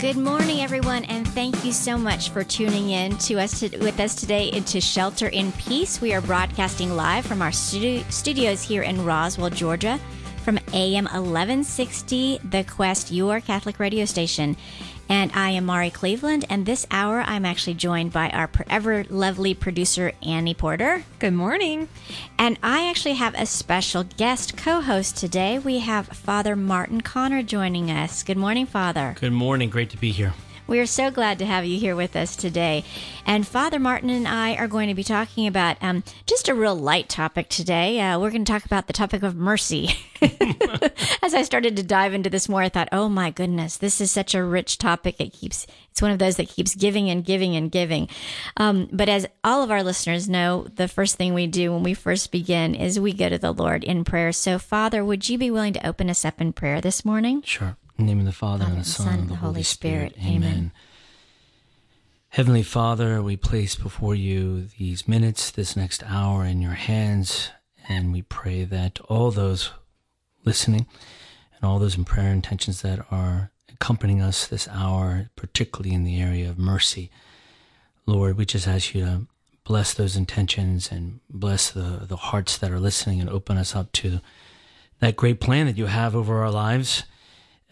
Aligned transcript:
Good 0.00 0.16
morning, 0.16 0.62
everyone, 0.62 1.04
and 1.04 1.28
thank 1.28 1.62
you 1.62 1.72
so 1.72 1.98
much 1.98 2.30
for 2.30 2.42
tuning 2.42 2.88
in 2.88 3.18
to 3.18 3.34
us 3.38 3.60
to, 3.60 3.76
with 3.80 4.00
us 4.00 4.14
today 4.14 4.50
into 4.50 4.80
Shelter 4.80 5.28
in 5.28 5.52
Peace. 5.52 6.00
We 6.00 6.14
are 6.14 6.22
broadcasting 6.22 6.96
live 6.96 7.26
from 7.26 7.42
our 7.42 7.50
studi- 7.50 8.10
studios 8.10 8.62
here 8.62 8.80
in 8.82 9.04
Roswell, 9.04 9.50
Georgia, 9.50 10.00
from 10.50 10.58
AM 10.74 11.04
1160, 11.04 12.40
The 12.42 12.64
Quest, 12.64 13.12
your 13.12 13.40
Catholic 13.40 13.78
radio 13.78 14.04
station. 14.04 14.56
And 15.08 15.30
I 15.32 15.50
am 15.50 15.66
Mari 15.66 15.90
Cleveland, 15.90 16.44
and 16.50 16.66
this 16.66 16.88
hour 16.90 17.20
I'm 17.20 17.44
actually 17.44 17.74
joined 17.74 18.12
by 18.12 18.30
our 18.30 18.50
ever 18.68 19.04
lovely 19.04 19.54
producer, 19.54 20.10
Annie 20.24 20.54
Porter. 20.54 21.04
Good 21.20 21.34
morning. 21.34 21.88
And 22.36 22.58
I 22.64 22.90
actually 22.90 23.14
have 23.14 23.36
a 23.36 23.46
special 23.46 24.02
guest 24.02 24.56
co 24.56 24.80
host 24.80 25.16
today. 25.16 25.60
We 25.60 25.78
have 25.78 26.08
Father 26.08 26.56
Martin 26.56 27.00
Connor 27.00 27.44
joining 27.44 27.88
us. 27.88 28.24
Good 28.24 28.36
morning, 28.36 28.66
Father. 28.66 29.14
Good 29.20 29.32
morning. 29.32 29.70
Great 29.70 29.90
to 29.90 29.98
be 29.98 30.10
here. 30.10 30.34
We 30.70 30.78
are 30.78 30.86
so 30.86 31.10
glad 31.10 31.40
to 31.40 31.46
have 31.46 31.66
you 31.66 31.80
here 31.80 31.96
with 31.96 32.14
us 32.14 32.36
today. 32.36 32.84
And 33.26 33.44
Father 33.44 33.80
Martin 33.80 34.08
and 34.08 34.28
I 34.28 34.54
are 34.54 34.68
going 34.68 34.86
to 34.86 34.94
be 34.94 35.02
talking 35.02 35.48
about 35.48 35.76
um, 35.82 36.04
just 36.26 36.48
a 36.48 36.54
real 36.54 36.76
light 36.76 37.08
topic 37.08 37.48
today. 37.48 37.98
Uh, 37.98 38.20
we're 38.20 38.30
going 38.30 38.44
to 38.44 38.52
talk 38.52 38.64
about 38.64 38.86
the 38.86 38.92
topic 38.92 39.24
of 39.24 39.34
mercy. 39.34 39.96
As 41.24 41.34
I 41.34 41.42
started 41.42 41.74
to 41.74 41.82
dive 41.82 42.14
into 42.14 42.30
this 42.30 42.48
more, 42.48 42.62
I 42.62 42.68
thought, 42.68 42.88
oh 42.92 43.08
my 43.08 43.32
goodness, 43.32 43.78
this 43.78 44.00
is 44.00 44.12
such 44.12 44.32
a 44.32 44.44
rich 44.44 44.78
topic. 44.78 45.16
It 45.18 45.32
keeps, 45.32 45.66
it's 45.90 46.00
one 46.00 46.12
of 46.12 46.20
those 46.20 46.36
that 46.36 46.48
keeps 46.48 46.76
giving 46.76 47.10
and 47.10 47.24
giving 47.24 47.56
and 47.56 47.68
giving. 47.68 48.08
Um, 48.56 48.88
but 48.92 49.08
as 49.08 49.26
all 49.42 49.64
of 49.64 49.72
our 49.72 49.82
listeners 49.82 50.28
know, 50.28 50.68
the 50.76 50.86
first 50.86 51.16
thing 51.16 51.34
we 51.34 51.48
do 51.48 51.72
when 51.72 51.82
we 51.82 51.94
first 51.94 52.30
begin 52.30 52.76
is 52.76 53.00
we 53.00 53.12
go 53.12 53.28
to 53.28 53.38
the 53.38 53.52
Lord 53.52 53.82
in 53.82 54.04
prayer. 54.04 54.30
So, 54.30 54.56
Father, 54.60 55.04
would 55.04 55.28
you 55.28 55.36
be 55.36 55.50
willing 55.50 55.72
to 55.72 55.84
open 55.84 56.08
us 56.08 56.24
up 56.24 56.40
in 56.40 56.52
prayer 56.52 56.80
this 56.80 57.04
morning? 57.04 57.42
Sure. 57.42 57.76
In 58.00 58.06
the 58.06 58.14
name 58.14 58.20
of 58.20 58.24
the 58.24 58.32
Father, 58.32 58.64
Father 58.64 58.76
and 58.76 58.82
the 58.82 58.88
Son, 58.88 59.18
and 59.18 59.28
the 59.28 59.34
Holy 59.34 59.62
Spirit. 59.62 60.16
Amen. 60.24 60.72
Heavenly 62.30 62.62
Father, 62.62 63.22
we 63.22 63.36
place 63.36 63.74
before 63.74 64.14
you 64.14 64.68
these 64.78 65.06
minutes, 65.06 65.50
this 65.50 65.76
next 65.76 66.02
hour 66.04 66.46
in 66.46 66.62
your 66.62 66.72
hands, 66.72 67.50
and 67.90 68.10
we 68.10 68.22
pray 68.22 68.64
that 68.64 69.00
all 69.10 69.30
those 69.30 69.72
listening 70.46 70.86
and 71.54 71.64
all 71.70 71.78
those 71.78 71.98
in 71.98 72.06
prayer 72.06 72.32
intentions 72.32 72.80
that 72.80 73.04
are 73.10 73.50
accompanying 73.70 74.22
us 74.22 74.46
this 74.46 74.66
hour, 74.68 75.28
particularly 75.36 75.94
in 75.94 76.04
the 76.04 76.22
area 76.22 76.48
of 76.48 76.58
mercy, 76.58 77.10
Lord, 78.06 78.38
we 78.38 78.46
just 78.46 78.66
ask 78.66 78.94
you 78.94 79.04
to 79.04 79.26
bless 79.62 79.92
those 79.92 80.16
intentions 80.16 80.90
and 80.90 81.20
bless 81.28 81.70
the, 81.70 82.06
the 82.08 82.16
hearts 82.16 82.56
that 82.56 82.70
are 82.70 82.80
listening 82.80 83.20
and 83.20 83.28
open 83.28 83.58
us 83.58 83.76
up 83.76 83.92
to 83.92 84.20
that 85.00 85.16
great 85.16 85.38
plan 85.38 85.66
that 85.66 85.76
you 85.76 85.84
have 85.84 86.16
over 86.16 86.42
our 86.42 86.50
lives 86.50 87.02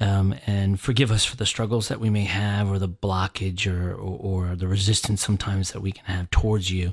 um, 0.00 0.34
and 0.46 0.78
forgive 0.78 1.10
us 1.10 1.24
for 1.24 1.36
the 1.36 1.46
struggles 1.46 1.88
that 1.88 2.00
we 2.00 2.10
may 2.10 2.24
have 2.24 2.70
or 2.70 2.78
the 2.78 2.88
blockage 2.88 3.66
or, 3.66 3.92
or, 3.92 4.50
or 4.50 4.56
the 4.56 4.68
resistance 4.68 5.24
sometimes 5.24 5.72
that 5.72 5.80
we 5.80 5.92
can 5.92 6.04
have 6.04 6.30
towards 6.30 6.70
you 6.70 6.92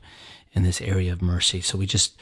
in 0.53 0.63
this 0.63 0.81
area 0.81 1.13
of 1.13 1.21
mercy. 1.21 1.61
So 1.61 1.77
we 1.77 1.85
just 1.85 2.17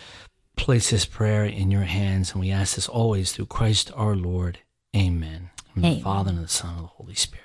place 0.55 0.89
this 0.89 1.05
prayer 1.05 1.45
in 1.45 1.71
your 1.71 1.83
hands 1.83 2.31
and 2.31 2.41
we 2.41 2.51
ask 2.51 2.75
this 2.75 2.87
always 2.87 3.31
through 3.31 3.47
Christ 3.47 3.91
our 3.95 4.15
Lord. 4.15 4.59
Amen. 4.95 5.49
Amen. 5.77 5.95
the 5.95 6.01
Father 6.01 6.31
and 6.31 6.43
the 6.43 6.47
Son 6.47 6.75
and 6.75 6.83
the 6.83 6.87
Holy 6.87 7.15
Spirit. 7.15 7.43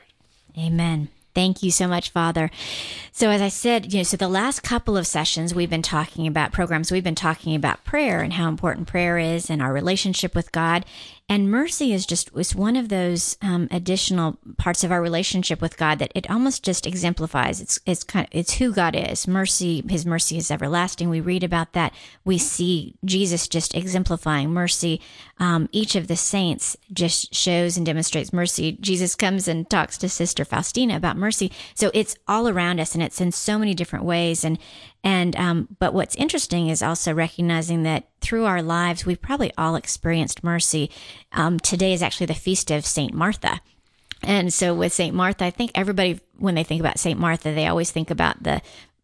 Amen. 0.58 1.08
Thank 1.34 1.62
you 1.62 1.70
so 1.70 1.86
much, 1.86 2.10
Father. 2.10 2.50
So, 3.12 3.30
as 3.30 3.40
I 3.40 3.48
said, 3.48 3.92
you 3.92 4.00
know, 4.00 4.02
so 4.02 4.16
the 4.16 4.26
last 4.26 4.64
couple 4.64 4.96
of 4.96 5.06
sessions 5.06 5.54
we've 5.54 5.70
been 5.70 5.82
talking 5.82 6.26
about 6.26 6.50
programs, 6.50 6.90
we've 6.90 7.04
been 7.04 7.14
talking 7.14 7.54
about 7.54 7.84
prayer 7.84 8.22
and 8.22 8.32
how 8.32 8.48
important 8.48 8.88
prayer 8.88 9.18
is 9.18 9.48
and 9.48 9.62
our 9.62 9.72
relationship 9.72 10.34
with 10.34 10.50
God. 10.50 10.84
And 11.30 11.50
mercy 11.50 11.92
is 11.92 12.06
just 12.06 12.32
was 12.32 12.54
one 12.54 12.74
of 12.74 12.88
those 12.88 13.36
um, 13.42 13.68
additional 13.70 14.38
parts 14.56 14.82
of 14.82 14.90
our 14.90 15.02
relationship 15.02 15.60
with 15.60 15.76
God 15.76 15.98
that 15.98 16.10
it 16.14 16.30
almost 16.30 16.64
just 16.64 16.86
exemplifies. 16.86 17.60
It's 17.60 17.78
it's 17.84 18.02
kind 18.02 18.26
of, 18.26 18.30
it's 18.32 18.54
who 18.54 18.72
God 18.72 18.96
is. 18.96 19.28
Mercy, 19.28 19.84
His 19.88 20.06
mercy 20.06 20.38
is 20.38 20.50
everlasting. 20.50 21.10
We 21.10 21.20
read 21.20 21.44
about 21.44 21.74
that. 21.74 21.92
We 22.24 22.38
see 22.38 22.94
Jesus 23.04 23.46
just 23.46 23.74
exemplifying 23.74 24.50
mercy. 24.50 25.02
Um, 25.38 25.68
each 25.70 25.96
of 25.96 26.08
the 26.08 26.16
saints 26.16 26.76
just 26.92 27.34
shows 27.34 27.76
and 27.76 27.84
demonstrates 27.84 28.32
mercy. 28.32 28.78
Jesus 28.80 29.14
comes 29.14 29.46
and 29.48 29.68
talks 29.68 29.98
to 29.98 30.08
Sister 30.08 30.46
Faustina 30.46 30.96
about 30.96 31.18
mercy. 31.18 31.52
So 31.74 31.90
it's 31.92 32.16
all 32.26 32.48
around 32.48 32.80
us, 32.80 32.94
and 32.94 33.02
it's 33.02 33.20
in 33.20 33.32
so 33.32 33.58
many 33.58 33.74
different 33.74 34.06
ways. 34.06 34.44
And 34.44 34.58
and 35.04 35.36
um, 35.36 35.68
but 35.78 35.94
what's 35.94 36.16
interesting 36.16 36.68
is 36.68 36.82
also 36.82 37.14
recognizing 37.14 37.84
that 37.84 38.08
through 38.20 38.44
our 38.44 38.62
lives, 38.62 39.06
we've 39.06 39.20
probably 39.20 39.52
all 39.56 39.76
experienced 39.76 40.42
mercy. 40.42 40.90
Um, 41.32 41.58
today 41.60 41.92
is 41.92 42.02
actually 42.02 42.26
the 42.26 42.34
feast 42.34 42.70
of 42.70 42.84
Saint 42.84 43.14
Martha. 43.14 43.60
And 44.22 44.52
so 44.52 44.74
with 44.74 44.92
Saint 44.92 45.14
Martha, 45.14 45.44
I 45.44 45.50
think 45.50 45.70
everybody, 45.74 46.20
when 46.36 46.56
they 46.56 46.64
think 46.64 46.80
about 46.80 46.98
Saint 46.98 47.20
Martha, 47.20 47.52
they 47.52 47.68
always 47.68 47.92
think 47.92 48.10
about 48.10 48.42
the 48.42 48.60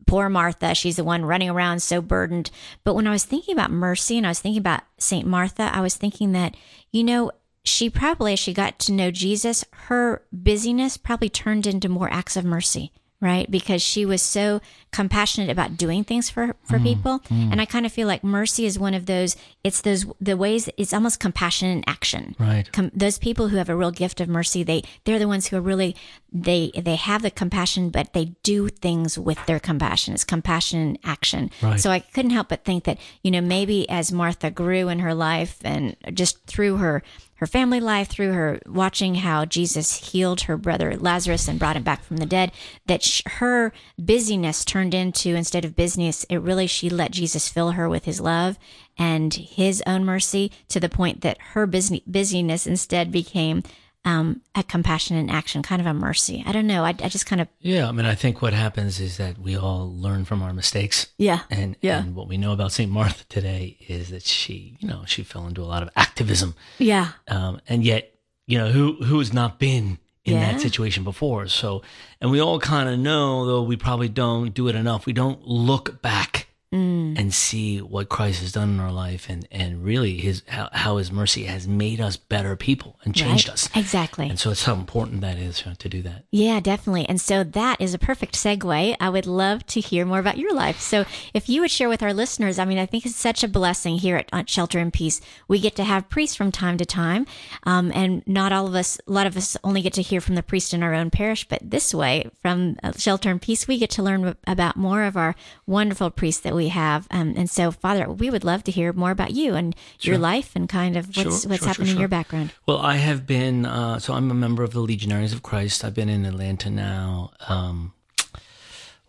poor 0.06 0.28
Martha. 0.28 0.74
She's 0.74 0.96
the 0.96 1.04
one 1.04 1.24
running 1.24 1.48
around 1.48 1.80
so 1.80 2.02
burdened. 2.02 2.50
But 2.82 2.94
when 2.94 3.06
I 3.06 3.12
was 3.12 3.24
thinking 3.24 3.54
about 3.54 3.70
mercy 3.70 4.16
and 4.16 4.26
I 4.26 4.30
was 4.30 4.40
thinking 4.40 4.60
about 4.60 4.82
Saint 4.98 5.26
Martha, 5.26 5.70
I 5.72 5.80
was 5.80 5.94
thinking 5.94 6.32
that, 6.32 6.56
you 6.90 7.04
know, 7.04 7.30
she 7.62 7.88
probably, 7.88 8.34
as 8.34 8.38
she 8.40 8.52
got 8.52 8.78
to 8.80 8.92
know 8.92 9.10
Jesus, 9.10 9.64
her 9.72 10.22
busyness 10.32 10.96
probably 10.96 11.30
turned 11.30 11.66
into 11.66 11.88
more 11.88 12.12
acts 12.12 12.36
of 12.36 12.44
mercy 12.44 12.92
right? 13.20 13.50
Because 13.50 13.80
she 13.80 14.04
was 14.04 14.22
so 14.22 14.60
compassionate 14.92 15.50
about 15.50 15.76
doing 15.76 16.04
things 16.04 16.30
for 16.30 16.54
for 16.62 16.78
mm, 16.78 16.84
people, 16.84 17.20
mm. 17.20 17.50
and 17.50 17.60
I 17.60 17.64
kind 17.64 17.86
of 17.86 17.92
feel 17.92 18.06
like 18.06 18.22
mercy 18.22 18.66
is 18.66 18.78
one 18.78 18.94
of 18.94 19.06
those. 19.06 19.36
It's 19.62 19.80
those 19.80 20.06
the 20.20 20.36
ways. 20.36 20.68
It's 20.76 20.92
almost 20.92 21.20
compassion 21.20 21.68
in 21.68 21.84
action, 21.86 22.36
right? 22.38 22.70
Com- 22.72 22.90
those 22.94 23.18
people 23.18 23.48
who 23.48 23.56
have 23.56 23.68
a 23.68 23.76
real 23.76 23.90
gift 23.90 24.20
of 24.20 24.28
mercy, 24.28 24.62
they 24.62 24.82
they're 25.04 25.18
the 25.18 25.28
ones 25.28 25.48
who 25.48 25.56
are 25.56 25.62
really 25.62 25.96
they 26.32 26.70
they 26.76 26.96
have 26.96 27.22
the 27.22 27.30
compassion, 27.30 27.90
but 27.90 28.12
they 28.12 28.36
do 28.42 28.68
things 28.68 29.18
with 29.18 29.44
their 29.46 29.60
compassion. 29.60 30.14
It's 30.14 30.24
compassion 30.24 30.80
in 30.80 30.98
action. 31.04 31.50
Right. 31.62 31.80
So 31.80 31.90
I 31.90 32.00
couldn't 32.00 32.32
help 32.32 32.48
but 32.48 32.64
think 32.64 32.84
that 32.84 32.98
you 33.22 33.30
know 33.30 33.40
maybe 33.40 33.88
as 33.88 34.12
Martha 34.12 34.50
grew 34.50 34.88
in 34.88 34.98
her 34.98 35.14
life 35.14 35.58
and 35.64 35.96
just 36.12 36.44
through 36.46 36.76
her 36.76 37.02
her 37.36 37.46
family 37.46 37.80
life, 37.80 38.08
through 38.08 38.32
her 38.32 38.60
watching 38.66 39.16
how 39.16 39.44
Jesus 39.44 40.10
healed 40.12 40.42
her 40.42 40.56
brother 40.56 40.96
Lazarus 40.96 41.48
and 41.48 41.58
brought 41.58 41.76
him 41.76 41.82
back 41.82 42.02
from 42.02 42.18
the 42.18 42.26
dead, 42.26 42.52
that 42.86 43.02
sh- 43.02 43.22
her 43.26 43.72
busyness 43.98 44.64
turned 44.64 44.94
into, 44.94 45.34
instead 45.34 45.64
of 45.64 45.76
business, 45.76 46.24
it 46.30 46.36
really, 46.36 46.66
she 46.66 46.88
let 46.88 47.10
Jesus 47.10 47.48
fill 47.48 47.72
her 47.72 47.88
with 47.88 48.04
his 48.04 48.20
love 48.20 48.58
and 48.96 49.34
his 49.34 49.82
own 49.86 50.04
mercy 50.04 50.52
to 50.68 50.78
the 50.78 50.88
point 50.88 51.22
that 51.22 51.38
her 51.52 51.66
busy- 51.66 52.04
busyness 52.06 52.66
instead 52.66 53.10
became 53.10 53.62
um, 54.04 54.42
a 54.54 54.62
compassion 54.62 55.16
in 55.16 55.30
action, 55.30 55.62
kind 55.62 55.80
of 55.80 55.86
a 55.86 55.94
mercy. 55.94 56.42
I 56.46 56.52
don't 56.52 56.66
know. 56.66 56.84
I, 56.84 56.90
I 56.90 57.08
just 57.08 57.26
kind 57.26 57.40
of. 57.40 57.48
Yeah. 57.60 57.88
I 57.88 57.92
mean, 57.92 58.06
I 58.06 58.14
think 58.14 58.42
what 58.42 58.52
happens 58.52 59.00
is 59.00 59.16
that 59.16 59.38
we 59.38 59.56
all 59.56 59.90
learn 59.96 60.24
from 60.24 60.42
our 60.42 60.52
mistakes. 60.52 61.06
Yeah. 61.16 61.40
And, 61.50 61.76
yeah. 61.80 62.00
and 62.02 62.14
what 62.14 62.28
we 62.28 62.36
know 62.36 62.52
about 62.52 62.72
St. 62.72 62.90
Martha 62.90 63.24
today 63.28 63.76
is 63.88 64.10
that 64.10 64.22
she, 64.24 64.76
you 64.80 64.88
know, 64.88 65.04
she 65.06 65.22
fell 65.22 65.46
into 65.46 65.62
a 65.62 65.64
lot 65.64 65.82
of 65.82 65.88
activism. 65.96 66.54
Yeah. 66.78 67.12
Um, 67.28 67.60
and 67.68 67.82
yet, 67.84 68.12
you 68.46 68.58
know, 68.58 68.68
who, 68.68 69.02
who 69.04 69.18
has 69.20 69.32
not 69.32 69.58
been 69.58 69.98
in 70.24 70.34
Yeah. 70.34 70.52
that 70.52 70.60
situation 70.60 71.02
before? 71.04 71.48
So, 71.48 71.82
and 72.20 72.30
we 72.30 72.40
all 72.40 72.60
kind 72.60 72.88
of 72.88 72.98
know, 72.98 73.46
though 73.46 73.62
we 73.62 73.76
probably 73.76 74.08
don't 74.10 74.52
do 74.52 74.68
it 74.68 74.74
enough. 74.74 75.06
We 75.06 75.12
don't 75.14 75.46
look 75.46 76.02
back 76.02 76.48
Mm. 76.74 77.16
and 77.16 77.32
see 77.32 77.78
what 77.80 78.08
Christ 78.08 78.40
has 78.40 78.50
done 78.50 78.68
in 78.70 78.80
our 78.80 78.90
life 78.90 79.28
and, 79.28 79.46
and 79.52 79.84
really 79.84 80.18
his, 80.18 80.42
how, 80.48 80.68
how 80.72 80.96
his 80.96 81.12
mercy 81.12 81.44
has 81.44 81.68
made 81.68 82.00
us 82.00 82.16
better 82.16 82.56
people 82.56 82.98
and 83.04 83.14
changed 83.14 83.46
Right. 83.46 83.52
us. 83.54 83.68
Exactly. 83.76 84.28
And 84.28 84.40
so 84.40 84.50
it's 84.50 84.64
how 84.64 84.74
important 84.74 85.20
that 85.20 85.38
is 85.38 85.62
to 85.78 85.88
do 85.88 86.02
that. 86.02 86.24
Yeah, 86.32 86.58
definitely. 86.58 87.08
And 87.08 87.20
so 87.20 87.44
that 87.44 87.80
is 87.80 87.94
a 87.94 87.98
perfect 87.98 88.34
segue. 88.34 88.96
I 88.98 89.08
would 89.08 89.26
love 89.26 89.64
to 89.66 89.78
hear 89.80 90.04
more 90.04 90.18
about 90.18 90.36
your 90.36 90.52
life. 90.52 90.80
So 90.80 91.04
if 91.32 91.48
you 91.48 91.60
would 91.60 91.70
share 91.70 91.88
with 91.88 92.02
our 92.02 92.12
listeners, 92.12 92.58
I 92.58 92.64
mean, 92.64 92.78
I 92.78 92.86
think 92.86 93.06
it's 93.06 93.14
such 93.14 93.44
a 93.44 93.48
blessing 93.48 93.98
here 93.98 94.16
at, 94.16 94.28
at 94.32 94.50
Shelter 94.50 94.80
in 94.80 94.90
Peace. 94.90 95.20
We 95.46 95.60
get 95.60 95.76
to 95.76 95.84
have 95.84 96.08
priests 96.08 96.34
from 96.34 96.50
time 96.50 96.76
to 96.78 96.84
time. 96.84 97.24
Um, 97.62 97.92
and 97.94 98.26
not 98.26 98.52
all 98.52 98.66
of 98.66 98.74
us, 98.74 98.98
a 99.06 99.12
lot 99.12 99.28
of 99.28 99.36
us 99.36 99.56
only 99.62 99.80
get 99.80 99.92
to 99.92 100.02
hear 100.02 100.20
from 100.20 100.34
the 100.34 100.42
priest 100.42 100.74
in 100.74 100.82
our 100.82 100.92
own 100.94 101.10
parish, 101.10 101.46
but 101.48 101.60
this 101.62 101.94
way 101.94 102.28
from 102.42 102.78
uh, 102.82 102.90
Shelter 102.96 103.30
in 103.30 103.38
Peace, 103.38 103.68
we 103.68 103.78
get 103.78 103.90
to 103.90 104.02
learn 104.02 104.34
about 104.46 104.76
more 104.76 105.04
of 105.04 105.16
our 105.16 105.36
wonderful 105.66 106.10
priests 106.10 106.40
that 106.42 106.54
we 106.54 106.63
have. 106.68 107.06
Um, 107.10 107.34
and 107.36 107.48
so, 107.48 107.70
Father, 107.70 108.10
we 108.10 108.30
would 108.30 108.44
love 108.44 108.64
to 108.64 108.70
hear 108.70 108.92
more 108.92 109.10
about 109.10 109.32
you 109.32 109.54
and 109.54 109.74
your 110.00 110.18
life 110.18 110.52
and 110.54 110.68
kind 110.68 110.96
of 110.96 111.06
what's, 111.08 111.18
Sure, 111.18 111.30
what's 111.30 111.42
sure, 111.42 111.58
sure, 111.58 111.68
happening 111.68 111.90
in 111.92 111.98
your 111.98 112.08
background. 112.08 112.52
Well, 112.66 112.78
I 112.78 112.96
have 112.96 113.26
been, 113.26 113.66
uh, 113.66 113.98
so 113.98 114.14
I'm 114.14 114.30
a 114.30 114.34
member 114.34 114.62
of 114.62 114.72
the 114.72 114.80
Legionaries 114.80 115.32
of 115.32 115.42
Christ. 115.42 115.84
I've 115.84 115.94
been 115.94 116.08
in 116.08 116.24
Atlanta 116.24 116.70
now, 116.70 117.32
um, 117.48 117.92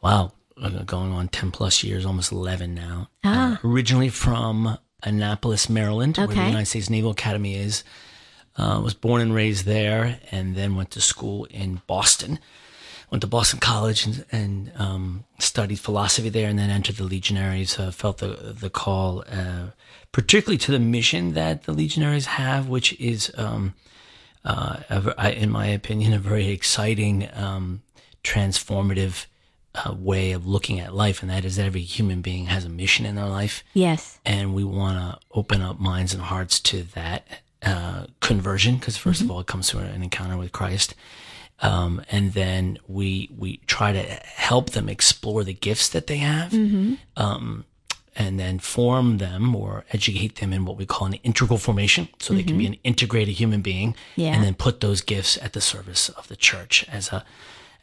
wow, 0.01 0.33
uh, 0.61 0.69
going 0.83 1.11
on 1.11 1.27
10 1.27 1.51
plus 1.51 1.83
years, 1.83 2.05
almost 2.05 2.31
11 2.31 2.73
now. 2.73 3.09
Ah. 3.23 3.53
Uh, 3.63 3.67
originally 3.67 4.09
from 4.09 4.77
Annapolis, 5.03 5.69
Maryland, 5.69 6.17
where 6.17 6.27
the 6.27 6.35
United 6.35 6.65
States 6.65 6.89
Naval 6.89 7.11
Academy 7.11 7.55
is. 7.55 7.83
Uh, 8.57 8.79
was 8.81 8.93
born 8.93 9.21
and 9.21 9.35
raised 9.35 9.65
there 9.65 10.17
and 10.31 10.55
then 10.55 10.77
went 10.77 10.89
to 10.89 11.01
school 11.01 11.43
in 11.49 11.81
Boston. 11.87 12.39
Went 13.15 13.21
to 13.21 13.27
Boston 13.27 13.61
College 13.61 14.05
and, 14.05 14.25
and 14.29 14.71
um, 14.75 15.23
studied 15.39 15.79
philosophy 15.79 16.27
there 16.27 16.49
and 16.49 16.59
then 16.59 16.69
entered 16.69 16.97
the 16.97 17.05
Legionaries. 17.05 17.79
Uh, 17.79 17.89
felt 17.89 18.17
the, 18.17 18.27
the 18.27 18.69
call, 18.69 19.23
uh, 19.31 19.67
particularly 20.11 20.57
to 20.57 20.71
the 20.73 20.79
mission 20.79 21.33
that 21.33 21.63
the 21.63 21.71
Legionaries 21.71 22.25
have, 22.25 22.67
which 22.67 22.91
is 22.99 23.31
um, 23.37 23.73
uh, 24.43 24.79
in 25.33 25.49
my 25.49 25.67
opinion, 25.67 26.11
a 26.11 26.19
very 26.19 26.49
exciting, 26.49 27.29
um, 27.33 27.83
transformative 28.21 29.27
uh, 29.75 29.95
way 29.97 30.33
of 30.33 30.45
looking 30.45 30.81
at 30.81 30.93
life, 30.93 31.21
and 31.21 31.31
that 31.31 31.45
is 31.45 31.55
that 31.55 31.67
every 31.67 31.83
human 31.83 32.21
being 32.21 32.47
has 32.47 32.65
a 32.65 32.69
mission 32.69 33.05
in 33.05 33.15
their 33.15 33.29
life. 33.29 33.63
Yes. 33.73 34.19
And 34.25 34.53
we 34.53 34.65
want 34.65 34.97
to 34.97 35.19
open 35.31 35.61
up 35.61 35.79
minds 35.79 36.13
and 36.13 36.21
hearts 36.21 36.59
to 36.59 36.83
that 36.83 37.25
uh, 37.63 38.07
conversion, 38.19 38.75
because 38.75 38.97
1st 38.97 39.09
mm-hmm. 39.09 39.23
of 39.23 39.31
all, 39.31 39.39
it 39.39 39.47
comes 39.47 39.69
through 39.69 39.81
an 39.81 40.03
encounter 40.03 40.35
with 40.35 40.51
Christ. 40.51 40.95
Um, 41.61 42.01
and 42.11 42.33
then 42.33 42.77
we 42.87 43.29
we 43.37 43.57
try 43.65 43.93
to 43.93 44.01
help 44.01 44.71
them 44.71 44.89
explore 44.89 45.43
the 45.43 45.53
gifts 45.53 45.89
that 45.89 46.07
they 46.07 46.17
have, 46.17 46.51
mm-hmm. 46.51 46.95
um, 47.15 47.63
and 48.15 48.37
then 48.39 48.59
form 48.59 49.17
them 49.19 49.55
or 49.55 49.85
educate 49.91 50.35
them 50.35 50.51
in 50.51 50.65
what 50.65 50.77
we 50.77 50.85
call 50.85 51.07
an 51.07 51.13
integral 51.23 51.57
formation, 51.57 52.09
so 52.19 52.33
mm-hmm. 52.33 52.37
they 52.37 52.43
can 52.43 52.57
be 52.57 52.65
mm-hmm. 52.65 52.73
an 52.73 52.79
integrated 52.83 53.35
human 53.35 53.61
being, 53.61 53.95
yeah. 54.15 54.33
and 54.33 54.43
then 54.43 54.53
put 54.53 54.81
those 54.81 55.01
gifts 55.01 55.37
at 55.41 55.53
the 55.53 55.61
service 55.61 56.09
of 56.09 56.27
the 56.27 56.35
church 56.35 56.85
as 56.89 57.13
a 57.13 57.23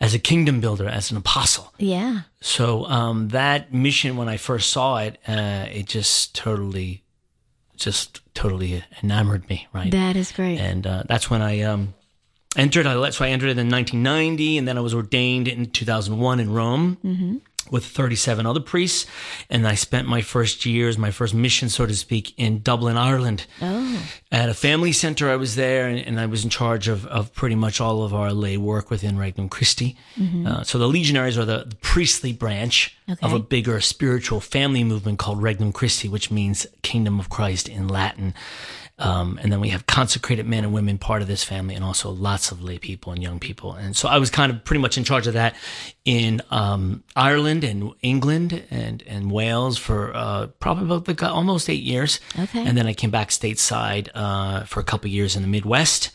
as 0.00 0.14
a 0.14 0.18
kingdom 0.18 0.60
builder, 0.60 0.88
as 0.88 1.10
an 1.12 1.16
apostle. 1.16 1.72
Yeah. 1.78 2.22
So 2.40 2.84
um, 2.86 3.28
that 3.28 3.72
mission, 3.72 4.16
when 4.16 4.28
I 4.28 4.36
first 4.36 4.70
saw 4.70 4.98
it, 4.98 5.18
uh, 5.28 5.66
it 5.70 5.86
just 5.86 6.34
totally, 6.34 7.04
just 7.76 8.20
totally 8.34 8.82
enamored 9.00 9.48
me. 9.48 9.68
Right. 9.72 9.92
That 9.92 10.16
is 10.16 10.32
great. 10.32 10.58
And 10.58 10.86
uh, 10.86 11.04
that's 11.08 11.30
when 11.30 11.40
I 11.40 11.60
um, 11.62 11.94
entered. 12.56 12.86
I 12.86 13.10
so 13.10 13.24
I 13.24 13.28
entered 13.28 13.50
it 13.50 13.58
in 13.58 13.70
1990, 13.70 14.58
and 14.58 14.68
then 14.68 14.78
I 14.78 14.80
was 14.80 14.94
ordained 14.94 15.48
in 15.48 15.70
2001 15.70 16.40
in 16.40 16.52
Rome. 16.52 16.98
Mm-hmm 17.04 17.36
with 17.72 17.86
37 17.86 18.44
other 18.44 18.60
priests. 18.60 19.06
And 19.48 19.66
I 19.66 19.74
spent 19.74 20.06
my 20.06 20.20
first 20.20 20.66
years, 20.66 20.98
my 20.98 21.10
first 21.10 21.32
mission, 21.32 21.70
so 21.70 21.86
to 21.86 21.94
speak, 21.94 22.34
in 22.36 22.60
Dublin, 22.60 22.96
Ireland. 22.96 23.46
Oh. 23.60 24.12
At 24.30 24.48
a 24.48 24.54
family 24.54 24.92
center, 24.92 25.30
I 25.30 25.36
was 25.36 25.56
there 25.56 25.88
and, 25.88 25.98
and 25.98 26.20
I 26.20 26.26
was 26.26 26.44
in 26.44 26.50
charge 26.50 26.86
of, 26.86 27.06
of 27.06 27.32
pretty 27.32 27.54
much 27.54 27.80
all 27.80 28.02
of 28.02 28.12
our 28.14 28.32
lay 28.32 28.58
work 28.58 28.90
within 28.90 29.16
Regnum 29.16 29.48
Christi. 29.48 29.96
Mm-hmm. 30.16 30.46
Uh, 30.46 30.64
so 30.64 30.78
the 30.78 30.86
legionaries 30.86 31.38
are 31.38 31.46
the, 31.46 31.64
the 31.66 31.76
priestly 31.76 32.32
branch 32.32 32.96
okay. 33.08 33.24
of 33.24 33.32
a 33.32 33.38
bigger 33.38 33.80
spiritual 33.80 34.40
family 34.40 34.84
movement 34.84 35.18
called 35.18 35.42
Regnum 35.42 35.72
Christi, 35.72 36.08
which 36.08 36.30
means 36.30 36.66
kingdom 36.82 37.18
of 37.18 37.30
Christ 37.30 37.68
in 37.68 37.88
Latin. 37.88 38.34
Um, 39.02 39.40
and 39.42 39.50
then 39.50 39.60
we 39.60 39.70
have 39.70 39.86
consecrated 39.86 40.46
men 40.46 40.62
and 40.62 40.72
women 40.72 40.96
part 40.96 41.22
of 41.22 41.28
this 41.28 41.42
family, 41.42 41.74
and 41.74 41.84
also 41.84 42.08
lots 42.10 42.52
of 42.52 42.62
lay 42.62 42.78
people 42.78 43.12
and 43.12 43.20
young 43.20 43.40
people. 43.40 43.72
And 43.72 43.96
so 43.96 44.08
I 44.08 44.18
was 44.18 44.30
kind 44.30 44.52
of 44.52 44.62
pretty 44.62 44.80
much 44.80 44.96
in 44.96 45.02
charge 45.02 45.26
of 45.26 45.34
that 45.34 45.56
in 46.04 46.40
um, 46.52 47.02
Ireland 47.16 47.64
and 47.64 47.92
England 48.02 48.62
and 48.70 49.02
and 49.02 49.32
Wales 49.32 49.76
for 49.76 50.14
uh, 50.14 50.46
probably 50.60 50.84
about 50.84 51.04
the, 51.06 51.28
almost 51.28 51.68
eight 51.68 51.82
years. 51.82 52.20
Okay. 52.38 52.64
And 52.64 52.78
then 52.78 52.86
I 52.86 52.94
came 52.94 53.10
back 53.10 53.30
stateside 53.30 54.08
uh, 54.14 54.64
for 54.64 54.78
a 54.78 54.84
couple 54.84 55.10
years 55.10 55.34
in 55.34 55.42
the 55.42 55.48
Midwest. 55.48 56.10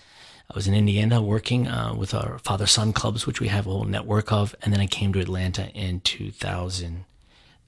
I 0.49 0.53
was 0.55 0.65
in 0.65 0.73
Indiana 0.73 1.21
working 1.21 1.67
uh, 1.67 1.93
with 1.93 2.13
our 2.13 2.39
father 2.39 2.67
son 2.67 2.93
clubs, 2.93 3.27
which 3.27 3.41
we 3.41 3.49
have 3.49 3.67
a 3.67 3.69
whole 3.69 3.83
network 3.83 4.31
of. 4.31 4.55
And 4.61 4.71
then 4.71 4.79
I 4.79 4.87
came 4.87 5.11
to 5.11 5.19
Atlanta 5.19 5.67
in 5.71 5.99
2000. 5.99 7.03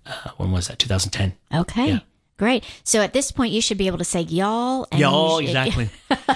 Uh, 0.06 0.30
when 0.38 0.52
was 0.54 0.70
that? 0.70 0.80
2010. 0.80 1.34
Okay. 1.54 1.88
Yeah. 1.90 2.00
Great. 2.40 2.64
So 2.86 3.02
at 3.02 3.12
this 3.12 3.34
point, 3.34 3.52
you 3.52 3.62
should 3.62 3.78
be 3.78 3.88
able 3.88 3.98
to 3.98 4.06
say 4.06 4.22
y'all. 4.22 4.88
And 4.94 5.02
y'all, 5.02 5.40
should, 5.40 5.50
exactly. 5.50 5.90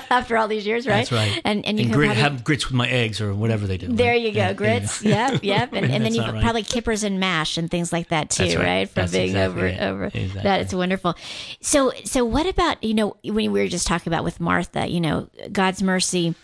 after 0.09 0.37
all 0.37 0.49
these 0.49 0.67
years, 0.67 0.85
right? 0.85 1.09
That's 1.09 1.13
right. 1.13 1.41
And 1.45 1.65
and 1.65 1.79
you 1.79 1.85
and 1.85 1.91
can 1.93 1.97
grit, 1.97 2.07
probably, 2.07 2.21
have 2.23 2.43
grits 2.43 2.65
with 2.65 2.73
my 2.73 2.89
eggs 2.89 3.21
or 3.21 3.33
whatever 3.33 3.65
they 3.65 3.77
do. 3.77 3.87
There 3.87 4.11
right? 4.11 4.21
you 4.21 4.33
go, 4.33 4.39
yeah, 4.39 4.53
grits. 4.53 5.01
Yeah. 5.01 5.31
yep, 5.31 5.43
yep. 5.43 5.69
And, 5.71 5.89
and 5.89 6.05
then 6.05 6.13
you 6.13 6.21
right. 6.21 6.43
probably 6.43 6.63
kippers 6.63 7.05
and 7.05 7.21
mash 7.21 7.57
and 7.57 7.71
things 7.71 7.93
like 7.93 8.09
that 8.09 8.29
too, 8.29 8.43
right. 8.43 8.57
right? 8.57 8.89
From 8.89 9.09
being 9.11 9.29
exactly 9.29 9.61
over 9.61 9.65
it. 9.65 9.81
over 9.81 10.03
exactly. 10.05 10.41
that, 10.43 10.59
it's 10.59 10.73
wonderful. 10.73 11.15
So 11.61 11.93
so 12.03 12.25
what 12.25 12.47
about 12.47 12.83
you 12.83 12.95
know 12.95 13.15
when 13.23 13.53
we 13.53 13.61
were 13.61 13.69
just 13.69 13.87
talking 13.87 14.11
about 14.11 14.25
with 14.25 14.41
Martha, 14.41 14.85
you 14.85 14.99
know, 14.99 15.29
God's 15.53 15.81
mercy 15.81 16.35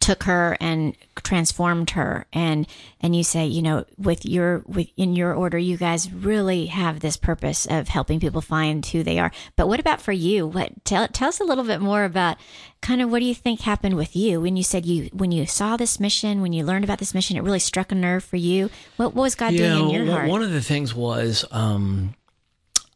took 0.00 0.24
her 0.24 0.56
and 0.60 0.96
transformed 1.16 1.90
her. 1.90 2.26
And 2.32 2.66
and 3.00 3.14
you 3.14 3.24
say 3.24 3.46
you 3.46 3.62
know 3.62 3.84
with 3.96 4.24
your 4.24 4.62
with 4.66 4.88
in 4.96 5.16
your 5.16 5.34
order 5.34 5.58
you 5.58 5.76
guys 5.76 6.12
really 6.12 6.66
have 6.66 7.00
this 7.00 7.16
purpose 7.16 7.66
of 7.66 7.88
helping 7.88 8.20
people 8.20 8.40
find 8.40 8.84
who 8.86 9.02
they 9.02 9.18
are. 9.18 9.30
But 9.56 9.68
what 9.68 9.80
about 9.80 10.00
for 10.00 10.12
you? 10.12 10.46
What 10.46 10.84
tell, 10.84 11.08
tell 11.08 11.28
us 11.28 11.40
a 11.40 11.44
little 11.44 11.64
bit 11.64 11.80
more 11.80 12.04
about 12.04 12.36
kind 12.80 13.02
of 13.02 13.10
what 13.10 13.20
do 13.20 13.24
you 13.24 13.34
think 13.34 13.60
happened 13.60 13.96
with 13.96 14.14
you? 14.14 14.40
When 14.40 14.56
you 14.56 14.62
said 14.62 14.86
you 14.86 15.10
when 15.12 15.32
you 15.32 15.46
saw 15.46 15.76
this 15.76 16.00
mission 16.00 16.40
when 16.40 16.52
you 16.52 16.64
learned 16.64 16.84
about 16.84 16.98
this 16.98 17.14
mission 17.14 17.36
it 17.36 17.42
really 17.42 17.58
struck 17.58 17.92
a 17.92 17.94
nerve 17.94 18.24
for 18.24 18.36
you. 18.36 18.70
What, 18.96 19.14
what 19.14 19.22
was 19.22 19.34
god 19.34 19.52
yeah, 19.52 19.74
doing 19.74 19.90
in 19.90 20.06
your 20.06 20.14
heart? 20.14 20.28
one 20.28 20.42
of 20.42 20.52
the 20.52 20.62
things 20.62 20.94
was 20.94 21.44
um 21.50 22.14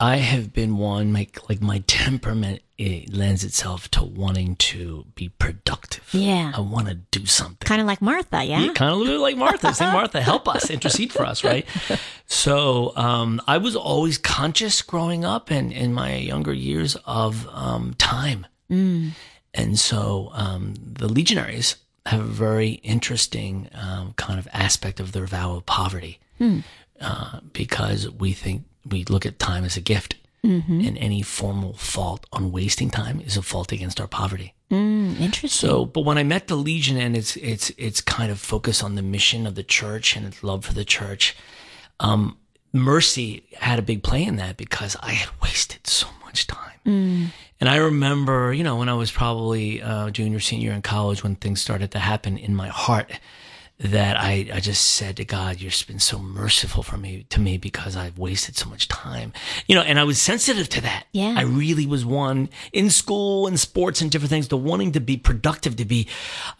I 0.02 0.16
have 0.16 0.52
been 0.52 0.78
one 0.78 1.12
like 1.12 1.48
like 1.48 1.62
my 1.62 1.78
temperament 1.86 2.62
it 2.76 3.14
lends 3.14 3.44
itself 3.44 3.88
to 3.92 4.02
wanting 4.02 4.56
to 4.56 5.06
be 5.14 5.28
productive. 5.28 6.12
Yeah, 6.12 6.50
I 6.52 6.60
want 6.60 6.88
to 6.88 6.94
do 6.94 7.24
something. 7.24 7.64
Kind 7.64 7.80
of 7.80 7.86
like 7.86 8.02
Martha, 8.02 8.42
yeah. 8.42 8.62
yeah 8.62 8.72
kind 8.72 8.90
of 8.90 8.98
a 8.98 9.00
little 9.00 9.22
like 9.22 9.36
Martha. 9.36 9.72
Say, 9.72 9.84
Martha, 9.84 10.20
help 10.20 10.48
us, 10.48 10.70
intercede 10.70 11.12
for 11.12 11.24
us, 11.24 11.44
right? 11.44 11.64
So 12.26 12.96
um, 12.96 13.42
I 13.46 13.58
was 13.58 13.76
always 13.76 14.16
conscious 14.16 14.80
growing 14.80 15.22
up 15.22 15.50
and 15.50 15.70
in 15.70 15.92
my 15.92 16.16
younger 16.16 16.54
years 16.54 16.96
of 17.04 17.46
um, 17.52 17.94
time, 17.98 18.46
mm. 18.70 19.10
and 19.52 19.78
so 19.78 20.30
um, 20.32 20.74
the 20.80 21.08
legionaries 21.08 21.76
have 22.06 22.20
a 22.20 22.24
very 22.24 22.70
interesting 22.82 23.68
um, 23.74 24.14
kind 24.14 24.38
of 24.38 24.48
aspect 24.52 24.98
of 24.98 25.12
their 25.12 25.26
vow 25.26 25.56
of 25.56 25.66
poverty. 25.66 26.18
Mm. 26.40 26.64
Uh, 27.00 27.40
because 27.52 28.08
we 28.08 28.32
think 28.32 28.62
we 28.88 29.04
look 29.04 29.26
at 29.26 29.38
time 29.38 29.64
as 29.64 29.76
a 29.76 29.80
gift. 29.80 30.16
Mm-hmm. 30.44 30.80
And 30.80 30.98
any 30.98 31.22
formal 31.22 31.74
fault 31.74 32.26
on 32.32 32.50
wasting 32.50 32.90
time 32.90 33.20
is 33.20 33.36
a 33.36 33.42
fault 33.42 33.70
against 33.70 34.00
our 34.00 34.08
poverty. 34.08 34.54
Mm, 34.72 35.20
interesting. 35.20 35.68
So, 35.68 35.84
but 35.84 36.00
when 36.00 36.18
I 36.18 36.24
met 36.24 36.48
the 36.48 36.56
Legion 36.56 36.96
and 36.96 37.16
its 37.16 37.36
its 37.36 37.70
its 37.78 38.00
kind 38.00 38.32
of 38.32 38.40
focus 38.40 38.82
on 38.82 38.96
the 38.96 39.02
mission 39.02 39.46
of 39.46 39.54
the 39.54 39.62
church 39.62 40.16
and 40.16 40.26
its 40.26 40.42
love 40.42 40.64
for 40.64 40.74
the 40.74 40.84
church, 40.84 41.36
um, 42.00 42.38
mercy 42.72 43.44
had 43.54 43.78
a 43.78 43.82
big 43.82 44.02
play 44.02 44.24
in 44.24 44.34
that 44.36 44.56
because 44.56 44.96
I 45.00 45.12
had 45.12 45.28
wasted 45.40 45.86
so 45.86 46.08
much 46.24 46.48
time. 46.48 46.80
Mm. 46.84 47.26
And 47.60 47.68
I 47.68 47.76
remember, 47.76 48.52
you 48.52 48.64
know, 48.64 48.76
when 48.76 48.88
I 48.88 48.94
was 48.94 49.12
probably 49.12 49.80
uh, 49.80 50.10
junior, 50.10 50.40
senior 50.40 50.72
in 50.72 50.82
college, 50.82 51.22
when 51.22 51.36
things 51.36 51.60
started 51.60 51.92
to 51.92 52.00
happen 52.00 52.36
in 52.36 52.56
my 52.56 52.66
heart, 52.66 53.12
that 53.82 54.16
I, 54.16 54.48
I 54.52 54.60
just 54.60 54.86
said 54.86 55.16
to 55.16 55.24
God, 55.24 55.60
you've 55.60 55.84
been 55.88 55.98
so 55.98 56.18
merciful 56.18 56.84
for 56.84 56.96
me 56.96 57.26
to 57.30 57.40
me 57.40 57.58
because 57.58 57.96
I've 57.96 58.16
wasted 58.16 58.56
so 58.56 58.68
much 58.68 58.86
time. 58.86 59.32
You 59.66 59.74
know, 59.74 59.82
and 59.82 59.98
I 59.98 60.04
was 60.04 60.22
sensitive 60.22 60.68
to 60.70 60.80
that. 60.82 61.06
Yeah. 61.12 61.34
I 61.36 61.42
really 61.42 61.84
was 61.84 62.04
one 62.04 62.48
in 62.72 62.90
school 62.90 63.48
and 63.48 63.58
sports 63.58 64.00
and 64.00 64.10
different 64.10 64.30
things 64.30 64.48
to 64.48 64.56
wanting 64.56 64.92
to 64.92 65.00
be 65.00 65.16
productive, 65.16 65.76
to 65.76 65.84
be, 65.84 66.06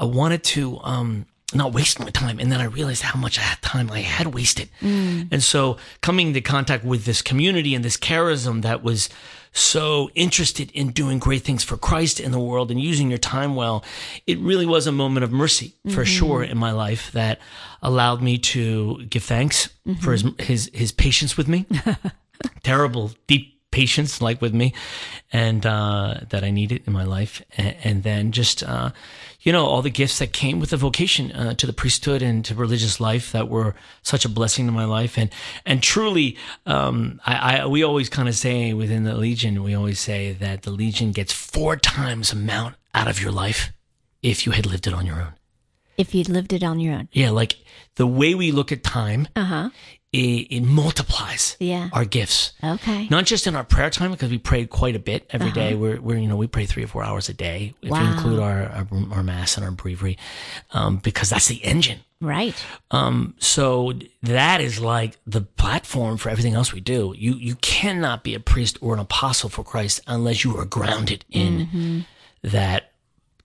I 0.00 0.04
wanted 0.04 0.42
to, 0.44 0.80
um, 0.82 1.26
not 1.54 1.72
waste 1.72 2.00
my 2.00 2.10
time. 2.10 2.40
And 2.40 2.50
then 2.50 2.60
I 2.60 2.64
realized 2.64 3.02
how 3.02 3.20
much 3.20 3.36
time 3.60 3.90
I 3.90 4.00
had 4.00 4.34
wasted. 4.34 4.70
Mm. 4.80 5.28
And 5.30 5.42
so 5.42 5.76
coming 6.00 6.28
into 6.28 6.40
contact 6.40 6.82
with 6.82 7.04
this 7.04 7.22
community 7.22 7.74
and 7.74 7.84
this 7.84 7.96
charism 7.96 8.62
that 8.62 8.82
was, 8.82 9.08
so 9.52 10.10
interested 10.14 10.70
in 10.72 10.90
doing 10.90 11.18
great 11.18 11.42
things 11.42 11.62
for 11.62 11.76
Christ 11.76 12.18
in 12.20 12.32
the 12.32 12.40
world 12.40 12.70
and 12.70 12.80
using 12.80 13.08
your 13.10 13.18
time 13.18 13.54
well, 13.54 13.84
it 14.26 14.38
really 14.38 14.66
was 14.66 14.86
a 14.86 14.92
moment 14.92 15.24
of 15.24 15.32
mercy 15.32 15.74
for 15.84 15.90
mm-hmm. 15.90 16.04
sure 16.04 16.42
in 16.42 16.56
my 16.56 16.72
life 16.72 17.12
that 17.12 17.38
allowed 17.82 18.22
me 18.22 18.38
to 18.38 19.04
give 19.06 19.22
thanks 19.22 19.68
mm-hmm. 19.86 20.00
for 20.00 20.12
his, 20.12 20.24
his, 20.38 20.70
his 20.72 20.92
patience 20.92 21.36
with 21.36 21.48
me. 21.48 21.66
Terrible, 22.62 23.12
deep 23.26 23.60
patience 23.70 24.20
like 24.20 24.40
with 24.40 24.54
me 24.54 24.74
and 25.32 25.64
uh, 25.64 26.20
that 26.30 26.44
I 26.44 26.50
needed 26.50 26.82
in 26.86 26.92
my 26.92 27.04
life. 27.04 27.42
And, 27.56 27.76
and 27.84 28.02
then 28.02 28.32
just, 28.32 28.62
uh, 28.62 28.90
you 29.42 29.52
know, 29.52 29.66
all 29.66 29.82
the 29.82 29.90
gifts 29.90 30.18
that 30.18 30.32
came 30.32 30.60
with 30.60 30.70
the 30.70 30.76
vocation 30.76 31.32
uh, 31.32 31.54
to 31.54 31.66
the 31.66 31.72
priesthood 31.72 32.22
and 32.22 32.44
to 32.44 32.54
religious 32.54 33.00
life 33.00 33.32
that 33.32 33.48
were 33.48 33.74
such 34.02 34.24
a 34.24 34.28
blessing 34.28 34.66
to 34.66 34.72
my 34.72 34.84
life. 34.84 35.18
And, 35.18 35.30
and 35.66 35.82
truly, 35.82 36.36
um, 36.64 37.20
I, 37.26 37.58
I, 37.58 37.66
we 37.66 37.82
always 37.82 38.08
kind 38.08 38.28
of 38.28 38.36
say 38.36 38.72
within 38.72 39.04
the 39.04 39.14
Legion, 39.14 39.62
we 39.62 39.74
always 39.74 39.98
say 40.00 40.32
that 40.32 40.62
the 40.62 40.70
Legion 40.70 41.12
gets 41.12 41.32
four 41.32 41.76
times 41.76 42.32
amount 42.32 42.76
out 42.94 43.08
of 43.08 43.20
your 43.20 43.32
life 43.32 43.72
if 44.22 44.46
you 44.46 44.52
had 44.52 44.66
lived 44.66 44.86
it 44.86 44.94
on 44.94 45.06
your 45.06 45.16
own. 45.16 45.34
If 45.98 46.14
you'd 46.14 46.28
lived 46.28 46.52
it 46.52 46.62
on 46.62 46.80
your 46.80 46.94
own. 46.94 47.08
Yeah, 47.12 47.30
like 47.30 47.58
the 47.96 48.06
way 48.06 48.34
we 48.34 48.50
look 48.50 48.72
at 48.72 48.82
time 48.82 49.28
uh-huh 49.36 49.70
it, 50.12 50.18
it 50.50 50.60
multiplies 50.60 51.56
yeah. 51.58 51.88
our 51.92 52.04
gifts. 52.04 52.52
Okay. 52.62 53.08
Not 53.08 53.24
just 53.24 53.46
in 53.46 53.56
our 53.56 53.64
prayer 53.64 53.88
time 53.88 54.10
because 54.10 54.30
we 54.30 54.38
pray 54.38 54.66
quite 54.66 54.94
a 54.94 54.98
bit 54.98 55.26
every 55.30 55.48
uh-huh. 55.48 55.54
day. 55.54 55.74
We're, 55.74 56.00
we're, 56.00 56.18
you 56.18 56.28
know, 56.28 56.36
we 56.36 56.46
pray 56.46 56.66
three 56.66 56.84
or 56.84 56.86
four 56.86 57.02
hours 57.02 57.30
a 57.30 57.34
day 57.34 57.74
if 57.80 57.90
wow. 57.90 58.02
you 58.02 58.12
include 58.12 58.38
our, 58.40 58.64
our, 58.64 58.86
our 59.10 59.22
mass 59.22 59.56
and 59.56 59.64
our 59.64 59.72
breviary, 59.72 60.18
um, 60.72 60.98
because 60.98 61.30
that's 61.30 61.48
the 61.48 61.64
engine. 61.64 62.00
Right. 62.20 62.62
Um, 62.90 63.34
so 63.38 63.94
that 64.22 64.60
is 64.60 64.78
like 64.78 65.16
the 65.26 65.40
platform 65.40 66.18
for 66.18 66.28
everything 66.28 66.54
else 66.54 66.72
we 66.72 66.80
do. 66.80 67.14
You, 67.16 67.34
you 67.34 67.56
cannot 67.56 68.22
be 68.22 68.34
a 68.34 68.40
priest 68.40 68.78
or 68.80 68.94
an 68.94 69.00
apostle 69.00 69.48
for 69.48 69.64
Christ 69.64 70.02
unless 70.06 70.44
you 70.44 70.56
are 70.58 70.66
grounded 70.66 71.24
in 71.30 71.66
mm-hmm. 71.66 72.00
that 72.42 72.92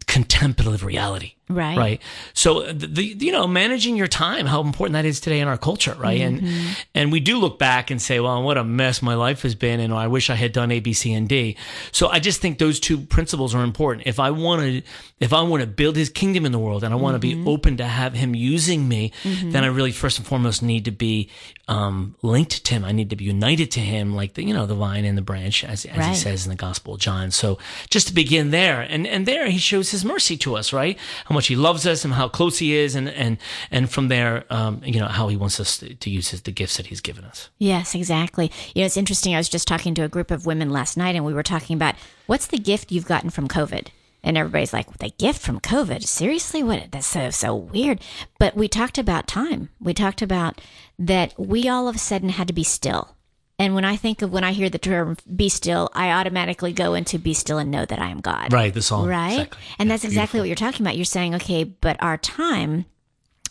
contemplative 0.05 0.83
reality. 0.83 1.36
Right. 1.49 1.77
Right. 1.77 2.01
So 2.33 2.71
the, 2.73 2.87
the 2.87 3.03
you 3.03 3.31
know 3.31 3.47
managing 3.47 3.95
your 3.95 4.07
time, 4.07 4.45
how 4.45 4.61
important 4.61 4.93
that 4.93 5.05
is 5.05 5.19
today 5.21 5.39
in 5.39 5.47
our 5.47 5.57
culture, 5.57 5.95
right? 5.97 6.19
Mm-hmm. 6.19 6.45
And 6.45 6.77
and 6.93 7.11
we 7.11 7.19
do 7.21 7.37
look 7.37 7.57
back 7.57 7.89
and 7.89 8.01
say, 8.01 8.19
well, 8.19 8.43
what 8.43 8.57
a 8.57 8.63
mess 8.63 9.01
my 9.01 9.13
life 9.15 9.43
has 9.43 9.55
been, 9.55 9.79
and 9.79 9.93
I 9.93 10.07
wish 10.07 10.29
I 10.29 10.35
had 10.35 10.51
done 10.51 10.71
A, 10.71 10.79
B, 10.81 10.91
C, 10.93 11.13
and 11.13 11.27
D. 11.29 11.55
So 11.91 12.09
I 12.09 12.19
just 12.19 12.41
think 12.41 12.57
those 12.57 12.79
two 12.79 12.97
principles 12.99 13.55
are 13.55 13.63
important. 13.63 14.07
If 14.07 14.19
I 14.19 14.31
want 14.31 14.61
to, 14.61 14.81
if 15.19 15.31
I 15.31 15.41
want 15.43 15.61
to 15.61 15.67
build 15.67 15.95
His 15.95 16.09
kingdom 16.09 16.45
in 16.45 16.51
the 16.51 16.59
world, 16.59 16.83
and 16.83 16.93
I 16.93 16.97
want 16.97 17.21
to 17.21 17.27
Mm-hmm. 17.27 17.43
be 17.45 17.49
open 17.49 17.77
to 17.77 17.85
have 17.85 18.13
Him 18.13 18.35
using 18.35 18.87
me, 18.87 19.11
then 19.23 19.63
I 19.63 19.67
really 19.67 19.91
first 19.91 20.17
and 20.19 20.27
foremost 20.27 20.61
need 20.61 20.85
to 20.85 20.91
be 20.91 21.29
um, 21.67 22.15
linked 22.21 22.63
to 22.65 22.73
Him. 22.73 22.85
I 22.85 22.91
need 22.91 23.09
to 23.09 23.15
be 23.15 23.25
united 23.25 23.71
to 23.71 23.79
Him, 23.79 24.13
like 24.15 24.33
the 24.35 24.43
you 24.43 24.53
know 24.53 24.65
the 24.65 24.75
vine 24.75 25.05
and 25.05 25.17
the 25.17 25.21
branch, 25.21 25.63
as 25.63 25.85
as 25.85 26.05
He 26.05 26.15
says 26.15 26.45
in 26.45 26.49
the 26.49 26.55
Gospel 26.55 26.95
of 26.95 26.99
John. 26.99 27.31
So 27.31 27.57
just 27.89 28.07
to 28.09 28.13
begin 28.13 28.51
there, 28.51 28.81
and 28.81 29.07
and 29.07 29.25
there 29.25 29.49
He 29.49 29.57
shows 29.57 29.91
His 29.91 30.03
mercy 30.05 30.37
to 30.37 30.55
us, 30.57 30.73
right? 30.73 30.97
Much 31.37 31.47
He 31.47 31.55
loves 31.55 31.87
us 31.87 32.03
and 32.03 32.13
how 32.13 32.27
close 32.27 32.57
He 32.57 32.75
is, 32.75 32.95
and 32.95 33.07
and 33.09 33.37
and 33.71 33.89
from 33.89 34.09
there, 34.09 34.43
um, 34.49 34.81
you 34.83 34.99
know 34.99 35.07
how 35.07 35.27
He 35.27 35.37
wants 35.37 35.59
us 35.59 35.77
to, 35.77 35.93
to 35.95 36.09
use 36.09 36.29
his, 36.29 36.41
the 36.41 36.51
gifts 36.51 36.77
that 36.77 36.87
He's 36.87 37.01
given 37.01 37.23
us. 37.23 37.49
Yes, 37.57 37.95
exactly. 37.95 38.51
You 38.75 38.81
know, 38.81 38.85
it's 38.85 38.97
interesting. 38.97 39.33
I 39.33 39.37
was 39.37 39.49
just 39.49 39.67
talking 39.67 39.93
to 39.95 40.03
a 40.03 40.09
group 40.09 40.31
of 40.31 40.45
women 40.45 40.69
last 40.69 40.97
night, 40.97 41.15
and 41.15 41.25
we 41.25 41.33
were 41.33 41.43
talking 41.43 41.75
about 41.75 41.95
what's 42.25 42.47
the 42.47 42.57
gift 42.57 42.91
you've 42.91 43.05
gotten 43.05 43.29
from 43.29 43.47
COVID. 43.47 43.87
And 44.23 44.37
everybody's 44.37 44.73
like, 44.73 44.97
"The 44.97 45.13
gift 45.17 45.41
from 45.41 45.59
COVID? 45.59 46.03
Seriously? 46.03 46.63
What? 46.63 46.91
That's 46.91 47.07
so 47.07 47.29
so 47.29 47.55
weird." 47.55 48.01
But 48.39 48.55
we 48.55 48.67
talked 48.67 48.97
about 48.97 49.27
time. 49.27 49.69
We 49.79 49.93
talked 49.93 50.21
about 50.21 50.59
that 50.99 51.33
we 51.37 51.69
all 51.69 51.87
of 51.87 51.95
a 51.95 51.99
sudden 51.99 52.29
had 52.29 52.47
to 52.47 52.53
be 52.53 52.63
still. 52.63 53.16
And 53.59 53.73
when 53.73 53.85
I 53.85 53.95
think 53.95 54.21
of 54.21 54.31
when 54.31 54.43
I 54.43 54.51
hear 54.51 54.69
the 54.69 54.77
term 54.77 55.17
"be 55.35 55.49
still," 55.49 55.89
I 55.93 56.11
automatically 56.11 56.73
go 56.73 56.93
into 56.93 57.17
"be 57.17 57.33
still 57.33 57.57
and 57.57 57.71
know 57.71 57.85
that 57.85 57.99
I 57.99 58.09
am 58.09 58.19
God." 58.19 58.53
Right. 58.53 58.73
The 58.73 58.81
song. 58.83 59.07
right? 59.07 59.31
Exactly. 59.31 59.59
And 59.79 59.87
Yeah, 59.89 59.93
that's 59.93 60.03
exactly 60.03 60.39
what 60.39 60.47
you're 60.47 60.55
talking 60.55 60.85
about. 60.85 60.95
You're 60.95 61.05
saying, 61.05 61.33
okay, 61.35 61.63
but 61.63 61.97
our 62.01 62.17
time, 62.17 62.85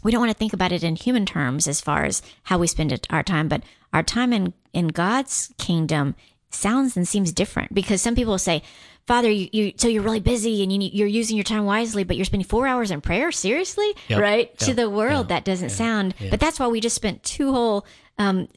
we 0.04 0.12
don't 0.12 0.20
want 0.20 0.30
to 0.30 0.38
think 0.38 0.52
about 0.52 0.70
it 0.72 0.84
in 0.84 0.94
human 0.94 1.26
terms 1.26 1.66
as 1.66 1.80
far 1.80 2.04
as 2.04 2.22
how 2.44 2.58
we 2.58 2.68
spend 2.68 2.92
it, 2.92 3.06
our 3.10 3.24
time, 3.24 3.48
but 3.48 3.62
our 3.92 4.04
time 4.04 4.32
in, 4.32 4.52
in 4.72 4.88
God's 4.88 5.52
kingdom 5.58 6.14
sounds 6.50 6.96
and 6.96 7.06
seems 7.08 7.32
different 7.32 7.74
because 7.74 8.00
some 8.00 8.14
people 8.14 8.38
say, 8.38 8.62
Father, 9.06 9.30
you, 9.30 9.48
you 9.52 9.72
so 9.76 9.88
you're 9.88 10.02
really 10.02 10.20
busy 10.20 10.62
and 10.62 10.72
you 10.72 10.88
you're 10.92 11.06
using 11.08 11.36
your 11.36 11.44
time 11.44 11.64
wisely, 11.64 12.04
but 12.04 12.16
you're 12.16 12.24
spending 12.24 12.46
four 12.46 12.66
hours 12.68 12.92
in 12.92 13.00
prayer. 13.00 13.32
Seriously, 13.32 13.92
Yep, 14.08 14.20
right? 14.20 14.58
To 14.60 14.72
the 14.74 14.88
world, 14.88 15.28
that 15.28 15.44
doesn't 15.44 15.70
sound. 15.70 16.14
But 16.30 16.38
that's 16.38 16.60
why 16.60 16.68
we 16.68 16.80
just 16.80 16.94
spent 16.96 17.24
two 17.24 17.52
whole 17.52 17.84
um, 18.18 18.48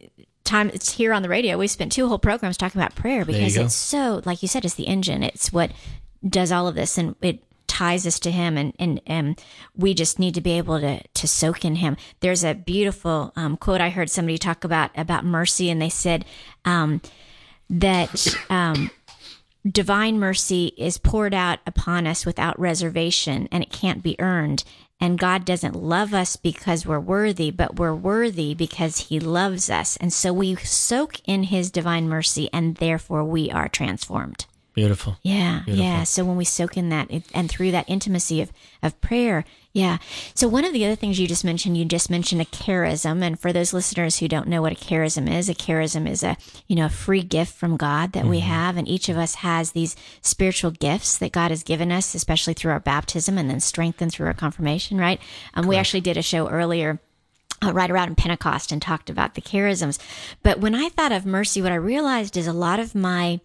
time. 0.49 0.69
It's 0.73 0.91
here 0.91 1.13
on 1.13 1.21
the 1.21 1.29
radio. 1.29 1.57
We 1.57 1.67
spent 1.67 1.91
two 1.91 2.07
whole 2.07 2.19
programs 2.19 2.57
talking 2.57 2.81
about 2.81 2.95
prayer 2.95 3.23
because 3.25 3.55
it's 3.55 3.75
so, 3.75 4.21
like 4.25 4.41
you 4.41 4.47
said, 4.47 4.65
it's 4.65 4.73
the 4.73 4.87
engine. 4.87 5.23
It's 5.23 5.53
what 5.53 5.71
does 6.27 6.51
all 6.51 6.67
of 6.67 6.75
this, 6.75 6.97
and 6.97 7.15
it 7.21 7.43
ties 7.67 8.05
us 8.05 8.19
to 8.19 8.31
Him, 8.31 8.57
and 8.57 8.73
and 8.79 9.01
and 9.07 9.41
we 9.75 9.93
just 9.93 10.19
need 10.19 10.33
to 10.33 10.41
be 10.41 10.57
able 10.57 10.79
to 10.79 11.01
to 11.01 11.27
soak 11.27 11.63
in 11.63 11.75
Him. 11.75 11.95
There's 12.19 12.43
a 12.43 12.53
beautiful 12.53 13.31
um, 13.35 13.55
quote 13.57 13.81
I 13.81 13.89
heard 13.89 14.09
somebody 14.09 14.37
talk 14.37 14.63
about 14.63 14.91
about 14.97 15.23
mercy, 15.23 15.69
and 15.69 15.81
they 15.81 15.89
said 15.89 16.25
um, 16.65 17.01
that. 17.69 18.35
Um, 18.49 18.91
divine 19.69 20.17
mercy 20.17 20.71
is 20.77 20.97
poured 20.97 21.33
out 21.33 21.59
upon 21.67 22.07
us 22.07 22.25
without 22.25 22.57
reservation 22.57 23.47
and 23.51 23.61
it 23.61 23.69
can't 23.69 24.01
be 24.01 24.15
earned. 24.17 24.63
And 24.99 25.17
God 25.17 25.45
doesn't 25.45 25.75
love 25.75 26.13
us 26.13 26.35
because 26.35 26.85
we're 26.85 26.99
worthy, 26.99 27.51
but 27.51 27.77
we're 27.77 27.95
worthy 27.95 28.53
because 28.53 29.07
He 29.07 29.19
loves 29.19 29.69
us. 29.69 29.95
And 29.97 30.11
so 30.11 30.33
we 30.33 30.55
soak 30.55 31.21
in 31.25 31.43
His 31.43 31.71
divine 31.71 32.09
mercy 32.09 32.49
and 32.51 32.75
therefore 32.75 33.23
we 33.23 33.49
are 33.49 33.69
transformed. 33.69 34.45
Beautiful. 34.79 35.17
Yeah, 35.23 35.63
yeah. 35.67 36.03
So 36.03 36.23
when 36.23 36.37
we 36.37 36.45
soak 36.45 36.77
in 36.77 36.87
that 36.87 37.11
it- 37.11 37.25
and 37.33 37.49
through 37.49 37.71
that 37.71 37.83
intimacy 37.89 38.41
of, 38.41 38.51
of 38.81 38.99
prayer, 39.01 39.43
yeah. 39.73 39.97
So 40.33 40.47
one 40.47 40.63
of 40.63 40.71
the 40.71 40.85
other 40.85 40.95
things 40.95 41.19
you 41.19 41.27
just 41.27 41.43
mentioned, 41.43 41.75
you 41.77 41.83
just 41.83 42.09
mentioned 42.09 42.41
a 42.41 42.45
charism, 42.45 43.21
and 43.21 43.37
for 43.37 43.51
those 43.51 43.73
listeners 43.73 44.19
who 44.19 44.29
don't 44.29 44.47
know 44.47 44.61
what 44.61 44.71
a 44.71 44.75
charism 44.75 45.29
is, 45.29 45.49
a 45.49 45.53
charism 45.53 46.09
is 46.09 46.23
a 46.23 46.37
you 46.67 46.77
know 46.77 46.85
a 46.85 46.89
free 46.89 47.23
gift 47.23 47.53
from 47.53 47.75
God 47.75 48.13
that 48.13 48.25
we 48.25 48.39
have, 48.39 48.77
and 48.77 48.87
each 48.87 49.09
of 49.09 49.17
us 49.17 49.35
has 49.35 49.71
these 49.73 49.97
spiritual 50.21 50.71
gifts 50.71 51.17
that 51.17 51.33
God 51.33 51.51
has 51.51 51.61
given 51.61 51.91
us, 51.91 52.15
especially 52.15 52.53
through 52.53 52.71
our 52.71 52.79
baptism 52.79 53.37
and 53.37 53.49
then 53.49 53.59
strengthened 53.59 54.13
through 54.13 54.27
our 54.27 54.33
confirmation. 54.33 54.97
Right? 54.97 55.19
Um, 55.55 55.67
we 55.67 55.75
actually 55.75 56.01
did 56.01 56.15
a 56.15 56.21
show 56.21 56.47
earlier 56.47 56.99
uh, 57.61 57.73
right 57.73 57.91
around 57.91 58.15
Pentecost 58.17 58.71
and 58.71 58.81
talked 58.81 59.09
about 59.09 59.35
the 59.35 59.41
charisms. 59.41 59.99
But 60.41 60.59
when 60.61 60.73
I 60.73 60.87
thought 60.87 61.11
of 61.11 61.25
mercy, 61.25 61.61
what 61.61 61.73
I 61.73 61.75
realized 61.75 62.37
is 62.37 62.47
a 62.47 62.53
lot 62.53 62.79
of 62.79 62.95
my 62.95 63.41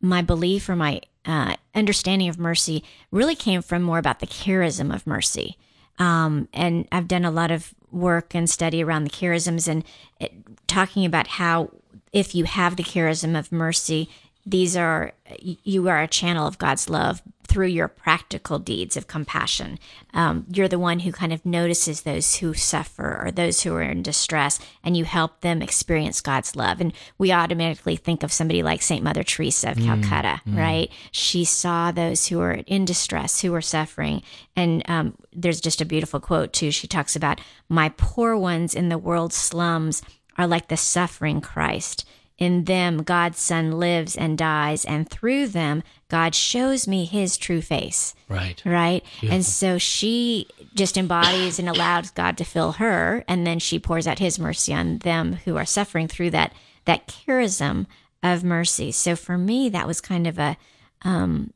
my 0.00 0.22
belief 0.22 0.68
or 0.68 0.76
my 0.76 1.00
uh, 1.24 1.56
understanding 1.74 2.28
of 2.28 2.38
mercy 2.38 2.84
really 3.10 3.34
came 3.34 3.62
from 3.62 3.82
more 3.82 3.98
about 3.98 4.20
the 4.20 4.26
charism 4.26 4.94
of 4.94 5.06
mercy. 5.06 5.58
Um, 5.98 6.48
and 6.52 6.86
I've 6.92 7.08
done 7.08 7.24
a 7.24 7.30
lot 7.30 7.50
of 7.50 7.74
work 7.90 8.34
and 8.34 8.48
study 8.48 8.82
around 8.82 9.04
the 9.04 9.10
charisms 9.10 9.66
and 9.66 9.84
it, 10.20 10.32
talking 10.66 11.04
about 11.04 11.26
how 11.26 11.70
if 12.12 12.34
you 12.34 12.44
have 12.44 12.76
the 12.76 12.82
charism 12.82 13.38
of 13.38 13.50
mercy, 13.50 14.08
these 14.46 14.76
are 14.76 15.12
you 15.40 15.88
are 15.88 16.00
a 16.00 16.08
channel 16.08 16.46
of 16.46 16.58
God's 16.58 16.88
love 16.88 17.20
through 17.48 17.66
your 17.66 17.88
practical 17.88 18.58
deeds 18.58 18.96
of 18.96 19.06
compassion. 19.06 19.78
Um, 20.12 20.46
you're 20.52 20.68
the 20.68 20.78
one 20.78 21.00
who 21.00 21.12
kind 21.12 21.32
of 21.32 21.46
notices 21.46 22.02
those 22.02 22.36
who 22.36 22.54
suffer 22.54 23.22
or 23.24 23.30
those 23.30 23.62
who 23.62 23.72
are 23.74 23.82
in 23.82 24.02
distress, 24.02 24.58
and 24.84 24.96
you 24.96 25.04
help 25.04 25.40
them 25.40 25.62
experience 25.62 26.20
God's 26.20 26.54
love. 26.56 26.80
And 26.80 26.92
we 27.18 27.32
automatically 27.32 27.96
think 27.96 28.22
of 28.22 28.32
somebody 28.32 28.62
like 28.62 28.82
Saint 28.82 29.02
Mother 29.02 29.22
Teresa 29.22 29.70
of 29.70 29.78
Calcutta, 29.78 30.42
right? 30.46 30.90
She 31.12 31.44
saw 31.44 31.90
those 31.92 32.26
who 32.26 32.38
were 32.38 32.60
in 32.66 32.84
distress, 32.84 33.40
who 33.40 33.52
were 33.52 33.62
suffering, 33.62 34.22
and 34.54 34.82
um, 34.88 35.16
there's 35.32 35.60
just 35.60 35.80
a 35.80 35.86
beautiful 35.86 36.20
quote 36.20 36.52
too. 36.52 36.70
She 36.70 36.86
talks 36.88 37.16
about 37.16 37.40
my 37.68 37.88
poor 37.96 38.36
ones 38.36 38.74
in 38.74 38.88
the 38.90 38.98
world's 38.98 39.36
slums 39.36 40.02
are 40.36 40.46
like 40.46 40.68
the 40.68 40.76
suffering 40.76 41.40
Christ. 41.40 42.04
In 42.38 42.64
them, 42.64 43.02
God's 43.02 43.38
Son 43.38 43.72
lives 43.72 44.14
and 44.14 44.36
dies, 44.36 44.84
and 44.84 45.08
through 45.08 45.48
them, 45.48 45.82
God 46.08 46.34
shows 46.34 46.86
me 46.86 47.06
his 47.06 47.38
true 47.38 47.62
face. 47.62 48.14
Right. 48.28 48.62
Right. 48.64 49.02
And 49.22 49.42
so 49.42 49.78
she 49.78 50.46
just 50.74 50.98
embodies 50.98 51.58
and 51.58 51.66
allows 51.66 52.10
God 52.10 52.36
to 52.36 52.44
fill 52.44 52.72
her, 52.72 53.24
and 53.26 53.46
then 53.46 53.58
she 53.58 53.78
pours 53.78 54.06
out 54.06 54.18
his 54.18 54.38
mercy 54.38 54.74
on 54.74 54.98
them 54.98 55.38
who 55.46 55.56
are 55.56 55.64
suffering 55.64 56.08
through 56.08 56.30
that, 56.30 56.52
that 56.84 57.08
charism 57.08 57.86
of 58.22 58.44
mercy. 58.44 58.92
So 58.92 59.16
for 59.16 59.38
me, 59.38 59.70
that 59.70 59.86
was 59.86 60.02
kind 60.02 60.26
of 60.26 60.38
a, 60.38 60.58
um, 61.02 61.54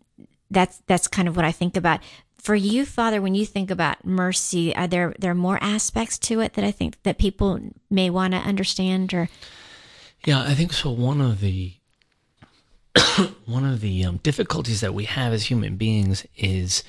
that's, 0.50 0.82
that's 0.86 1.08
kind 1.08 1.28
of 1.28 1.36
what 1.36 1.44
I 1.44 1.52
think 1.52 1.76
about. 1.76 2.00
For 2.38 2.54
you, 2.54 2.86
Father, 2.86 3.20
when 3.20 3.34
you 3.34 3.44
think 3.44 3.70
about 3.70 4.06
mercy, 4.06 4.74
are 4.74 4.86
there, 4.86 5.14
there 5.18 5.32
are 5.32 5.34
more 5.34 5.58
aspects 5.62 6.18
to 6.20 6.40
it 6.40 6.54
that 6.54 6.64
I 6.64 6.70
think 6.70 7.02
that 7.02 7.18
people 7.18 7.60
may 7.90 8.08
want 8.08 8.32
to 8.32 8.38
understand 8.38 9.12
or, 9.12 9.28
Yeah, 10.24 10.42
I 10.42 10.54
think 10.54 10.72
so. 10.72 10.90
One 10.90 11.20
of 11.20 11.40
the 11.40 11.74
one 13.46 13.64
of 13.64 13.80
the 13.80 14.04
um, 14.04 14.18
difficulties 14.18 14.80
that 14.80 14.94
we 14.94 15.04
have 15.04 15.32
as 15.32 15.46
human 15.46 15.76
beings 15.76 16.26
is 16.36 16.82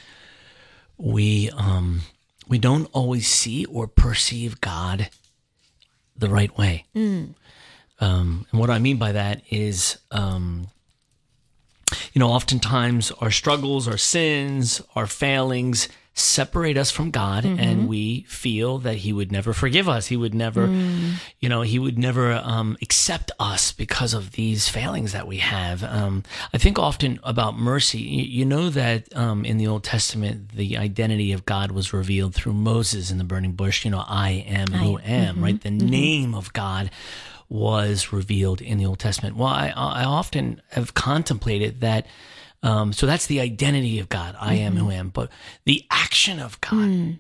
we 0.98 1.50
um, 1.52 2.02
we 2.48 2.58
don't 2.58 2.90
always 2.92 3.28
see 3.28 3.66
or 3.66 3.88
perceive 3.88 4.60
God 4.62 5.10
the 6.16 6.30
right 6.30 6.56
way. 6.58 6.86
Um, 8.00 8.48
and 8.52 8.60
what 8.60 8.70
I 8.70 8.80
mean 8.80 8.98
by 8.98 9.12
that 9.12 9.42
is, 9.50 9.98
um, 10.10 10.68
you 12.14 12.20
know, 12.20 12.30
oftentimes 12.30 13.12
our 13.22 13.32
struggles, 13.32 13.88
our 13.88 13.98
sins, 13.98 14.82
our 14.96 15.08
failings 15.08 15.88
separate 16.14 16.78
us 16.78 16.92
from 16.92 17.10
God, 17.10 17.46
and 17.46 17.88
we 17.88 18.24
feel 18.24 18.80
that 18.80 18.98
He 18.98 19.14
would 19.14 19.32
never 19.32 19.54
forgive 19.54 19.88
us. 19.88 20.08
He 20.08 20.18
would 20.18 20.34
never, 20.34 20.68
you 21.40 21.48
know, 21.48 21.62
He 21.62 21.80
would 21.80 21.98
never 21.98 22.34
um, 22.34 22.78
accept 22.82 23.32
us 23.40 23.72
because 23.72 24.14
of 24.14 24.34
these 24.34 24.68
failings 24.68 25.14
that 25.14 25.26
we 25.26 25.38
have. 25.38 25.84
Um, 25.84 26.24
I 26.54 26.58
think 26.58 26.78
often 26.78 27.20
about 27.24 27.58
mercy. 27.58 28.00
You, 28.00 28.24
you 28.24 28.46
know 28.46 28.70
that 28.70 29.16
um, 29.16 29.46
in 29.46 29.58
the 29.58 29.68
Old 29.68 29.84
Testament, 29.86 30.50
the 30.54 30.78
identity 30.78 31.32
of 31.32 31.46
God 31.46 31.72
was 31.72 31.94
revealed 31.94 32.36
through 32.36 32.54
Moses 32.54 33.10
in 33.10 33.18
the 33.18 33.24
burning 33.24 33.54
bush. 33.54 33.86
You 33.86 33.92
know, 33.92 34.04
I 34.06 34.46
am 34.48 34.68
who 34.72 35.00
am, 35.00 35.42
right? 35.42 35.60
The 35.62 35.72
name 35.72 36.36
of 36.36 36.52
God 36.52 36.92
was 37.48 38.12
revealed 38.14 38.62
in 38.62 38.78
the 38.78 38.86
Old 38.86 39.00
Testament. 39.00 39.38
Well, 39.38 39.48
I, 39.48 39.70
I 39.76 40.04
often 40.04 40.62
have 40.72 40.94
contemplated 40.94 41.80
that. 41.82 42.06
Um, 42.64 42.94
so 42.94 43.06
that's 43.06 43.26
the 43.26 43.40
identity 43.40 44.00
of 44.00 44.10
God. 44.10 44.36
I 44.40 44.56
am 44.56 44.76
who 44.76 44.92
I 44.92 44.96
am. 44.96 45.10
But 45.10 45.32
the 45.66 45.86
action 45.90 46.40
of 46.40 46.62
God 46.62 47.20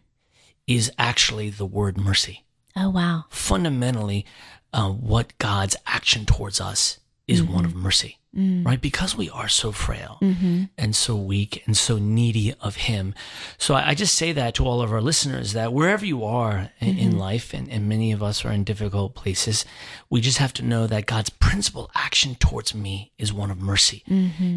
is 0.67 0.91
actually 0.97 1.49
the 1.49 1.65
word 1.65 1.97
mercy. 1.97 2.45
oh, 2.75 2.89
wow. 2.89 3.25
Fundamentally, 3.29 4.25
uh, 4.73 4.89
what 4.89 5.37
God's 5.37 5.75
action 5.85 6.25
towards 6.25 6.61
us 6.61 6.99
is 7.27 7.41
mm-hmm. 7.41 7.53
one 7.53 7.65
of 7.65 7.75
mercy, 7.75 8.17
mm. 8.35 8.65
right? 8.65 8.81
Because 8.81 9.15
we 9.15 9.29
are 9.29 9.47
so 9.47 9.71
frail 9.71 10.17
mm-hmm. 10.21 10.63
and 10.77 10.95
so 10.95 11.15
weak 11.15 11.63
and 11.65 11.77
so 11.77 11.97
needy 11.97 12.53
of 12.59 12.75
Him. 12.75 13.13
So 13.57 13.75
I, 13.75 13.89
I 13.89 13.95
just 13.95 14.15
say 14.15 14.31
that 14.33 14.55
to 14.55 14.65
all 14.65 14.81
of 14.81 14.91
our 14.91 15.01
listeners 15.01 15.53
that 15.53 15.71
wherever 15.71 16.05
you 16.05 16.25
are 16.25 16.71
in, 16.79 16.97
in 16.97 17.09
mm-hmm. 17.11 17.19
life, 17.19 17.53
and, 17.53 17.69
and 17.69 17.87
many 17.87 18.11
of 18.11 18.21
us 18.21 18.43
are 18.43 18.51
in 18.51 18.63
difficult 18.63 19.15
places, 19.15 19.65
we 20.09 20.19
just 20.19 20.39
have 20.39 20.53
to 20.53 20.63
know 20.63 20.87
that 20.87 21.05
God's 21.05 21.29
principal 21.29 21.89
action 21.95 22.35
towards 22.35 22.73
me 22.73 23.11
is 23.17 23.31
one 23.31 23.51
of 23.51 23.59
mercy. 23.59 24.03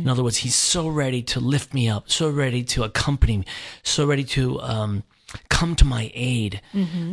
In 0.02 0.08
other 0.08 0.24
words, 0.24 0.38
He's 0.38 0.54
so 0.54 0.88
ready 0.88 1.22
to 1.22 1.40
lift 1.40 1.74
me 1.74 1.88
up, 1.88 2.10
so 2.10 2.30
ready 2.30 2.64
to 2.64 2.82
accompany 2.82 3.38
me, 3.38 3.44
so 3.82 4.06
ready 4.06 4.24
to, 4.24 4.60
um, 4.60 5.04
come 5.48 5.74
to 5.74 5.84
my 5.84 6.10
aid. 6.14 6.60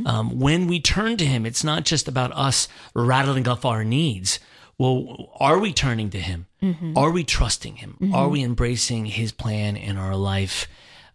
Um, 0.05 0.39
when 0.39 0.67
we 0.67 0.79
turn 0.79 1.17
to 1.17 1.25
Him, 1.25 1.45
it's 1.45 1.63
not 1.63 1.85
just 1.85 2.07
about 2.07 2.31
us 2.33 2.67
rattling 2.93 3.47
off 3.47 3.65
our 3.65 3.83
needs. 3.83 4.39
Well, 4.81 5.29
are 5.39 5.59
we 5.59 5.73
turning 5.73 6.09
to 6.09 6.19
Him? 6.19 6.47
Mm-hmm. 6.63 6.97
Are 6.97 7.11
we 7.11 7.23
trusting 7.23 7.75
Him? 7.75 7.97
Mm-hmm. 8.01 8.15
Are 8.15 8.27
we 8.27 8.43
embracing 8.43 9.05
His 9.05 9.31
plan 9.31 9.77
in 9.77 9.95
our 9.97 10.15
life? 10.15 10.67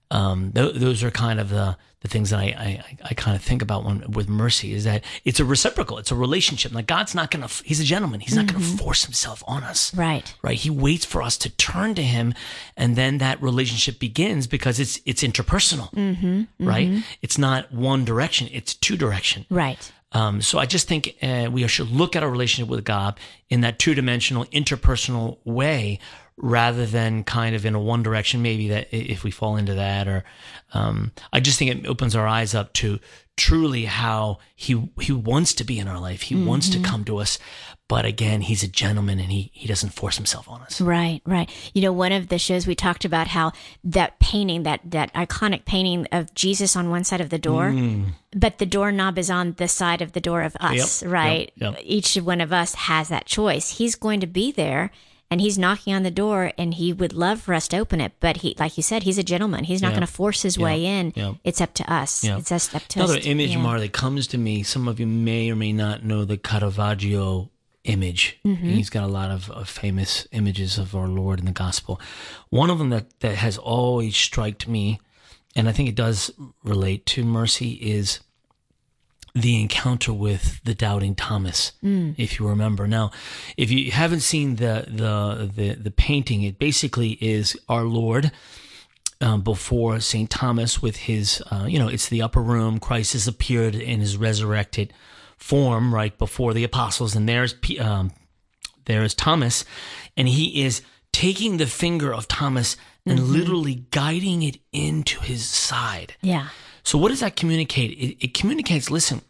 Um, 0.08 0.52
th- 0.52 0.76
those 0.76 1.02
are 1.02 1.10
kind 1.10 1.40
of 1.40 1.48
the 1.48 1.76
the 2.06 2.12
things 2.12 2.30
that 2.30 2.38
I, 2.38 2.44
I, 2.44 2.84
I 3.10 3.14
kind 3.14 3.36
of 3.36 3.42
think 3.42 3.62
about 3.62 3.84
when 3.84 4.08
with 4.12 4.28
mercy 4.28 4.72
is 4.72 4.84
that 4.84 5.02
it's 5.24 5.40
a 5.40 5.44
reciprocal, 5.44 5.98
it's 5.98 6.12
a 6.12 6.14
relationship. 6.14 6.72
Like 6.72 6.86
God's 6.86 7.14
not 7.14 7.32
gonna, 7.32 7.48
he's 7.64 7.80
a 7.80 7.84
gentleman. 7.84 8.20
He's 8.20 8.36
not 8.36 8.46
gonna 8.46 8.60
mm-hmm. 8.60 8.76
force 8.76 9.04
himself 9.04 9.42
on 9.48 9.64
us. 9.64 9.92
Right. 9.94 10.32
Right. 10.42 10.56
He 10.56 10.70
waits 10.70 11.04
for 11.04 11.20
us 11.20 11.36
to 11.38 11.50
turn 11.50 11.96
to 11.96 12.02
him 12.02 12.34
and 12.76 12.94
then 12.94 13.18
that 13.18 13.42
relationship 13.42 13.98
begins 13.98 14.46
because 14.46 14.78
it's, 14.78 15.00
it's 15.04 15.22
interpersonal. 15.24 16.46
Right. 16.60 17.02
It's 17.22 17.38
not 17.38 17.72
one 17.72 18.04
direction. 18.04 18.48
It's 18.52 18.74
two 18.74 18.96
direction. 18.96 19.46
Right. 19.50 19.90
Um, 20.16 20.40
so 20.40 20.58
I 20.58 20.64
just 20.64 20.88
think 20.88 21.14
uh, 21.22 21.50
we 21.52 21.68
should 21.68 21.90
look 21.90 22.16
at 22.16 22.22
our 22.22 22.30
relationship 22.30 22.70
with 22.70 22.84
God 22.84 23.20
in 23.50 23.60
that 23.60 23.78
two 23.78 23.94
dimensional, 23.94 24.46
interpersonal 24.46 25.36
way, 25.44 25.98
rather 26.38 26.86
than 26.86 27.22
kind 27.22 27.54
of 27.54 27.66
in 27.66 27.74
a 27.74 27.80
one 27.80 28.02
direction. 28.02 28.40
Maybe 28.40 28.68
that 28.68 28.88
if 28.92 29.24
we 29.24 29.30
fall 29.30 29.56
into 29.56 29.74
that, 29.74 30.08
or 30.08 30.24
um, 30.72 31.12
I 31.34 31.40
just 31.40 31.58
think 31.58 31.70
it 31.70 31.86
opens 31.86 32.16
our 32.16 32.26
eyes 32.26 32.54
up 32.54 32.72
to 32.74 32.98
truly 33.36 33.84
how 33.84 34.38
he 34.54 34.88
he 35.02 35.12
wants 35.12 35.52
to 35.52 35.64
be 35.64 35.78
in 35.78 35.86
our 35.86 36.00
life. 36.00 36.22
He 36.22 36.34
wants 36.34 36.70
to 36.70 36.80
come 36.80 37.04
to 37.04 37.18
us, 37.18 37.38
but 37.88 38.04
again, 38.04 38.40
he's 38.40 38.62
a 38.62 38.68
gentleman 38.68 39.20
and 39.20 39.30
he 39.30 39.50
he 39.54 39.68
doesn't 39.68 39.90
force 39.90 40.16
himself 40.16 40.48
on 40.48 40.60
us. 40.62 40.80
Right, 40.80 41.20
right. 41.24 41.48
You 41.72 41.82
know, 41.82 41.92
one 41.92 42.12
of 42.12 42.28
the 42.28 42.38
shows 42.38 42.66
we 42.66 42.74
talked 42.74 43.04
about 43.04 43.28
how 43.28 43.52
that 43.84 44.18
painting, 44.18 44.64
that 44.64 44.80
that 44.90 45.12
iconic 45.14 45.64
painting 45.64 46.06
of 46.10 46.34
Jesus 46.34 46.74
on 46.76 46.90
one 46.90 47.04
side 47.04 47.20
of 47.20 47.30
the 47.30 47.38
door, 47.38 47.70
mm. 47.70 48.06
but 48.32 48.58
the 48.58 48.66
doorknob 48.66 49.18
is 49.18 49.30
on 49.30 49.52
the 49.52 49.68
side 49.68 50.02
of 50.02 50.12
the 50.12 50.20
door 50.20 50.42
of 50.42 50.56
us, 50.58 51.02
Yep, 51.02 51.12
right? 51.12 51.52
yep, 51.56 51.74
yep. 51.74 51.82
Each 51.84 52.14
one 52.16 52.40
of 52.40 52.52
us 52.52 52.74
has 52.74 53.08
that 53.08 53.26
choice. 53.26 53.78
He's 53.78 53.94
going 53.94 54.20
to 54.20 54.26
be 54.26 54.50
there 54.50 54.90
and 55.28 55.40
he's 55.40 55.58
knocking 55.58 55.92
on 55.92 56.04
the 56.04 56.10
door 56.10 56.52
and 56.56 56.74
he 56.74 56.92
would 56.92 57.12
love 57.12 57.40
for 57.40 57.52
us 57.52 57.66
to 57.68 57.78
open 57.78 58.00
it, 58.00 58.12
but 58.20 58.38
he 58.38 58.54
like 58.58 58.76
you 58.76 58.82
said, 58.82 59.02
he's 59.04 59.18
a 59.18 59.24
gentleman. 59.24 59.64
He's 59.64 59.82
not 59.82 59.88
Yeah. 59.88 59.94
going 59.98 60.06
to 60.06 60.12
force 60.12 60.42
his 60.42 60.56
way 60.58 60.84
in. 60.86 61.12
yeah. 61.16 61.34
It's 61.44 61.60
up 61.60 61.74
to 61.74 61.92
us. 61.92 62.22
Yeah. 62.24 62.38
It's 62.38 62.50
us 62.52 62.72
up 62.74 62.82
to 62.88 62.98
Another 63.00 63.18
us. 63.18 63.26
image, 63.26 63.50
yeah. 63.50 63.58
Mar, 63.58 63.78
that 63.80 63.92
comes 63.92 64.26
to 64.28 64.38
me. 64.38 64.62
Some 64.64 64.86
of 64.88 64.98
you 65.00 65.06
may 65.06 65.50
or 65.50 65.56
may 65.56 65.72
not 65.72 66.04
know 66.04 66.24
the 66.24 66.36
Caravaggio 66.36 67.50
image. 67.86 68.38
He's 68.74 68.90
got 68.90 69.04
a 69.04 69.08
lot 69.08 69.30
of, 69.30 69.50
of 69.50 69.68
famous 69.68 70.26
images 70.32 70.78
of 70.78 70.94
our 70.94 71.08
Lord 71.08 71.38
in 71.38 71.46
the 71.46 71.52
gospel. 71.52 72.00
One 72.50 72.70
of 72.70 72.78
them 72.78 72.90
that, 72.90 73.20
that 73.20 73.36
has 73.36 73.58
always 73.58 74.16
struck 74.16 74.66
me, 74.68 75.00
and 75.54 75.68
I 75.68 75.72
think 75.72 75.88
it 75.88 75.94
does 75.94 76.30
relate 76.64 77.06
to 77.06 77.24
mercy, 77.24 77.72
is 77.72 78.20
the 79.34 79.60
encounter 79.60 80.12
with 80.14 80.60
the 80.64 80.74
doubting 80.74 81.14
Thomas, 81.14 81.72
if 82.16 82.38
you 82.38 82.48
remember. 82.48 82.86
Now, 82.88 83.10
if 83.56 83.70
you 83.70 83.90
haven't 83.90 84.20
seen 84.20 84.56
the 84.56 84.86
the 84.88 85.50
the, 85.54 85.74
the 85.74 85.90
painting, 85.90 86.42
it 86.42 86.58
basically 86.58 87.18
is 87.20 87.56
our 87.68 87.84
Lord 87.84 88.32
um, 89.20 89.42
before 89.42 90.00
St. 90.00 90.28
Thomas 90.30 90.80
with 90.82 90.96
his, 90.96 91.42
uh, 91.50 91.66
you 91.68 91.78
know, 91.78 91.88
it's 91.88 92.08
the 92.08 92.22
upper 92.22 92.42
room. 92.42 92.78
Christ 92.78 93.12
has 93.12 93.28
appeared 93.28 93.74
and 93.74 94.02
is 94.02 94.16
resurrected 94.16 94.92
form 95.36 95.94
right 95.94 96.16
before 96.18 96.54
the 96.54 96.64
apostles, 96.64 97.14
and 97.14 97.28
there's 97.28 97.54
um, 97.80 98.12
there's 98.86 99.14
Thomas, 99.14 99.64
and 100.16 100.28
he 100.28 100.64
is 100.64 100.82
taking 101.12 101.56
the 101.56 101.66
finger 101.66 102.12
of 102.12 102.28
Thomas 102.28 102.76
and 103.06 103.18
mm-hmm. 103.18 103.32
literally 103.32 103.86
guiding 103.90 104.42
it 104.42 104.58
into 104.72 105.20
his 105.20 105.44
side. 105.48 106.14
Yeah. 106.20 106.48
So 106.82 106.98
what 106.98 107.08
does 107.08 107.20
that 107.20 107.36
communicate? 107.36 107.92
It, 107.92 108.24
it 108.24 108.34
communicates, 108.34 108.90
listen, 108.90 109.22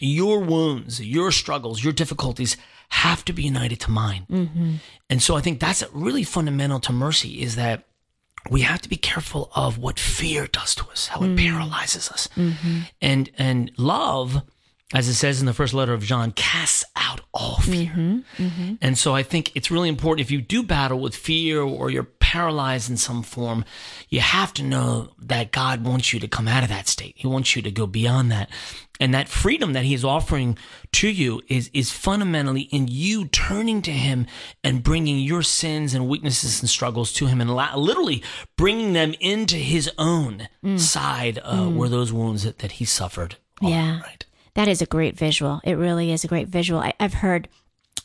your 0.00 0.40
wounds, 0.40 1.00
your 1.00 1.32
struggles, 1.32 1.82
your 1.82 1.92
difficulties 1.92 2.56
have 2.90 3.24
to 3.24 3.32
be 3.32 3.42
united 3.42 3.80
to 3.80 3.90
mine. 3.90 4.26
Mm-hmm. 4.30 4.74
And 5.10 5.22
so 5.22 5.36
I 5.36 5.40
think 5.40 5.60
that's 5.60 5.82
really 5.92 6.22
fundamental 6.22 6.80
to 6.80 6.92
mercy 6.92 7.42
is 7.42 7.56
that 7.56 7.84
we 8.50 8.60
have 8.60 8.80
to 8.82 8.88
be 8.88 8.96
careful 8.96 9.50
of 9.56 9.78
what 9.78 9.98
fear 9.98 10.46
does 10.46 10.74
to 10.76 10.86
us, 10.90 11.08
how 11.08 11.22
it 11.22 11.28
mm. 11.28 11.38
paralyzes 11.38 12.08
us. 12.10 12.28
Mm-hmm. 12.36 12.80
And 13.00 13.30
and 13.36 13.72
love, 13.76 14.42
as 14.94 15.08
it 15.08 15.14
says 15.14 15.40
in 15.40 15.46
the 15.46 15.52
first 15.52 15.74
letter 15.74 15.92
of 15.92 16.04
John, 16.04 16.30
casts 16.30 16.84
out 16.94 17.20
all 17.34 17.56
fear. 17.56 17.86
Mm-hmm, 17.86 18.18
mm-hmm. 18.44 18.74
And 18.80 18.96
so 18.96 19.16
I 19.16 19.24
think 19.24 19.50
it's 19.56 19.70
really 19.70 19.88
important 19.88 20.24
if 20.24 20.30
you 20.30 20.40
do 20.40 20.62
battle 20.62 21.00
with 21.00 21.16
fear 21.16 21.60
or 21.60 21.90
you're 21.90 22.04
paralyzed 22.04 22.88
in 22.88 22.96
some 22.96 23.24
form, 23.24 23.64
you 24.08 24.20
have 24.20 24.54
to 24.54 24.62
know 24.62 25.08
that 25.18 25.50
God 25.50 25.84
wants 25.84 26.12
you 26.12 26.20
to 26.20 26.28
come 26.28 26.46
out 26.46 26.62
of 26.62 26.68
that 26.68 26.86
state. 26.86 27.14
He 27.16 27.26
wants 27.26 27.56
you 27.56 27.62
to 27.62 27.70
go 27.72 27.88
beyond 27.88 28.30
that. 28.30 28.48
And 29.00 29.12
that 29.12 29.28
freedom 29.28 29.72
that 29.72 29.84
he 29.84 29.92
is 29.92 30.04
offering 30.04 30.56
to 30.92 31.08
you 31.08 31.42
is, 31.48 31.68
is 31.74 31.90
fundamentally 31.90 32.62
in 32.62 32.86
you 32.88 33.26
turning 33.26 33.82
to 33.82 33.90
him 33.90 34.26
and 34.62 34.84
bringing 34.84 35.18
your 35.18 35.42
sins 35.42 35.94
and 35.94 36.08
weaknesses 36.08 36.60
and 36.60 36.70
struggles 36.70 37.12
to 37.14 37.26
him 37.26 37.40
and 37.40 37.54
la- 37.54 37.74
literally 37.74 38.22
bringing 38.56 38.92
them 38.92 39.14
into 39.18 39.56
his 39.56 39.90
own 39.98 40.48
mm. 40.64 40.78
side 40.78 41.40
uh, 41.42 41.66
where 41.66 41.88
mm. 41.88 41.92
those 41.92 42.12
wounds 42.12 42.44
that, 42.44 42.60
that 42.60 42.72
he 42.72 42.84
suffered. 42.84 43.36
Yeah. 43.60 44.00
Right. 44.00 44.24
That 44.56 44.68
is 44.68 44.80
a 44.80 44.86
great 44.86 45.18
visual. 45.18 45.60
It 45.64 45.74
really 45.74 46.10
is 46.12 46.24
a 46.24 46.28
great 46.28 46.48
visual. 46.48 46.80
I, 46.80 46.94
I've 46.98 47.12
heard 47.12 47.46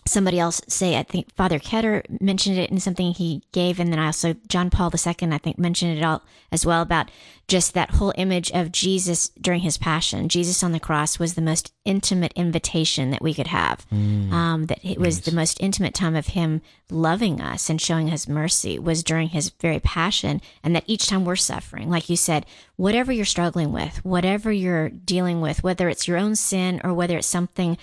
somebody 0.05 0.39
else 0.39 0.61
say, 0.67 0.97
I 0.97 1.03
think 1.03 1.33
Father 1.35 1.59
Ketter 1.59 2.03
mentioned 2.19 2.57
it 2.57 2.71
in 2.71 2.79
something 2.79 3.13
he 3.13 3.43
gave, 3.51 3.79
and 3.79 3.91
then 3.91 3.99
I 3.99 4.07
also 4.07 4.35
John 4.47 4.69
Paul 4.69 4.91
II, 4.93 5.31
I 5.31 5.37
think, 5.37 5.59
mentioned 5.59 5.97
it 5.97 6.03
all 6.03 6.23
as 6.51 6.65
well 6.65 6.81
about 6.81 7.11
just 7.47 7.73
that 7.73 7.91
whole 7.91 8.13
image 8.17 8.49
of 8.51 8.71
Jesus 8.71 9.29
during 9.29 9.61
his 9.61 9.77
passion. 9.77 10.29
Jesus 10.29 10.63
on 10.63 10.71
the 10.71 10.79
cross 10.79 11.19
was 11.19 11.33
the 11.33 11.41
most 11.41 11.73
intimate 11.85 12.33
invitation 12.35 13.11
that 13.11 13.21
we 13.21 13.33
could 13.33 13.47
have. 13.47 13.85
Um, 13.91 14.65
that 14.67 14.83
it 14.83 14.97
was 14.97 15.21
the 15.21 15.35
most 15.35 15.59
intimate 15.61 15.93
time 15.93 16.15
of 16.15 16.27
him 16.27 16.61
loving 16.89 17.39
us 17.41 17.69
and 17.69 17.79
showing 17.79 18.09
us 18.09 18.27
mercy 18.27 18.79
was 18.79 19.03
during 19.03 19.29
his 19.29 19.49
very 19.49 19.79
passion, 19.79 20.41
and 20.63 20.75
that 20.75 20.85
each 20.87 21.07
time 21.07 21.25
we're 21.25 21.35
suffering, 21.35 21.89
like 21.89 22.09
you 22.09 22.15
said, 22.15 22.45
whatever 22.75 23.11
you're 23.11 23.25
struggling 23.25 23.71
with, 23.71 24.03
whatever 24.03 24.51
you're 24.51 24.89
dealing 24.89 25.41
with, 25.41 25.63
whether 25.63 25.89
it's 25.89 26.07
your 26.07 26.17
own 26.17 26.35
sin 26.35 26.81
or 26.83 26.93
whether 26.93 27.17
it's 27.17 27.27
something 27.27 27.77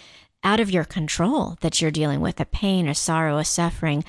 out 0.44 0.60
of 0.60 0.70
your 0.70 0.84
control 0.84 1.56
that 1.60 1.80
you're 1.80 1.90
dealing 1.90 2.20
with, 2.20 2.40
a 2.40 2.44
pain, 2.46 2.88
a 2.88 2.94
sorrow, 2.94 3.38
a 3.38 3.44
suffering, 3.44 4.04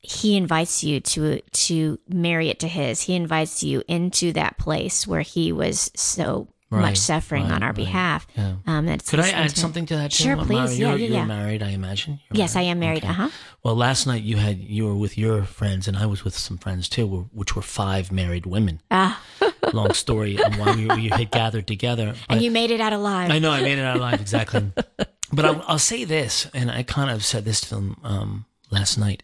he 0.00 0.36
invites 0.36 0.82
you 0.82 1.00
to 1.00 1.40
to 1.52 1.98
marry 2.08 2.48
it 2.48 2.58
to 2.60 2.68
his. 2.68 3.02
He 3.02 3.14
invites 3.14 3.62
you 3.62 3.82
into 3.86 4.32
that 4.32 4.56
place 4.58 5.06
where 5.06 5.20
he 5.22 5.52
was 5.52 5.90
so 5.94 6.48
Right, 6.72 6.82
much 6.82 6.98
suffering 6.98 7.42
right, 7.46 7.52
on 7.54 7.62
our 7.64 7.70
right. 7.70 7.74
behalf. 7.76 8.28
Yeah. 8.36 8.54
Um, 8.64 8.86
that's 8.86 9.10
Could 9.10 9.18
I 9.18 9.30
add 9.30 9.42
intimate- 9.46 9.56
something 9.56 9.86
to 9.86 9.96
that? 9.96 10.12
too? 10.12 10.22
Sure, 10.22 10.36
please. 10.36 10.78
Yeah, 10.78 10.90
You're, 10.90 10.98
yeah, 10.98 11.06
you're 11.08 11.16
yeah. 11.16 11.24
married, 11.24 11.64
I 11.64 11.70
imagine. 11.70 12.20
You're 12.30 12.38
Yes, 12.42 12.54
I 12.54 12.60
am 12.62 12.78
married. 12.78 12.98
Okay. 13.02 13.08
Uh 13.08 13.12
huh. 13.12 13.28
Well, 13.64 13.74
last 13.74 14.06
night 14.06 14.22
you 14.22 14.36
had 14.36 14.58
you 14.60 14.86
were 14.86 14.94
with 14.94 15.18
your 15.18 15.42
friends, 15.42 15.88
and 15.88 15.96
I 15.96 16.06
was 16.06 16.22
with 16.24 16.36
some 16.38 16.58
friends 16.58 16.88
too, 16.88 17.28
which 17.32 17.56
were 17.56 17.62
five 17.62 18.12
married 18.12 18.46
women. 18.46 18.80
Ah, 18.88 19.20
Long 19.72 19.92
story 19.94 20.40
on 20.40 20.52
why 20.58 20.76
we, 20.76 20.86
we 20.86 21.08
had 21.08 21.32
gathered 21.32 21.66
together. 21.66 22.14
And 22.28 22.40
you 22.40 22.52
made 22.52 22.70
it 22.70 22.80
out 22.80 22.92
alive. 22.92 23.30
I 23.32 23.40
know 23.40 23.50
I 23.50 23.62
made 23.62 23.78
it 23.78 23.84
out 23.84 23.96
alive 23.96 24.20
exactly. 24.20 24.70
but 25.32 25.44
I'll, 25.44 25.64
I'll 25.66 25.78
say 25.78 26.04
this, 26.04 26.48
and 26.54 26.70
I 26.70 26.82
kind 26.82 27.10
of 27.10 27.24
said 27.24 27.44
this 27.44 27.60
to 27.62 27.74
them 27.74 27.96
um, 28.02 28.44
last 28.70 28.98
night 28.98 29.22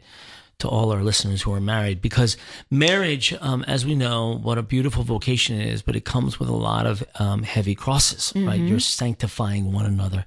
to 0.58 0.68
all 0.68 0.90
our 0.90 1.02
listeners 1.02 1.42
who 1.42 1.52
are 1.52 1.60
married, 1.60 2.00
because 2.00 2.36
marriage, 2.70 3.34
um, 3.40 3.62
as 3.64 3.84
we 3.84 3.94
know, 3.94 4.38
what 4.42 4.56
a 4.56 4.62
beautiful 4.62 5.02
vocation 5.02 5.60
it 5.60 5.68
is, 5.68 5.82
but 5.82 5.94
it 5.96 6.04
comes 6.04 6.40
with 6.40 6.48
a 6.48 6.56
lot 6.56 6.86
of 6.86 7.04
um, 7.18 7.42
heavy 7.42 7.74
crosses, 7.74 8.32
right? 8.34 8.58
You're 8.60 8.80
sanctifying 8.80 9.72
one 9.72 9.84
another 9.84 10.24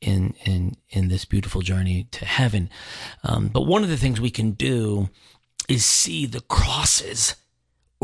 in 0.00 0.34
in 0.44 0.76
in 0.90 1.08
this 1.08 1.24
beautiful 1.24 1.60
journey 1.62 2.06
to 2.12 2.24
heaven. 2.24 2.70
Um, 3.24 3.48
but 3.48 3.62
one 3.62 3.82
of 3.82 3.88
the 3.88 3.96
things 3.96 4.20
we 4.20 4.30
can 4.30 4.52
do 4.52 5.08
is 5.68 5.84
see 5.84 6.26
the 6.26 6.42
crosses 6.42 7.34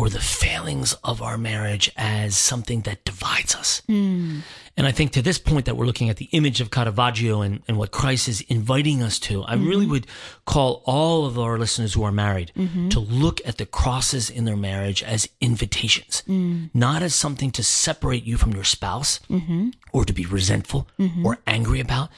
or 0.01 0.09
the 0.09 0.19
failings 0.19 0.95
of 1.05 1.21
our 1.21 1.37
marriage 1.37 1.93
as 1.95 2.35
something 2.35 2.81
that 2.81 3.05
divides 3.05 3.55
us. 3.55 3.83
Hmm. 3.87 4.39
And 4.75 4.87
I 4.87 4.93
think 4.93 5.13
to 5.13 5.21
this 5.21 5.39
point 5.39 5.67
that 5.67 5.77
we're 5.77 5.85
looking 5.85 6.09
at 6.09 6.17
the 6.17 6.31
image 6.33 6.63
of 6.63 6.71
Caravaggio 6.71 7.43
and, 7.43 7.63
and 7.69 7.77
what 7.77 7.91
Christ 7.91 8.27
is 8.27 8.41
inviting 8.49 9.03
us 9.03 9.19
to, 9.19 9.45
I 9.45 9.57
mm-hmm. 9.57 9.69
really 9.69 9.87
would 9.87 10.07
call 10.47 10.83
all 10.87 11.27
of 11.27 11.39
our 11.39 11.59
listeners 11.59 11.93
who 11.93 12.03
are 12.03 12.13
married 12.13 12.51
mm-hmm. 12.57 12.89
to 12.89 12.99
look 12.99 13.43
at 13.47 13.59
the 13.59 13.67
crosses 13.67 14.31
in 14.31 14.47
their 14.47 14.57
marriage 14.57 15.03
as 15.03 15.29
invitations, 15.39 16.23
mm. 16.27 16.71
not 16.73 17.03
as 17.03 17.15
something 17.15 17.51
to 17.51 17.63
separate 17.63 18.25
you 18.25 18.39
from 18.39 18.53
your 18.53 18.65
spouse 18.65 19.21
mm-hmm. 19.29 19.69
or 19.93 20.07
to 20.07 20.15
be 20.15 20.25
resentful 20.25 20.89
or 21.23 21.41
angry 21.47 21.81
about, 21.81 22.09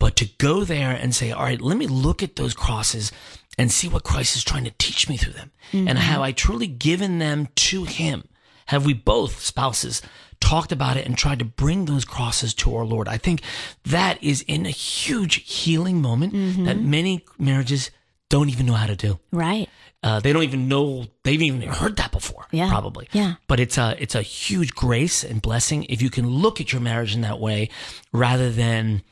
but 0.00 0.16
to 0.16 0.26
go 0.38 0.64
there 0.64 0.90
and 0.90 1.14
say, 1.14 1.30
all 1.30 1.44
right, 1.44 1.60
let 1.60 1.76
me 1.76 1.86
look 1.86 2.20
at 2.20 2.34
those 2.34 2.52
crosses 2.54 3.12
and 3.58 3.70
see 3.72 3.88
what 3.88 4.04
Christ 4.04 4.36
is 4.36 4.44
trying 4.44 4.64
to 4.64 4.72
teach 4.78 5.08
me 5.08 5.16
through 5.16 5.34
them. 5.34 5.50
And 5.72 5.98
have 5.98 6.20
I 6.22 6.32
truly 6.32 6.66
given 6.66 7.18
them 7.18 7.48
to 7.56 7.84
Him? 7.84 8.24
Have 8.66 8.86
we 8.86 8.94
both 8.94 9.40
spouses 9.40 10.00
talked 10.40 10.72
about 10.72 10.96
it 10.96 11.04
and 11.04 11.18
tried 11.18 11.40
to 11.40 11.44
bring 11.44 11.84
those 11.86 12.04
crosses 12.04 12.54
to 12.54 12.76
our 12.76 12.84
Lord? 12.84 13.08
I 13.08 13.18
think 13.18 13.42
that 13.84 14.22
is 14.22 14.42
in 14.42 14.64
a 14.64 14.70
huge 14.70 15.42
healing 15.50 16.00
moment 16.00 16.32
that 16.64 16.78
many 16.78 17.24
marriages 17.38 17.90
don't 18.30 18.48
even 18.50 18.66
know 18.66 18.74
how 18.74 18.86
to 18.86 18.96
do. 18.96 19.18
right. 19.32 19.68
uh, 20.02 20.20
they 20.20 20.32
don't 20.32 20.42
even 20.44 20.68
know 20.68 21.06
they've 21.24 21.40
even 21.40 21.62
heard 21.62 21.96
that 21.96 22.12
before. 22.12 22.46
Yeah. 22.52 22.68
probably. 22.68 23.08
Yeah. 23.12 23.34
But 23.46 23.58
it's 23.58 23.78
a 23.78 23.96
it's 23.98 24.14
a 24.14 24.22
huge 24.22 24.74
grace 24.74 25.24
and 25.24 25.40
blessing 25.42 25.84
if 25.84 26.02
you 26.02 26.10
can 26.10 26.28
look 26.28 26.60
at 26.60 26.70
your 26.72 26.80
marriage 26.82 27.14
in 27.14 27.22
that 27.22 27.40
way, 27.40 27.70
rather 28.12 28.50
than 28.50 29.02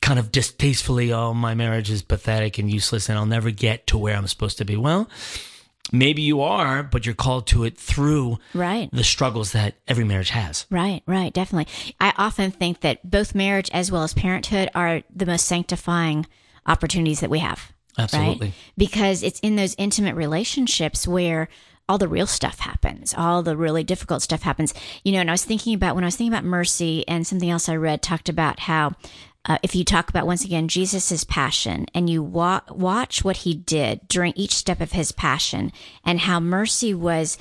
kind 0.00 0.18
of 0.18 0.30
distastefully, 0.30 1.12
oh, 1.12 1.34
my 1.34 1.54
marriage 1.54 1.90
is 1.90 2.02
pathetic 2.02 2.58
and 2.58 2.70
useless, 2.70 3.08
and 3.08 3.18
I'll 3.18 3.26
never 3.26 3.50
get 3.50 3.86
to 3.88 3.98
where 3.98 4.16
I'm 4.16 4.26
supposed 4.26 4.58
to 4.58 4.64
be. 4.64 4.76
Well, 4.76 5.08
maybe 5.92 6.22
you 6.22 6.40
are, 6.40 6.82
but 6.82 7.06
you're 7.06 7.14
called 7.14 7.46
to 7.48 7.64
it 7.64 7.78
through 7.78 8.38
Right. 8.54 8.88
the 8.92 9.04
struggles 9.04 9.52
that 9.52 9.74
every 9.88 10.04
marriage 10.04 10.30
has. 10.30 10.66
Right, 10.70 11.02
right, 11.06 11.32
definitely. 11.32 11.72
I 12.00 12.12
often 12.18 12.50
think 12.50 12.80
that 12.80 13.08
both 13.08 13.34
marriage 13.34 13.70
as 13.72 13.90
well 13.90 14.02
as 14.02 14.14
parenthood 14.14 14.68
are 14.74 15.02
the 15.14 15.26
most 15.26 15.46
sanctifying 15.46 16.26
opportunities 16.66 17.20
that 17.20 17.30
we 17.30 17.38
have. 17.38 17.72
Absolutely. 17.98 18.48
Right? 18.48 18.54
Because 18.76 19.22
it's 19.22 19.40
in 19.40 19.56
those 19.56 19.74
intimate 19.78 20.14
relationships 20.16 21.08
where 21.08 21.48
all 21.88 21.98
the 21.98 22.08
real 22.08 22.26
stuff 22.26 22.58
happens, 22.58 23.14
all 23.16 23.42
the 23.42 23.56
really 23.56 23.84
difficult 23.84 24.20
stuff 24.20 24.42
happens. 24.42 24.74
You 25.04 25.12
know, 25.12 25.20
and 25.20 25.30
I 25.30 25.34
was 25.34 25.44
thinking 25.44 25.72
about 25.72 25.94
when 25.94 26.02
I 26.04 26.08
was 26.08 26.16
thinking 26.16 26.32
about 26.34 26.44
mercy 26.44 27.06
and 27.06 27.24
something 27.26 27.48
else 27.48 27.68
I 27.68 27.76
read 27.76 28.02
talked 28.02 28.28
about 28.28 28.58
how 28.60 28.92
uh, 29.46 29.58
if 29.62 29.74
you 29.74 29.84
talk 29.84 30.10
about 30.10 30.26
once 30.26 30.44
again 30.44 30.68
Jesus's 30.68 31.24
passion 31.24 31.86
and 31.94 32.10
you 32.10 32.22
wa- 32.22 32.62
watch 32.68 33.24
what 33.24 33.38
he 33.38 33.54
did 33.54 34.06
during 34.08 34.32
each 34.36 34.54
step 34.54 34.80
of 34.80 34.92
his 34.92 35.12
passion 35.12 35.72
and 36.04 36.20
how 36.20 36.40
mercy 36.40 36.92
was 36.92 37.38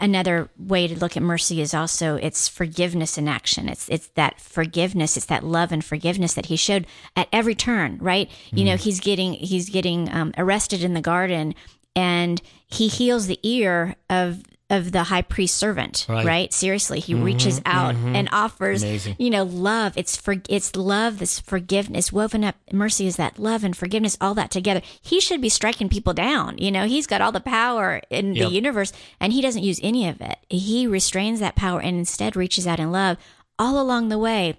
another 0.00 0.50
way 0.58 0.86
to 0.86 0.98
look 0.98 1.16
at 1.16 1.22
mercy 1.22 1.60
is 1.60 1.72
also 1.72 2.16
it's 2.16 2.48
forgiveness 2.48 3.16
in 3.16 3.28
action. 3.28 3.68
It's 3.68 3.88
it's 3.88 4.08
that 4.08 4.40
forgiveness 4.40 5.16
it's 5.16 5.26
that 5.26 5.44
love 5.44 5.72
and 5.72 5.84
forgiveness 5.84 6.34
that 6.34 6.46
he 6.46 6.56
showed 6.56 6.86
at 7.14 7.28
every 7.32 7.54
turn 7.54 7.98
right? 8.00 8.30
You 8.52 8.64
know 8.64 8.76
he's 8.76 9.00
getting 9.00 9.34
he's 9.34 9.70
getting 9.70 10.12
um, 10.12 10.34
arrested 10.36 10.82
in 10.82 10.94
the 10.94 11.00
garden 11.00 11.54
and 11.94 12.42
he 12.66 12.88
heals 12.88 13.26
the 13.26 13.40
ear 13.42 13.96
of 14.10 14.42
of 14.68 14.90
the 14.90 15.04
high 15.04 15.22
priest 15.22 15.56
servant 15.56 16.06
right, 16.08 16.24
Right. 16.26 16.52
seriously 16.52 16.98
he 16.98 17.14
mm-hmm, 17.14 17.22
reaches 17.22 17.60
out 17.64 17.94
mm-hmm. 17.94 18.16
and 18.16 18.28
offers 18.32 18.82
Amazing. 18.82 19.16
you 19.18 19.30
know 19.30 19.44
love. 19.44 19.96
It's 19.96 20.16
for 20.16 20.36
it's 20.48 20.74
love 20.74 21.18
this 21.20 21.38
forgiveness 21.38 22.12
woven 22.12 22.42
up 22.42 22.56
mercy 22.72 23.06
is 23.06 23.14
that 23.16 23.38
love 23.38 23.62
and 23.62 23.76
forgiveness 23.76 24.16
all 24.20 24.34
that 24.34 24.50
together. 24.50 24.82
He 25.00 25.20
should 25.20 25.40
be 25.40 25.48
striking 25.48 25.88
people 25.88 26.14
down 26.14 26.58
you 26.58 26.70
know? 26.72 26.86
He's 26.86 27.06
got 27.06 27.20
all 27.20 27.32
the 27.32 27.40
power 27.40 28.00
in 28.10 28.34
Yep. 28.34 28.48
the 28.48 28.54
universe 28.54 28.92
and 29.20 29.32
he 29.32 29.40
doesn't 29.40 29.62
use 29.62 29.78
any 29.82 30.08
of 30.08 30.20
it. 30.20 30.36
He 30.48 30.86
restrains 30.86 31.38
that 31.40 31.54
power 31.54 31.80
and 31.80 31.96
instead 31.96 32.34
reaches 32.34 32.66
out 32.66 32.80
in 32.80 32.90
love 32.90 33.18
all 33.58 33.80
along 33.80 34.08
the 34.08 34.18
way 34.18 34.58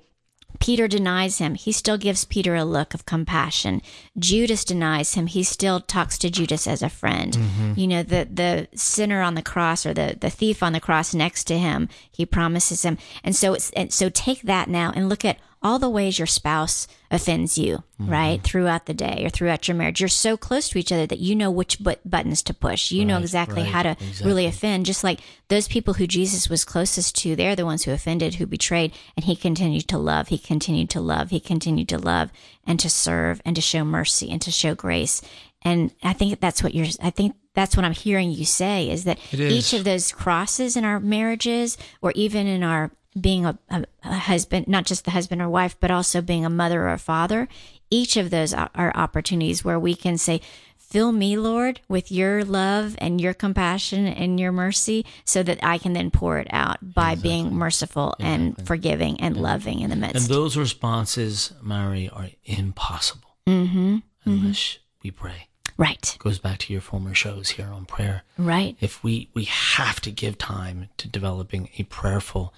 Peter 0.59 0.87
denies 0.87 1.37
him. 1.37 1.55
He 1.55 1.71
still 1.71 1.97
gives 1.97 2.25
Peter 2.25 2.55
a 2.55 2.65
look 2.65 2.93
of 2.93 3.05
compassion. 3.05 3.81
Judas 4.17 4.63
denies 4.63 5.13
him. 5.13 5.27
He 5.27 5.43
still 5.43 5.79
talks 5.79 6.17
to 6.19 6.29
Judas 6.29 6.67
as 6.67 6.81
a 6.81 6.89
friend. 6.89 7.33
Mm-hmm. 7.33 7.73
You 7.75 7.87
know, 7.87 8.03
the 8.03 8.27
the 8.31 8.67
sinner 8.77 9.21
on 9.21 9.35
the 9.35 9.41
cross 9.41 9.85
or 9.85 9.93
the 9.93 10.17
the 10.19 10.29
thief 10.29 10.63
on 10.63 10.73
the 10.73 10.79
cross 10.79 11.13
next 11.13 11.45
to 11.45 11.57
him, 11.57 11.89
he 12.11 12.25
promises 12.25 12.83
him. 12.83 12.97
And 13.23 13.35
so 13.35 13.53
it's 13.53 13.71
and 13.71 13.93
so 13.93 14.09
take 14.09 14.43
that 14.43 14.69
now 14.69 14.91
and 14.95 15.09
look 15.09 15.25
at 15.25 15.37
all 15.61 15.79
the 15.79 15.89
ways 15.89 16.19
your 16.19 16.27
spouse 16.27 16.87
offends 17.09 17.57
you, 17.57 17.83
mm-hmm. 17.99 18.11
right? 18.11 18.43
Throughout 18.43 18.85
the 18.85 18.93
day 18.93 19.23
or 19.25 19.29
throughout 19.29 19.67
your 19.67 19.75
marriage. 19.75 19.99
You're 19.99 20.09
so 20.09 20.37
close 20.37 20.69
to 20.69 20.77
each 20.77 20.91
other 20.91 21.05
that 21.07 21.19
you 21.19 21.35
know 21.35 21.49
which 21.49 21.81
but- 21.81 22.07
buttons 22.09 22.43
to 22.43 22.53
push. 22.53 22.91
You 22.91 23.05
know 23.05 23.17
exactly 23.17 23.63
right, 23.63 23.71
how 23.71 23.83
to 23.83 23.91
exactly. 23.91 24.27
really 24.27 24.45
offend, 24.45 24.85
just 24.85 25.03
like 25.03 25.19
those 25.47 25.67
people 25.67 25.95
who 25.95 26.07
Jesus 26.07 26.49
was 26.49 26.65
closest 26.65 27.15
to, 27.17 27.35
they're 27.35 27.55
the 27.55 27.65
ones 27.65 27.83
who 27.83 27.91
offended, 27.91 28.35
who 28.35 28.45
betrayed, 28.45 28.93
and 29.15 29.25
he 29.25 29.35
continued 29.35 29.87
to 29.87 29.97
love. 29.97 30.27
He 30.27 30.37
continued 30.37 30.89
to 30.91 31.01
love. 31.01 31.29
He 31.29 31.39
continued 31.39 31.89
to 31.89 31.97
love 31.97 32.31
and 32.65 32.79
to 32.79 32.89
serve 32.89 33.41
and 33.45 33.55
to 33.55 33.61
show 33.61 33.83
mercy 33.83 34.29
and 34.29 34.41
to 34.41 34.51
show 34.51 34.75
grace. 34.75 35.21
And 35.63 35.91
I 36.03 36.13
think 36.13 36.39
that's 36.39 36.61
what 36.61 36.75
you're, 36.75 36.87
I 37.01 37.09
think 37.09 37.35
that's 37.55 37.75
what 37.75 37.85
I'm 37.85 37.93
hearing 37.93 38.31
you 38.31 38.45
say 38.45 38.89
is 38.89 39.05
that 39.05 39.17
each 39.33 39.73
of 39.73 39.83
those 39.83 40.11
crosses 40.11 40.77
in 40.77 40.85
our 40.85 40.99
marriages 40.99 41.77
or 42.01 42.11
even 42.13 42.45
in 42.45 42.61
our 42.61 42.91
being 43.21 43.45
a, 43.45 43.57
a, 43.69 43.83
a 44.03 44.15
husband, 44.15 44.67
not 44.67 44.85
just 44.85 45.05
the 45.05 45.11
husband 45.11 45.41
or 45.41 45.49
wife, 45.49 45.75
but 45.79 45.91
also 45.91 46.21
being 46.21 46.45
a 46.45 46.49
mother 46.49 46.83
or 46.83 46.93
a 46.93 46.97
father, 46.97 47.47
each 47.89 48.17
of 48.17 48.29
those 48.29 48.53
are, 48.53 48.69
are 48.75 48.91
opportunities 48.95 49.63
where 49.65 49.79
we 49.79 49.95
can 49.95 50.17
say, 50.17 50.41
Fill 50.77 51.11
me, 51.11 51.35
Lord, 51.37 51.81
with 51.89 52.13
your 52.13 52.45
love 52.45 52.95
and 52.99 53.19
your 53.19 53.33
compassion 53.33 54.07
and 54.07 54.39
your 54.39 54.53
mercy 54.53 55.05
so 55.25 55.43
that 55.43 55.59
I 55.61 55.77
can 55.79 55.91
then 55.91 56.11
pour 56.11 56.37
it 56.39 56.47
out 56.49 56.77
by 56.81 57.15
being 57.15 57.53
merciful 57.53 58.15
and 58.21 58.55
forgiving 58.65 59.19
and 59.19 59.35
loving 59.35 59.81
in 59.81 59.89
the 59.89 59.97
midst. 59.97 60.15
And 60.15 60.25
those 60.33 60.55
responses, 60.55 61.51
Mari, 61.61 62.07
are 62.09 62.29
impossible 62.45 63.35
Mm-hmm. 63.45 63.97
unless 64.25 64.77
we 65.03 65.11
pray. 65.11 65.47
right, 65.77 66.15
Goes 66.19 66.39
back 66.39 66.59
to 66.59 66.71
your 66.73 66.81
former 66.81 67.13
shows 67.13 67.49
here 67.49 67.67
on 67.67 67.85
prayer. 67.85 68.23
right, 68.37 68.77
If 68.79 69.03
we 69.03 69.29
we 69.33 69.43
have 69.45 69.99
to 70.01 70.11
give 70.11 70.37
time 70.37 70.87
to 70.97 71.09
developing 71.09 71.67
a 71.77 71.83
prayerful 71.83 72.53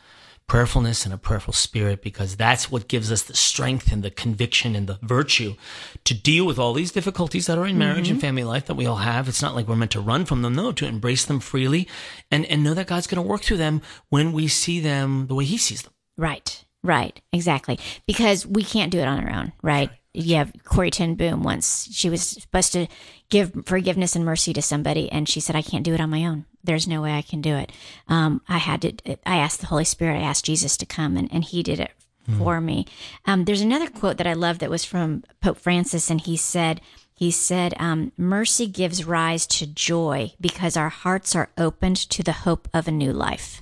prayerfulness 0.49 1.05
and 1.05 1.13
a 1.13 1.17
prayerful 1.17 1.53
spirit 1.53 2.01
because 2.01 2.35
that's 2.35 2.69
what 2.71 2.87
gives 2.89 3.11
us 3.11 3.21
the 3.23 3.35
strength 3.35 3.91
and 3.93 4.03
the 4.03 4.11
conviction 4.11 4.75
and 4.75 4.87
the 4.87 4.99
virtue 5.03 5.55
to 6.03 6.13
deal 6.13 6.45
with 6.45 6.59
all 6.59 6.73
these 6.73 6.91
difficulties 6.91 7.45
that 7.47 7.57
are 7.57 7.65
in 7.67 7.77
marriage 7.77 8.05
Mm-hmm. 8.07 8.13
and 8.13 8.21
family 8.21 8.43
life 8.43 8.65
that 8.65 8.75
we 8.75 8.85
all 8.85 8.97
have. 8.97 9.27
It's 9.29 9.41
not 9.41 9.55
like 9.55 9.67
we're 9.67 9.75
meant 9.77 9.91
to 9.91 10.01
run 10.01 10.25
from 10.25 10.41
them, 10.41 10.55
no, 10.55 10.71
to 10.73 10.85
embrace 10.87 11.23
them 11.25 11.39
freely 11.39 11.87
and, 12.31 12.45
and 12.47 12.63
know 12.63 12.73
that 12.73 12.87
God's 12.87 13.07
going 13.07 13.23
to 13.23 13.29
work 13.29 13.41
through 13.41 13.57
them 13.57 13.81
when 14.09 14.33
we 14.33 14.47
see 14.47 14.79
them 14.81 15.27
the 15.27 15.35
way 15.35 15.45
He 15.45 15.57
sees 15.57 15.83
them. 15.83 15.93
right, 16.17 16.65
right, 16.83 17.21
exactly. 17.31 17.79
Because 18.07 18.45
we 18.45 18.63
can't 18.63 18.91
do 18.91 18.99
it 18.99 19.07
on 19.07 19.23
our 19.23 19.31
own, 19.31 19.53
right? 19.61 19.89
You 19.91 19.97
have 20.15 20.51
Corrie 20.63 20.91
Ten 20.91 21.15
Boom 21.15 21.43
once. 21.43 21.87
She 21.91 22.09
was 22.09 22.21
supposed 22.21 22.73
to 22.73 22.87
give 23.29 23.53
forgiveness 23.65 24.15
and 24.15 24.25
mercy 24.25 24.53
to 24.53 24.61
somebody, 24.61 25.11
and 25.11 25.29
she 25.29 25.39
said, 25.39 25.55
"I 25.55 25.61
can't 25.61 25.83
do 25.83 25.93
it 25.93 26.01
on 26.01 26.09
my 26.09 26.25
own. 26.25 26.45
There's 26.63 26.87
no 26.87 27.01
way 27.01 27.13
I 27.13 27.21
can 27.21 27.41
do 27.41 27.55
it. 27.55 27.71
Um, 28.07 28.41
I 28.47 28.57
had 28.57 28.81
to. 28.81 29.17
I 29.25 29.37
asked 29.37 29.61
the 29.61 29.67
Holy 29.67 29.85
Spirit. 29.85 30.17
I 30.17 30.23
asked 30.23 30.45
Jesus 30.45 30.77
to 30.77 30.85
come, 30.85 31.15
and, 31.15 31.31
and 31.31 31.43
He 31.43 31.63
did 31.63 31.79
it 31.79 31.91
for 32.37 32.59
me." 32.59 32.85
Um, 33.25 33.45
there's 33.45 33.61
another 33.61 33.89
quote 33.89 34.17
that 34.17 34.27
I 34.27 34.33
love 34.33 34.59
that 34.59 34.69
was 34.69 34.85
from 34.85 35.23
Pope 35.41 35.57
Francis, 35.57 36.09
and 36.09 36.21
he 36.21 36.37
said, 36.37 36.81
"He 37.13 37.31
said, 37.31 37.73
um, 37.79 38.11
mercy 38.17 38.67
gives 38.67 39.05
rise 39.05 39.45
to 39.47 39.67
joy 39.67 40.33
because 40.39 40.77
our 40.77 40.89
hearts 40.89 41.35
are 41.35 41.49
opened 41.57 41.97
to 41.97 42.23
the 42.23 42.31
hope 42.31 42.67
of 42.73 42.87
a 42.87 42.91
new 42.91 43.13
life." 43.13 43.61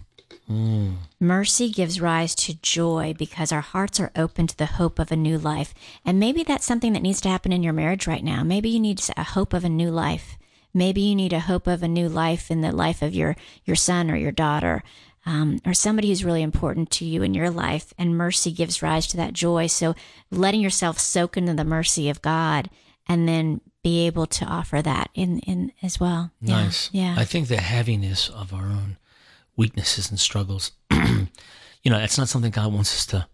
Mercy 1.20 1.70
gives 1.70 2.00
rise 2.00 2.34
to 2.36 2.54
joy 2.62 3.14
because 3.18 3.52
our 3.52 3.62
hearts 3.62 4.00
are 4.00 4.12
open 4.16 4.48
to 4.48 4.58
the 4.58 4.66
hope 4.66 5.00
of 5.00 5.12
a 5.12 5.16
new 5.16 5.38
life. 5.38 5.74
And 6.06 6.20
maybe 6.20 6.44
that's 6.44 6.66
something 6.66 6.94
that 6.94 7.02
needs 7.02 7.22
to 7.22 7.30
happen 7.30 7.52
in 7.52 7.64
your 7.64 7.74
marriage 7.74 8.08
right 8.08 8.24
now. 8.24 8.44
Maybe 8.44 8.70
you 8.70 8.80
need 8.80 9.02
a 9.18 9.24
hope 9.24 9.54
of 9.54 9.66
a 9.66 9.70
new 9.70 9.90
life. 9.92 10.38
Maybe 10.74 11.02
you 11.02 11.16
need 11.16 11.34
a 11.34 11.40
hope 11.42 11.68
of 11.68 11.82
a 11.84 11.88
new 11.88 12.08
life 12.08 12.52
in 12.52 12.62
the 12.62 12.72
life 12.72 13.02
of 13.02 13.14
your, 13.16 13.36
your 13.66 13.76
son 13.76 14.12
or 14.12 14.16
your 14.16 14.32
daughter. 14.32 14.84
Um, 15.26 15.60
or 15.66 15.74
somebody 15.74 16.08
who's 16.08 16.24
really 16.24 16.42
important 16.42 16.90
to 16.92 17.06
you 17.06 17.22
in 17.22 17.34
your 17.34 17.50
life, 17.50 17.94
and 17.98 18.16
mercy 18.18 18.50
gives 18.50 18.82
rise 18.82 19.08
to 19.08 19.18
that 19.18 19.34
joy. 19.34 19.68
So, 19.68 19.94
letting 20.32 20.62
yourself 20.62 21.00
soak 21.00 21.36
into 21.36 21.54
the 21.54 21.66
mercy 21.66 22.08
of 22.10 22.22
God, 22.22 22.70
and 23.10 23.28
then 23.28 23.60
be 23.84 24.06
able 24.08 24.26
to 24.26 24.46
offer 24.46 24.82
that 24.82 25.10
in 25.14 25.40
in 25.40 25.74
as 25.84 26.00
well. 26.00 26.32
Yeah, 26.40 26.64
Nice. 26.64 26.90
yeah, 26.94 27.16
I 27.18 27.26
think 27.26 27.50
the 27.50 27.58
heaviness 27.58 28.30
of 28.30 28.54
our 28.54 28.68
own 28.68 28.96
weaknesses 29.58 30.10
and 30.10 30.20
struggles, 30.20 30.72
you 30.92 31.92
know, 31.92 32.00
that's 32.00 32.18
not 32.18 32.30
something 32.30 32.52
God 32.52 32.72
wants 32.74 32.94
us 32.96 33.06
to 33.08 33.28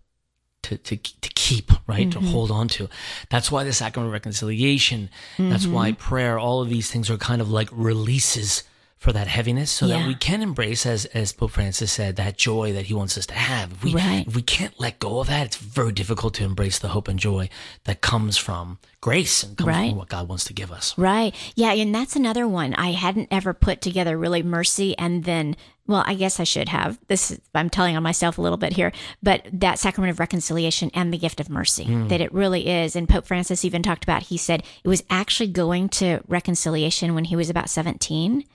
to 0.64 0.78
to, 0.78 0.96
to 0.98 1.30
keep, 1.36 1.72
right? 1.88 2.10
Mm-hmm. 2.10 2.26
To 2.26 2.32
hold 2.32 2.50
on 2.50 2.68
to. 2.70 2.90
That's 3.30 3.52
why 3.52 3.64
the 3.64 3.74
sacrament 3.74 4.08
of 4.08 4.14
reconciliation, 4.14 5.10
that's 5.38 5.68
why 5.68 5.92
Mm-hmm. 5.92 6.10
prayer, 6.10 6.40
all 6.40 6.62
of 6.62 6.70
these 6.70 6.90
things 6.90 7.10
are 7.10 7.18
kind 7.18 7.42
of 7.42 7.50
like 7.52 7.70
releases 7.72 8.64
for 9.04 9.12
that 9.12 9.28
heaviness 9.28 9.70
so 9.70 9.86
Yeah. 9.86 9.98
that 10.00 10.08
we 10.08 10.16
can 10.16 10.42
embrace 10.42 10.86
as 10.86 11.04
as 11.08 11.34
Pope 11.34 11.52
Francis 11.52 11.92
said 11.92 12.16
that 12.16 12.38
joy 12.38 12.72
that 12.72 12.86
he 12.86 12.94
wants 12.94 13.18
us 13.18 13.26
to 13.28 13.34
have. 13.34 13.74
If 13.74 13.84
we 13.84 13.94
Right. 13.94 14.26
if 14.26 14.34
we 14.34 14.42
can't 14.42 14.74
let 14.80 14.98
go 15.00 15.20
of 15.20 15.28
that, 15.28 15.46
it's 15.48 15.58
very 15.58 15.92
difficult 15.92 16.34
to 16.36 16.46
embrace 16.46 16.80
the 16.80 16.88
hope 16.90 17.10
and 17.10 17.20
joy 17.20 17.50
that 17.84 18.00
comes 18.00 18.38
from 18.38 18.80
grace 19.02 19.44
and 19.44 19.58
comes 19.58 19.68
Right. 19.68 19.90
from 19.90 19.98
what 19.98 20.08
God 20.08 20.30
wants 20.30 20.46
to 20.46 20.54
give 20.54 20.72
us. 20.72 20.94
Right. 20.98 21.36
Yeah. 21.56 21.74
And 21.74 21.94
that's 21.94 22.16
another 22.16 22.48
one. 22.48 22.74
I 22.76 22.94
hadn't 22.94 23.28
ever 23.30 23.54
put 23.54 23.82
together 23.82 24.18
really 24.18 24.42
mercy 24.42 24.98
and 24.98 25.26
then, 25.26 25.58
well, 25.86 26.06
I 26.08 26.14
guess 26.14 26.40
I 26.40 26.46
should 26.46 26.70
have. 26.70 26.98
This 27.10 27.32
is, 27.32 27.42
I'm 27.54 27.70
telling 27.70 27.98
on 27.98 28.04
myself 28.04 28.38
a 28.38 28.42
little 28.42 28.58
bit 28.58 28.72
here, 28.72 28.94
but 29.22 29.46
that 29.52 29.80
sacrament 29.80 30.12
of 30.12 30.20
reconciliation 30.22 30.90
and 30.94 31.12
the 31.12 31.18
gift 31.18 31.42
of 31.42 31.50
mercy, 31.50 31.84
mm. 31.84 32.08
that 32.08 32.22
it 32.22 32.34
really 32.34 32.68
is. 32.70 32.96
And 32.96 33.10
Pope 33.10 33.26
Francis 33.28 33.66
even 33.66 33.84
talked 33.84 34.06
about, 34.06 34.24
he 34.24 34.38
said 34.38 34.64
it 34.82 34.88
was 34.88 35.04
actually 35.10 35.50
going 35.50 35.90
to 35.90 36.22
reconciliation 36.30 37.14
when 37.16 37.26
he 37.26 37.36
was 37.36 37.50
about 37.50 37.70
17 37.70 38.46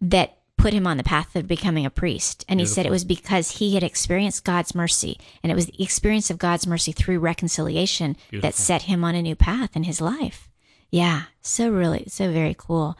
that 0.00 0.38
put 0.56 0.74
him 0.74 0.86
on 0.86 0.98
the 0.98 1.02
path 1.02 1.34
of 1.36 1.46
becoming 1.46 1.86
a 1.86 1.90
priest. 1.90 2.44
And 2.48 2.60
he 2.60 2.66
said 2.66 2.84
it 2.84 2.90
was 2.90 3.04
because 3.04 3.52
he 3.52 3.74
had 3.74 3.82
experienced 3.82 4.44
God's 4.44 4.74
mercy. 4.74 5.18
And 5.42 5.50
it 5.50 5.54
was 5.54 5.66
the 5.66 5.82
experience 5.82 6.30
of 6.30 6.38
God's 6.38 6.66
mercy 6.66 6.92
through 6.92 7.18
reconciliation 7.18 8.16
that 8.42 8.54
set 8.54 8.82
him 8.82 9.02
on 9.02 9.14
a 9.14 9.22
new 9.22 9.34
path 9.34 9.74
in 9.74 9.84
his 9.84 10.00
life. 10.00 10.50
Yeah. 10.90 11.24
So 11.40 11.70
really, 11.70 12.04
so 12.08 12.30
very 12.30 12.54
cool. 12.58 12.98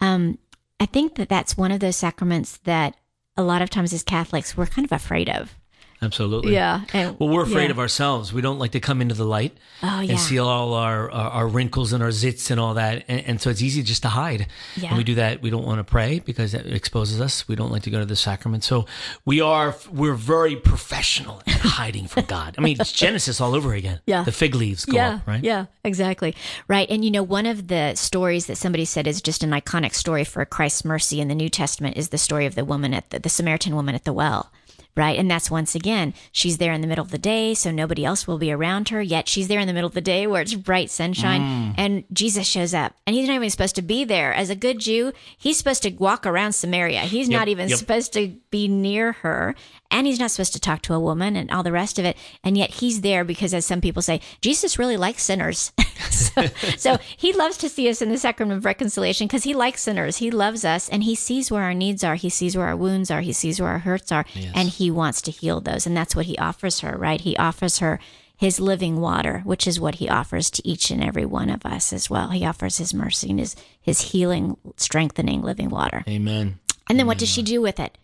Um, 0.00 0.38
I 0.78 0.86
think 0.86 1.16
that 1.16 1.28
that's 1.28 1.56
one 1.56 1.72
of 1.72 1.80
those 1.80 1.96
sacraments 1.96 2.58
that 2.58 2.96
a 3.36 3.42
lot 3.42 3.62
of 3.62 3.70
times 3.70 3.92
as 3.92 4.02
Catholics, 4.02 4.56
we're 4.56 4.66
kind 4.66 4.84
of 4.84 4.92
afraid 4.92 5.28
of. 5.28 5.56
Absolutely. 6.02 6.54
Yeah. 6.54 6.82
And, 6.94 7.18
well, 7.18 7.28
we're 7.28 7.42
afraid 7.42 7.64
yeah. 7.64 7.72
of 7.72 7.78
ourselves. 7.78 8.32
We 8.32 8.40
don't 8.40 8.58
like 8.58 8.70
to 8.72 8.80
come 8.80 9.02
into 9.02 9.14
the 9.14 9.24
light 9.24 9.56
oh, 9.82 10.00
yeah. 10.00 10.12
and 10.12 10.20
see 10.20 10.38
all 10.38 10.72
our, 10.72 11.10
our, 11.10 11.30
our 11.30 11.48
wrinkles 11.48 11.92
and 11.92 12.02
our 12.02 12.08
zits 12.08 12.50
and 12.50 12.58
all 12.58 12.74
that. 12.74 13.04
And, 13.06 13.20
and, 13.26 13.40
so 13.40 13.50
it's 13.50 13.60
easy 13.60 13.82
just 13.82 14.02
to 14.02 14.08
hide. 14.08 14.46
Yeah. 14.76 14.88
And 14.88 14.98
we 14.98 15.04
do 15.04 15.16
that. 15.16 15.42
We 15.42 15.50
don't 15.50 15.66
want 15.66 15.78
to 15.78 15.84
pray 15.84 16.20
because 16.20 16.54
it 16.54 16.66
exposes 16.66 17.20
us. 17.20 17.46
We 17.46 17.54
don't 17.54 17.70
like 17.70 17.82
to 17.82 17.90
go 17.90 17.98
to 17.98 18.06
the 18.06 18.16
sacrament. 18.16 18.64
So 18.64 18.86
we 19.26 19.42
are, 19.42 19.76
we're 19.92 20.14
very 20.14 20.56
professional 20.56 21.42
at 21.46 21.52
hiding 21.60 22.06
from 22.06 22.24
God. 22.24 22.54
I 22.56 22.62
mean, 22.62 22.78
it's 22.80 22.92
Genesis 22.92 23.38
all 23.40 23.54
over 23.54 23.74
again. 23.74 24.00
Yeah. 24.06 24.24
The 24.24 24.32
fig 24.32 24.54
leaves 24.54 24.86
go 24.86 24.96
yeah. 24.96 25.16
up, 25.16 25.26
right? 25.26 25.44
Yeah, 25.44 25.66
exactly. 25.84 26.34
Right. 26.66 26.88
And 26.88 27.04
you 27.04 27.10
know, 27.10 27.22
one 27.22 27.44
of 27.44 27.68
the 27.68 27.94
stories 27.94 28.46
that 28.46 28.56
somebody 28.56 28.86
said 28.86 29.06
is 29.06 29.20
just 29.20 29.42
an 29.42 29.50
iconic 29.50 29.94
story 29.94 30.24
for 30.24 30.42
Christ's 30.46 30.84
mercy 30.84 31.20
in 31.20 31.28
the 31.28 31.34
New 31.34 31.50
Testament 31.50 31.98
is 31.98 32.08
the 32.08 32.18
story 32.18 32.46
of 32.46 32.54
the 32.54 32.64
woman 32.64 32.94
at 32.94 33.10
the, 33.10 33.18
the 33.18 33.28
Samaritan 33.28 33.74
woman 33.74 33.94
at 33.94 34.04
the 34.04 34.14
well 34.14 34.50
right? 34.96 35.18
And 35.18 35.30
that's 35.30 35.50
once 35.50 35.74
again, 35.74 36.14
she's 36.32 36.58
there 36.58 36.72
in 36.72 36.80
the 36.80 36.86
middle 36.86 37.04
of 37.04 37.10
the 37.10 37.18
day, 37.18 37.54
so 37.54 37.70
nobody 37.70 38.04
else 38.04 38.26
will 38.26 38.38
be 38.38 38.52
around 38.52 38.88
her. 38.90 39.00
Yet 39.00 39.28
she's 39.28 39.48
there 39.48 39.60
in 39.60 39.66
the 39.66 39.72
middle 39.72 39.88
of 39.88 39.94
the 39.94 40.00
day 40.00 40.26
where 40.26 40.42
it's 40.42 40.54
bright 40.54 40.90
sunshine, 40.90 41.40
mm. 41.40 41.74
and 41.76 42.04
Jesus 42.12 42.46
shows 42.46 42.74
up, 42.74 42.94
and 43.06 43.14
he's 43.16 43.28
not 43.28 43.36
even 43.36 43.50
supposed 43.50 43.76
to 43.76 43.82
be 43.82 44.04
there. 44.04 44.32
As 44.32 44.50
a 44.50 44.56
good 44.56 44.78
Jew, 44.78 45.12
he's 45.36 45.58
supposed 45.58 45.82
to 45.84 45.90
walk 45.90 46.26
around 46.26 46.52
Samaria. 46.52 47.00
He's 47.00 47.28
yep, 47.28 47.38
not 47.38 47.48
even 47.48 47.68
yep. 47.68 47.78
supposed 47.78 48.12
to 48.14 48.28
be 48.50 48.68
near 48.68 49.12
her, 49.12 49.54
and 49.90 50.06
he's 50.06 50.20
not 50.20 50.30
supposed 50.30 50.52
to 50.52 50.60
talk 50.60 50.82
to 50.82 50.94
a 50.94 51.00
woman 51.00 51.36
and 51.36 51.50
all 51.50 51.62
the 51.62 51.72
rest 51.72 51.98
of 51.98 52.04
it. 52.04 52.16
And 52.44 52.56
yet 52.56 52.70
he's 52.70 53.00
there 53.00 53.24
because, 53.24 53.52
as 53.52 53.66
some 53.66 53.80
people 53.80 54.02
say, 54.02 54.20
Jesus 54.40 54.78
really 54.78 54.96
likes 54.96 55.22
sinners. 55.22 55.72
so, 56.10 56.46
so, 56.76 56.98
he 57.16 57.32
loves 57.32 57.56
to 57.58 57.68
see 57.68 57.88
us 57.88 58.00
in 58.00 58.08
the 58.08 58.18
sacrament 58.18 58.58
of 58.58 58.64
reconciliation 58.64 59.26
because 59.26 59.44
he 59.44 59.54
likes 59.54 59.82
sinners. 59.82 60.18
He 60.18 60.30
loves 60.30 60.64
us 60.64 60.88
and 60.88 61.04
he 61.04 61.14
sees 61.14 61.50
where 61.50 61.62
our 61.62 61.74
needs 61.74 62.04
are. 62.04 62.14
He 62.14 62.30
sees 62.30 62.56
where 62.56 62.66
our 62.66 62.76
wounds 62.76 63.10
are. 63.10 63.20
He 63.20 63.32
sees 63.32 63.60
where 63.60 63.70
our 63.70 63.80
hurts 63.80 64.12
are. 64.12 64.24
Yes. 64.34 64.52
And 64.54 64.68
he 64.68 64.90
wants 64.90 65.20
to 65.22 65.30
heal 65.30 65.60
those. 65.60 65.86
And 65.86 65.96
that's 65.96 66.14
what 66.14 66.26
he 66.26 66.38
offers 66.38 66.80
her, 66.80 66.96
right? 66.96 67.20
He 67.20 67.36
offers 67.36 67.78
her 67.78 67.98
his 68.36 68.58
living 68.58 69.00
water, 69.00 69.42
which 69.44 69.66
is 69.66 69.78
what 69.78 69.96
he 69.96 70.08
offers 70.08 70.50
to 70.50 70.66
each 70.66 70.90
and 70.90 71.04
every 71.04 71.26
one 71.26 71.50
of 71.50 71.66
us 71.66 71.92
as 71.92 72.08
well. 72.08 72.30
He 72.30 72.46
offers 72.46 72.78
his 72.78 72.94
mercy 72.94 73.28
and 73.28 73.38
his, 73.38 73.54
his 73.78 74.00
healing, 74.12 74.56
strengthening 74.76 75.42
living 75.42 75.68
water. 75.68 76.04
Amen. 76.08 76.58
And 76.88 76.98
then 76.98 77.00
Amen. 77.00 77.06
what 77.06 77.18
does 77.18 77.28
she 77.28 77.42
do 77.42 77.60
with 77.60 77.78
it? 77.78 77.98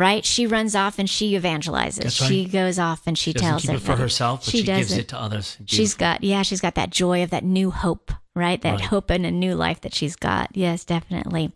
Right? 0.00 0.24
She 0.24 0.46
runs 0.46 0.74
off 0.74 0.98
and 0.98 1.08
she 1.08 1.38
evangelizes. 1.38 2.04
Right. 2.04 2.28
She 2.28 2.46
goes 2.46 2.78
off 2.78 3.06
and 3.06 3.18
she, 3.18 3.32
she 3.32 3.38
tells 3.38 3.62
keep 3.62 3.72
it 3.72 3.80
for 3.80 3.96
herself. 3.96 4.44
she, 4.44 4.58
she 4.58 4.62
gives 4.64 4.92
it 4.96 5.08
to 5.08 5.20
others. 5.20 5.56
Beautiful. 5.56 5.76
She's 5.76 5.94
got 5.94 6.24
yeah, 6.24 6.42
she's 6.42 6.62
got 6.62 6.74
that 6.76 6.88
joy 6.88 7.22
of 7.22 7.28
that 7.30 7.44
new 7.44 7.70
hope, 7.70 8.10
right? 8.34 8.60
That 8.62 8.80
right. 8.80 8.80
hope 8.80 9.10
and 9.10 9.26
a 9.26 9.30
new 9.30 9.54
life 9.54 9.82
that 9.82 9.94
she's 9.94 10.16
got. 10.16 10.56
Yes, 10.56 10.84
definitely. 10.84 11.52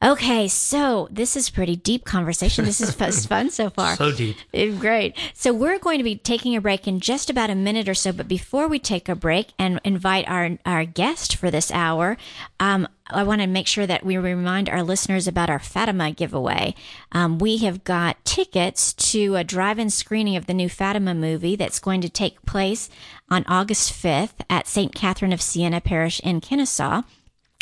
Okay, 0.00 0.46
so 0.46 1.08
this 1.10 1.36
is 1.36 1.50
pretty 1.50 1.74
deep 1.74 2.04
conversation. 2.04 2.64
This 2.64 2.80
is 2.80 2.94
fun 3.26 3.50
so 3.50 3.68
far. 3.68 3.96
So 3.96 4.12
deep. 4.12 4.36
Great. 4.52 5.16
So 5.34 5.52
we're 5.52 5.80
going 5.80 5.98
to 5.98 6.04
be 6.04 6.14
taking 6.14 6.54
a 6.54 6.60
break 6.60 6.86
in 6.86 7.00
just 7.00 7.28
about 7.28 7.50
a 7.50 7.56
minute 7.56 7.88
or 7.88 7.94
so. 7.94 8.12
But 8.12 8.28
before 8.28 8.68
we 8.68 8.78
take 8.78 9.08
a 9.08 9.16
break 9.16 9.48
and 9.58 9.80
invite 9.82 10.28
our 10.28 10.58
our 10.64 10.84
guest 10.84 11.34
for 11.34 11.50
this 11.50 11.72
hour, 11.72 12.16
um, 12.60 12.86
I 13.08 13.24
want 13.24 13.40
to 13.40 13.48
make 13.48 13.66
sure 13.66 13.86
that 13.88 14.04
we 14.04 14.16
remind 14.16 14.68
our 14.68 14.84
listeners 14.84 15.26
about 15.26 15.50
our 15.50 15.58
Fatima 15.58 16.12
giveaway. 16.12 16.76
Um, 17.10 17.38
we 17.38 17.58
have 17.58 17.82
got 17.82 18.24
tickets 18.24 18.92
to 18.92 19.34
a 19.34 19.42
drive-in 19.42 19.90
screening 19.90 20.36
of 20.36 20.46
the 20.46 20.54
new 20.54 20.68
Fatima 20.68 21.14
movie 21.14 21.56
that's 21.56 21.80
going 21.80 22.02
to 22.02 22.08
take 22.08 22.44
place 22.46 22.88
on 23.30 23.44
August 23.48 23.92
5th 23.92 24.44
at 24.48 24.68
St. 24.68 24.94
Catherine 24.94 25.32
of 25.32 25.42
Siena 25.42 25.80
Parish 25.80 26.20
in 26.20 26.40
Kennesaw 26.40 27.02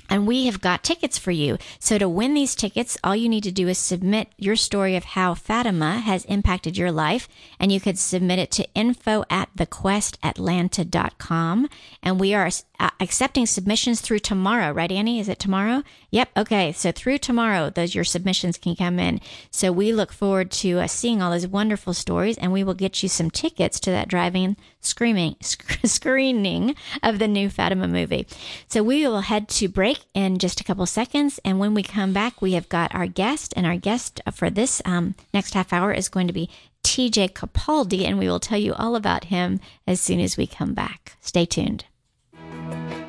and 0.09 0.27
we 0.27 0.47
have 0.47 0.61
got 0.61 0.83
tickets 0.83 1.19
for 1.19 1.31
you. 1.31 1.59
So 1.79 1.99
to 1.99 2.09
win 2.09 2.33
these 2.35 2.55
tickets, 2.55 2.97
all 3.03 3.17
you 3.17 3.29
need 3.29 3.45
to 3.45 3.53
do 3.53 3.69
is 3.69 3.79
submit 3.79 4.29
your 4.37 4.57
story 4.57 4.97
of 4.97 5.05
how 5.05 5.35
Fatima 5.35 6.01
has 6.01 6.25
impacted 6.27 6.77
your 6.77 6.93
life. 6.93 7.29
And 7.59 7.73
you 7.73 7.81
could 7.81 7.99
submit 7.99 8.39
it 8.39 8.51
to 8.53 8.69
info 8.75 9.25
at 9.31 9.49
thequestatlanta.com. 9.57 11.69
And 12.03 12.21
we 12.21 12.35
are 12.35 12.51
uh, 12.79 12.91
accepting 13.01 13.47
submissions 13.47 14.01
through 14.01 14.21
tomorrow, 14.21 14.73
right, 14.73 14.91
Annie? 14.91 15.21
Is 15.21 15.29
it 15.29 15.39
tomorrow? 15.39 15.83
Yep. 16.11 16.31
Okay. 16.37 16.73
So 16.73 16.93
through 16.93 17.19
tomorrow, 17.19 17.71
those 17.71 17.95
your 17.95 18.05
submissions 18.05 18.59
can 18.59 18.77
come 18.77 18.99
in. 18.99 19.21
So 19.51 19.73
we 19.73 19.93
look 19.93 20.13
forward 20.13 20.51
to 20.53 20.81
uh, 20.81 20.87
seeing 20.87 21.23
all 21.23 21.31
those 21.31 21.47
wonderful 21.47 21.95
stories, 21.95 22.39
and 22.39 22.53
we 22.53 22.65
will 22.65 22.75
get 22.75 23.03
you 23.03 23.09
some 23.09 23.31
tickets 23.31 23.81
to 23.81 23.91
that 23.91 24.09
driving 24.09 24.57
screaming 24.81 25.37
sc- 25.43 25.85
screening 25.87 26.75
of 27.03 27.19
the 27.19 27.29
new 27.29 27.51
Fatima 27.51 27.89
movie. 27.89 28.27
So 28.69 28.83
we 28.83 29.07
will 29.07 29.21
head 29.23 29.49
to 29.49 29.69
break 29.69 30.01
in 30.15 30.39
just 30.39 30.61
a 30.61 30.65
couple 30.65 30.87
seconds, 30.87 31.41
and 31.45 31.59
when 31.59 31.75
we 31.75 31.83
come 31.83 32.13
back, 32.13 32.41
we 32.41 32.53
have 32.53 32.69
got 32.69 32.95
our 32.95 33.07
guest, 33.07 33.53
and 33.57 33.67
our 33.67 33.77
guest 33.77 34.21
for 34.33 34.51
this 34.51 34.81
um, 34.85 35.15
next 35.35 35.55
half 35.55 35.73
hour 35.73 35.93
is 35.93 36.09
going 36.09 36.27
to 36.27 36.33
be 36.33 36.51
TJ 36.87 37.33
Capaldi, 37.33 38.05
and 38.05 38.19
we 38.19 38.29
will 38.29 38.41
tell 38.41 38.59
you 38.59 38.73
all 38.75 38.95
about 38.95 39.25
him 39.25 39.61
as 39.87 40.01
soon 40.01 40.21
as 40.21 40.37
we 40.37 40.47
come 40.47 40.73
back. 40.73 41.17
Stay 41.21 41.45
tuned. 41.45 41.85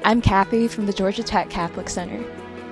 I'm 0.04 0.22
Kathy 0.22 0.68
from 0.68 0.86
the 0.86 0.94
Georgia 0.94 1.24
Tech 1.24 1.50
Catholic 1.50 1.90
Center. 1.90 2.24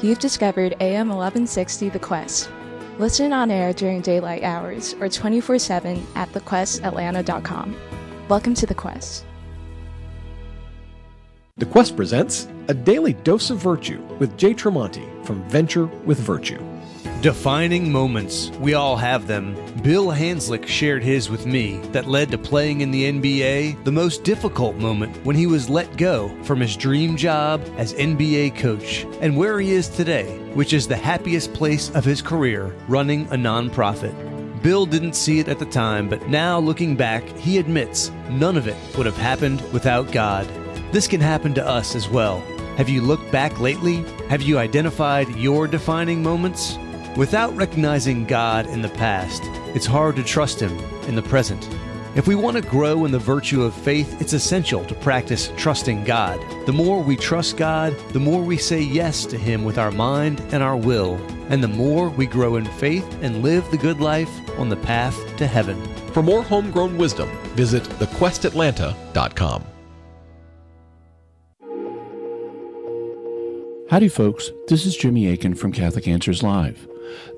You've 0.01 0.19
discovered 0.19 0.75
AM 0.79 1.09
1160 1.09 1.89
The 1.89 1.99
Quest. 1.99 2.49
Listen 2.97 3.33
on 3.33 3.51
air 3.51 3.73
during 3.73 4.01
daylight 4.01 4.43
hours 4.43 4.93
or 4.99 5.09
24 5.09 5.59
7 5.59 6.05
at 6.15 6.29
thequestatlanta.com. 6.31 7.75
Welcome 8.29 8.53
to 8.53 8.65
The 8.65 8.75
Quest. 8.75 9.25
The 11.57 11.65
Quest 11.65 11.95
presents 11.95 12.47
a 12.67 12.73
daily 12.73 13.13
dose 13.13 13.49
of 13.49 13.57
virtue 13.59 14.01
with 14.19 14.37
Jay 14.37 14.53
Tremonti 14.53 15.25
from 15.25 15.41
Venture 15.49 15.85
with 15.85 16.19
Virtue. 16.19 16.59
Defining 17.21 17.91
moments. 17.91 18.51
We 18.59 18.73
all 18.73 18.95
have 18.97 19.27
them. 19.27 19.55
Bill 19.81 20.07
Hanzlik 20.07 20.67
shared 20.67 21.03
his 21.03 21.29
with 21.29 21.45
me 21.45 21.77
that 21.91 22.07
led 22.07 22.29
to 22.31 22.37
playing 22.37 22.81
in 22.81 22.91
the 22.91 23.11
NBA, 23.11 23.83
the 23.83 23.91
most 23.91 24.23
difficult 24.23 24.75
moment 24.75 25.15
when 25.25 25.35
he 25.35 25.47
was 25.47 25.69
let 25.69 25.97
go 25.97 26.29
from 26.43 26.59
his 26.59 26.75
dream 26.75 27.17
job 27.17 27.63
as 27.77 27.93
NBA 27.95 28.57
coach, 28.57 29.05
and 29.21 29.35
where 29.35 29.59
he 29.59 29.71
is 29.71 29.89
today, 29.89 30.37
which 30.53 30.73
is 30.73 30.87
the 30.87 30.95
happiest 30.95 31.53
place 31.53 31.89
of 31.91 32.05
his 32.05 32.21
career, 32.21 32.75
running 32.87 33.25
a 33.27 33.35
nonprofit. 33.35 34.13
Bill 34.61 34.85
didn't 34.85 35.15
see 35.15 35.39
it 35.39 35.47
at 35.47 35.59
the 35.59 35.65
time, 35.65 36.09
but 36.09 36.27
now 36.27 36.59
looking 36.59 36.95
back, 36.95 37.23
he 37.37 37.57
admits 37.57 38.11
none 38.29 38.57
of 38.57 38.67
it 38.67 38.77
would 38.97 39.05
have 39.05 39.17
happened 39.17 39.61
without 39.71 40.11
God. 40.11 40.47
This 40.91 41.07
can 41.07 41.21
happen 41.21 41.53
to 41.55 41.67
us 41.67 41.95
as 41.95 42.09
well. 42.09 42.39
Have 42.77 42.89
you 42.89 43.01
looked 43.01 43.31
back 43.31 43.59
lately? 43.59 43.97
Have 44.29 44.41
you 44.41 44.57
identified 44.57 45.29
your 45.35 45.67
defining 45.67 46.23
moments? 46.23 46.77
Without 47.15 47.55
recognizing 47.55 48.25
God 48.25 48.67
in 48.67 48.81
the 48.81 48.89
past, 48.89 49.41
it's 49.73 49.85
hard 49.85 50.17
to 50.17 50.23
trust 50.23 50.59
Him 50.59 50.77
in 51.07 51.15
the 51.15 51.21
present. 51.21 51.69
If 52.13 52.27
we 52.27 52.35
want 52.35 52.57
to 52.57 52.69
grow 52.69 53.05
in 53.05 53.11
the 53.13 53.19
virtue 53.19 53.63
of 53.63 53.73
faith, 53.73 54.21
it's 54.21 54.33
essential 54.33 54.83
to 54.83 54.93
practice 54.95 55.49
trusting 55.55 56.03
God. 56.03 56.41
The 56.65 56.73
more 56.73 57.01
we 57.01 57.15
trust 57.15 57.55
God, 57.55 57.95
the 58.09 58.19
more 58.19 58.43
we 58.43 58.57
say 58.57 58.81
yes 58.81 59.25
to 59.27 59.37
Him 59.37 59.63
with 59.63 59.77
our 59.77 59.91
mind 59.91 60.41
and 60.51 60.61
our 60.61 60.75
will, 60.75 61.15
and 61.47 61.63
the 61.63 61.69
more 61.69 62.09
we 62.09 62.25
grow 62.25 62.57
in 62.57 62.65
faith 62.65 63.07
and 63.21 63.41
live 63.41 63.69
the 63.71 63.77
good 63.77 64.01
life 64.01 64.29
on 64.59 64.67
the 64.67 64.75
path 64.75 65.17
to 65.37 65.47
heaven. 65.47 65.81
For 66.11 66.21
more 66.21 66.43
homegrown 66.43 66.97
wisdom, 66.97 67.29
visit 67.55 67.83
thequestatlanta.com. 67.83 69.63
Howdy, 73.89 74.09
folks. 74.09 74.51
This 74.67 74.85
is 74.85 74.97
Jimmy 74.97 75.27
Akin 75.29 75.55
from 75.55 75.71
Catholic 75.71 76.09
Answers 76.09 76.43
Live. 76.43 76.89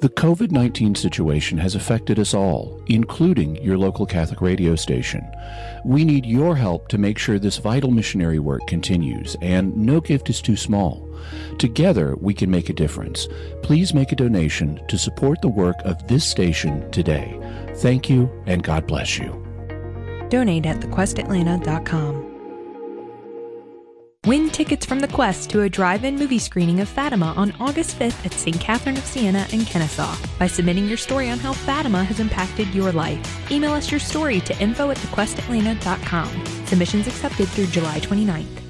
The 0.02 0.10
COVID 0.10 0.52
19 0.52 0.96
situation 0.96 1.58
has 1.58 1.76
affected 1.76 2.20
us 2.20 2.34
all, 2.34 2.82
including 2.88 3.56
your 3.64 3.78
local 3.78 4.06
Catholic 4.06 4.42
radio 4.42 4.76
station. 4.76 5.26
We 5.84 6.06
need 6.06 6.26
your 6.26 6.56
help 6.56 6.88
to 6.90 6.98
make 6.98 7.18
sure 7.18 7.40
this 7.40 7.58
vital 7.58 7.92
missionary 7.92 8.40
work 8.40 8.68
continues, 8.68 9.36
and 9.42 9.76
no 9.76 10.02
gift 10.02 10.30
is 10.30 10.42
too 10.42 10.56
small. 10.56 11.08
Together, 11.58 12.16
we 12.20 12.34
can 12.34 12.52
make 12.52 12.70
a 12.70 12.74
difference. 12.74 13.28
Please 13.64 13.94
make 13.94 14.12
a 14.12 14.16
donation 14.16 14.80
to 14.88 14.98
support 14.98 15.42
the 15.42 15.50
work 15.50 15.78
of 15.84 16.08
this 16.08 16.26
station 16.26 16.90
today. 16.92 17.40
Thank 17.78 18.10
you, 18.10 18.30
and 18.46 18.64
God 18.64 18.88
bless 18.88 19.18
you. 19.18 19.44
Donate 20.30 20.66
at 20.66 20.80
thequestatlanta.com. 20.82 22.27
Win 24.28 24.50
tickets 24.50 24.86
from 24.86 25.00
the 25.00 25.08
Quest 25.08 25.50
to 25.52 25.62
a 25.62 25.70
drive-in 25.70 26.18
movie 26.18 26.38
screening 26.38 26.82
of 26.82 26.90
Fatima 26.90 27.28
on 27.38 27.54
August 27.62 27.98
5th 27.98 28.26
at 28.26 28.34
St. 28.34 28.60
Catherine 28.60 28.98
of 28.98 29.06
Siena 29.06 29.48
in 29.54 29.64
Kennesaw 29.64 30.18
by 30.38 30.48
submitting 30.48 30.86
your 30.86 30.98
story 30.98 31.30
on 31.30 31.40
how 31.40 31.54
Fatima 31.54 32.04
has 32.04 32.20
impacted 32.20 32.68
your 32.76 32.92
life. 32.92 33.50
Email 33.50 33.72
us 33.72 33.90
your 33.90 34.02
story 34.02 34.42
to 34.42 34.62
info 34.62 34.92
at 34.92 34.98
thequestatlanta.com. 34.98 36.46
Submissions 36.66 37.08
accepted 37.08 37.48
through 37.48 37.68
July 37.68 38.02
29th. 38.02 38.67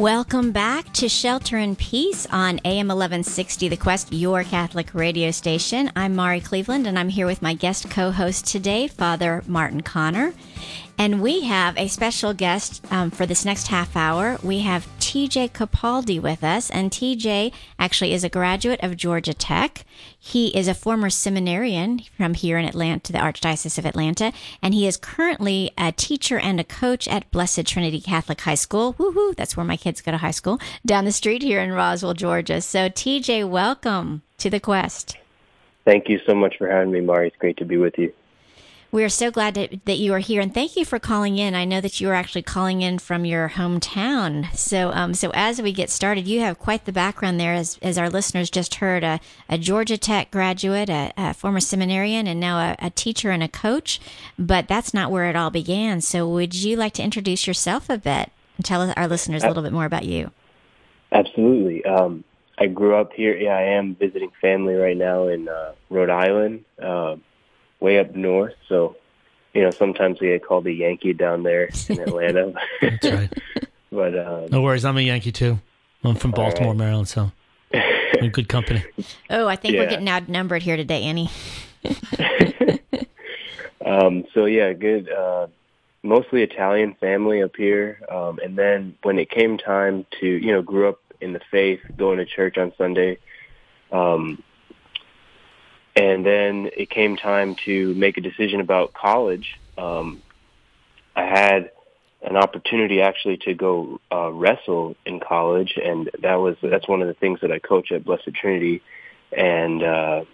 Welcome 0.00 0.52
back 0.52 0.94
to 0.94 1.10
Shelter 1.10 1.58
in 1.58 1.76
Peace 1.76 2.26
on 2.32 2.58
AM 2.64 2.88
1160 2.88 3.68
The 3.68 3.76
Quest, 3.76 4.14
your 4.14 4.44
Catholic 4.44 4.94
radio 4.94 5.30
station. 5.30 5.92
I'm 5.94 6.16
Mari 6.16 6.40
Cleveland, 6.40 6.86
and 6.86 6.98
I'm 6.98 7.10
here 7.10 7.26
with 7.26 7.42
my 7.42 7.52
guest 7.52 7.90
co 7.90 8.10
host 8.10 8.46
today, 8.46 8.88
Father 8.88 9.44
Martin 9.46 9.82
Connor. 9.82 10.32
And 11.00 11.22
we 11.22 11.44
have 11.44 11.78
a 11.78 11.88
special 11.88 12.34
guest 12.34 12.84
um, 12.92 13.10
for 13.10 13.24
this 13.24 13.42
next 13.42 13.68
half 13.68 13.96
hour. 13.96 14.38
We 14.42 14.58
have 14.58 14.86
TJ 14.98 15.52
Capaldi 15.52 16.20
with 16.20 16.44
us, 16.44 16.68
and 16.68 16.90
TJ 16.90 17.54
actually 17.78 18.12
is 18.12 18.22
a 18.22 18.28
graduate 18.28 18.80
of 18.82 18.98
Georgia 18.98 19.32
Tech. 19.32 19.86
He 20.18 20.48
is 20.48 20.68
a 20.68 20.74
former 20.74 21.08
seminarian 21.08 22.02
from 22.18 22.34
here 22.34 22.58
in 22.58 22.66
Atlanta, 22.66 23.12
the 23.14 23.18
Archdiocese 23.18 23.78
of 23.78 23.86
Atlanta, 23.86 24.34
and 24.60 24.74
he 24.74 24.86
is 24.86 24.98
currently 24.98 25.70
a 25.78 25.90
teacher 25.90 26.38
and 26.38 26.60
a 26.60 26.64
coach 26.64 27.08
at 27.08 27.30
Blessed 27.30 27.66
Trinity 27.66 28.02
Catholic 28.02 28.42
High 28.42 28.54
School. 28.54 28.92
Woohoo! 28.98 29.34
That's 29.34 29.56
where 29.56 29.64
my 29.64 29.78
kids 29.78 30.02
go 30.02 30.10
to 30.10 30.18
high 30.18 30.32
school 30.32 30.60
down 30.84 31.06
the 31.06 31.12
street 31.12 31.40
here 31.40 31.62
in 31.62 31.72
Roswell, 31.72 32.12
Georgia. 32.12 32.60
So, 32.60 32.90
TJ, 32.90 33.48
welcome 33.48 34.20
to 34.36 34.50
the 34.50 34.60
Quest. 34.60 35.16
Thank 35.86 36.10
you 36.10 36.20
so 36.26 36.34
much 36.34 36.58
for 36.58 36.68
having 36.68 36.92
me, 36.92 37.00
Mari. 37.00 37.28
It's 37.28 37.36
great 37.38 37.56
to 37.56 37.64
be 37.64 37.78
with 37.78 37.96
you. 37.96 38.12
We 38.92 39.04
are 39.04 39.08
so 39.08 39.30
glad 39.30 39.54
to, 39.54 39.78
that 39.84 39.98
you 39.98 40.12
are 40.14 40.18
here, 40.18 40.40
and 40.40 40.52
thank 40.52 40.76
you 40.76 40.84
for 40.84 40.98
calling 40.98 41.38
in. 41.38 41.54
I 41.54 41.64
know 41.64 41.80
that 41.80 42.00
you 42.00 42.10
are 42.10 42.14
actually 42.14 42.42
calling 42.42 42.82
in 42.82 42.98
from 42.98 43.24
your 43.24 43.50
hometown. 43.50 44.52
So, 44.56 44.90
um, 44.90 45.14
so 45.14 45.30
as 45.32 45.62
we 45.62 45.72
get 45.72 45.90
started, 45.90 46.26
you 46.26 46.40
have 46.40 46.58
quite 46.58 46.86
the 46.86 46.92
background 46.92 47.38
there, 47.38 47.54
as 47.54 47.78
as 47.82 47.96
our 47.96 48.10
listeners 48.10 48.50
just 48.50 48.76
heard. 48.76 49.04
A, 49.04 49.20
a 49.48 49.58
Georgia 49.58 49.96
Tech 49.96 50.32
graduate, 50.32 50.90
a, 50.90 51.12
a 51.16 51.34
former 51.34 51.60
seminarian, 51.60 52.26
and 52.26 52.40
now 52.40 52.58
a, 52.58 52.76
a, 52.80 52.90
teacher 52.90 53.30
and 53.30 53.44
a 53.44 53.48
coach. 53.48 54.00
But 54.36 54.66
that's 54.66 54.92
not 54.92 55.12
where 55.12 55.30
it 55.30 55.36
all 55.36 55.50
began. 55.50 56.00
So, 56.00 56.28
would 56.28 56.52
you 56.54 56.74
like 56.74 56.94
to 56.94 57.02
introduce 57.04 57.46
yourself 57.46 57.88
a 57.88 57.96
bit 57.96 58.32
and 58.56 58.64
tell 58.64 58.92
our 58.96 59.06
listeners 59.06 59.44
a 59.44 59.48
little 59.48 59.62
bit 59.62 59.72
more 59.72 59.84
about 59.84 60.04
you? 60.04 60.32
Absolutely. 61.12 61.84
Um, 61.84 62.24
I 62.58 62.66
grew 62.66 62.96
up 62.96 63.12
here. 63.12 63.36
Yeah, 63.36 63.56
I 63.56 63.62
am 63.62 63.94
visiting 63.94 64.32
family 64.40 64.74
right 64.74 64.96
now 64.96 65.28
in 65.28 65.48
uh, 65.48 65.74
Rhode 65.90 66.10
Island. 66.10 66.64
Uh, 66.82 67.16
way 67.80 67.98
up 67.98 68.14
north. 68.14 68.54
So, 68.68 68.96
you 69.54 69.62
know, 69.62 69.70
sometimes 69.70 70.20
we 70.20 70.28
get 70.28 70.44
called 70.44 70.66
a 70.66 70.72
Yankee 70.72 71.12
down 71.12 71.42
there 71.42 71.70
in 71.88 72.00
Atlanta. 72.00 72.52
That's 72.80 73.06
right. 73.06 73.32
but 73.92 74.18
um, 74.18 74.46
no 74.50 74.62
worries, 74.62 74.84
I'm 74.84 74.96
a 74.96 75.00
Yankee 75.00 75.32
too. 75.32 75.58
I'm 76.04 76.14
from 76.14 76.30
Baltimore, 76.30 76.72
right. 76.72 76.78
Maryland, 76.78 77.08
so 77.08 77.32
in 77.72 78.30
good 78.30 78.48
company. 78.48 78.84
Oh, 79.32 79.46
I 79.46 79.54
think 79.54 79.74
yeah. 79.74 79.80
we're 79.80 79.90
getting 79.90 80.08
outnumbered 80.08 80.62
here 80.62 80.76
today, 80.76 81.04
Annie. 81.04 81.30
um, 83.86 84.24
so 84.34 84.44
yeah, 84.44 84.72
good. 84.72 85.08
Uh, 85.08 85.46
mostly 86.02 86.42
Italian 86.42 86.94
family 86.94 87.42
up 87.42 87.54
here, 87.54 88.00
um, 88.10 88.40
and 88.42 88.58
then 88.58 88.96
when 89.02 89.20
it 89.20 89.30
came 89.30 89.56
time 89.56 90.04
to, 90.20 90.26
you 90.26 90.52
know, 90.52 90.62
grew 90.62 90.88
up 90.88 90.98
in 91.20 91.32
the 91.32 91.40
faith, 91.50 91.80
going 91.96 92.18
to 92.18 92.26
church 92.26 92.58
on 92.58 92.72
Sunday. 92.76 93.18
Um, 93.92 94.42
and 95.96 96.24
then 96.24 96.70
it 96.76 96.90
came 96.90 97.16
time 97.16 97.56
to 97.64 97.94
make 97.94 98.16
a 98.16 98.20
decision 98.20 98.60
about 98.60 98.92
college. 98.92 99.58
Um, 99.76 100.22
I 101.16 101.24
had 101.24 101.70
an 102.22 102.36
opportunity 102.36 103.00
actually 103.00 103.38
to 103.38 103.54
go 103.54 104.00
uh, 104.12 104.30
wrestle 104.30 104.94
in 105.06 105.20
college, 105.20 105.78
and 105.82 106.10
that 106.22 106.36
was 106.36 106.56
that's 106.62 106.86
one 106.88 107.02
of 107.02 107.08
the 107.08 107.14
things 107.14 107.40
that 107.40 107.50
I 107.50 107.58
coach 107.58 107.92
at 107.92 108.04
Blessed 108.04 108.34
Trinity, 108.34 108.82
and 109.32 109.82
uh, 109.82 110.24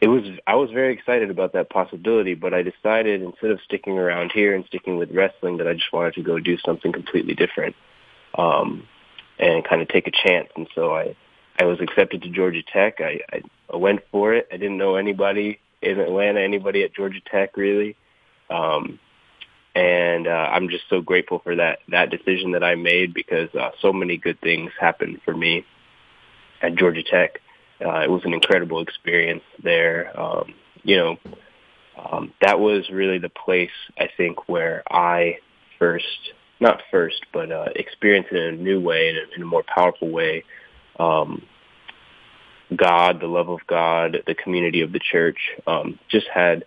it 0.00 0.08
was 0.08 0.22
I 0.46 0.54
was 0.54 0.70
very 0.70 0.92
excited 0.94 1.30
about 1.30 1.54
that 1.54 1.70
possibility. 1.70 2.34
But 2.34 2.54
I 2.54 2.62
decided 2.62 3.22
instead 3.22 3.50
of 3.50 3.60
sticking 3.64 3.98
around 3.98 4.32
here 4.32 4.54
and 4.54 4.64
sticking 4.66 4.96
with 4.96 5.10
wrestling, 5.10 5.58
that 5.58 5.66
I 5.66 5.72
just 5.74 5.92
wanted 5.92 6.14
to 6.14 6.22
go 6.22 6.38
do 6.38 6.56
something 6.58 6.92
completely 6.92 7.34
different, 7.34 7.74
um, 8.36 8.86
and 9.38 9.64
kind 9.64 9.82
of 9.82 9.88
take 9.88 10.06
a 10.06 10.12
chance. 10.12 10.48
And 10.56 10.68
so 10.74 10.94
I 10.94 11.16
I 11.58 11.64
was 11.64 11.80
accepted 11.80 12.22
to 12.22 12.28
Georgia 12.28 12.62
Tech. 12.62 13.00
I, 13.00 13.20
I, 13.32 13.42
I 13.72 13.76
went 13.76 14.00
for 14.10 14.34
it. 14.34 14.48
I 14.52 14.56
didn't 14.56 14.78
know 14.78 14.96
anybody 14.96 15.60
in 15.82 16.00
Atlanta, 16.00 16.40
anybody 16.40 16.82
at 16.82 16.94
Georgia 16.94 17.20
Tech 17.30 17.56
really. 17.56 17.96
Um, 18.50 18.98
and 19.74 20.26
uh, 20.26 20.30
I'm 20.30 20.68
just 20.70 20.84
so 20.90 21.00
grateful 21.00 21.38
for 21.38 21.54
that 21.56 21.80
that 21.88 22.10
decision 22.10 22.52
that 22.52 22.64
I 22.64 22.74
made 22.74 23.14
because 23.14 23.48
uh, 23.54 23.70
so 23.80 23.92
many 23.92 24.16
good 24.16 24.40
things 24.40 24.72
happened 24.80 25.20
for 25.24 25.36
me 25.36 25.64
at 26.62 26.74
Georgia 26.74 27.02
Tech. 27.02 27.40
Uh, 27.84 28.00
it 28.00 28.10
was 28.10 28.22
an 28.24 28.34
incredible 28.34 28.80
experience 28.80 29.44
there. 29.62 30.18
Um, 30.20 30.54
you 30.82 30.96
know, 30.96 31.16
um, 31.96 32.32
that 32.40 32.58
was 32.58 32.88
really 32.90 33.18
the 33.18 33.28
place 33.28 33.70
I 33.98 34.08
think 34.16 34.48
where 34.48 34.82
I 34.90 35.38
first, 35.78 36.32
not 36.58 36.82
first, 36.90 37.24
but 37.32 37.52
uh, 37.52 37.68
experienced 37.76 38.32
in 38.32 38.38
a 38.38 38.52
new 38.52 38.80
way, 38.80 39.10
in 39.10 39.16
a, 39.16 39.36
in 39.36 39.42
a 39.42 39.46
more 39.46 39.62
powerful 39.62 40.10
way, 40.10 40.44
um, 40.98 41.42
God, 42.74 43.20
the 43.20 43.26
love 43.26 43.48
of 43.48 43.60
God, 43.66 44.18
the 44.26 44.34
community 44.34 44.82
of 44.82 44.92
the 44.92 45.00
church. 45.00 45.38
Um, 45.66 45.98
just 46.08 46.26
had 46.32 46.64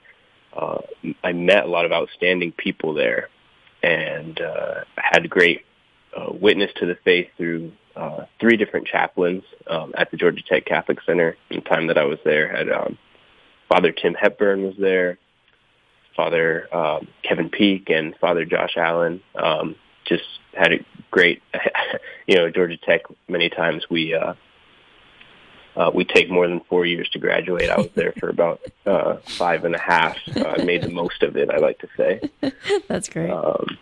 uh, 0.55 0.79
I 1.23 1.33
met 1.33 1.65
a 1.65 1.67
lot 1.67 1.85
of 1.85 1.91
outstanding 1.91 2.51
people 2.51 2.93
there, 2.93 3.29
and 3.81 4.39
uh, 4.39 4.83
had 4.95 5.29
great 5.29 5.65
uh, 6.15 6.31
witness 6.31 6.71
to 6.77 6.85
the 6.85 6.97
faith 7.03 7.29
through 7.37 7.71
uh, 7.95 8.25
three 8.39 8.57
different 8.57 8.87
chaplains 8.87 9.43
um, 9.67 9.93
at 9.97 10.11
the 10.11 10.17
Georgia 10.17 10.43
Tech 10.47 10.65
Catholic 10.65 10.99
Center. 11.05 11.37
In 11.49 11.57
the 11.57 11.61
time 11.61 11.87
that 11.87 11.97
I 11.97 12.05
was 12.05 12.19
there, 12.25 12.55
had 12.55 12.69
um, 12.69 12.97
Father 13.69 13.91
Tim 13.91 14.13
Hepburn 14.13 14.63
was 14.63 14.75
there, 14.77 15.17
Father 16.15 16.73
um, 16.75 17.07
Kevin 17.23 17.49
Peak, 17.49 17.89
and 17.89 18.15
Father 18.19 18.45
Josh 18.45 18.75
Allen. 18.75 19.21
Um, 19.35 19.75
just 20.05 20.23
had 20.53 20.73
a 20.73 20.85
great, 21.11 21.41
you 22.27 22.35
know, 22.35 22.49
Georgia 22.49 22.77
Tech. 22.77 23.01
Many 23.29 23.49
times 23.49 23.85
we 23.89 24.13
uh, 24.13 24.33
uh, 25.75 25.91
we 25.93 26.03
take 26.03 26.29
more 26.29 26.47
than 26.47 26.59
four 26.61 26.85
years 26.85 27.09
to 27.09 27.19
graduate. 27.19 27.69
I 27.69 27.77
was 27.77 27.89
there 27.95 28.13
for 28.19 28.29
about 28.29 28.61
uh, 28.85 29.17
five 29.37 29.65
and 29.65 29.75
a 29.75 29.79
half. 29.79 30.17
Uh, 30.35 30.55
I 30.57 30.63
made 30.63 30.83
the 30.83 30.89
most 30.89 31.23
of 31.23 31.37
it. 31.37 31.49
I 31.49 31.57
like 31.57 31.79
to 31.79 31.87
say. 31.95 32.21
That's 32.87 33.09
great. 33.09 33.29
Um, 33.29 33.77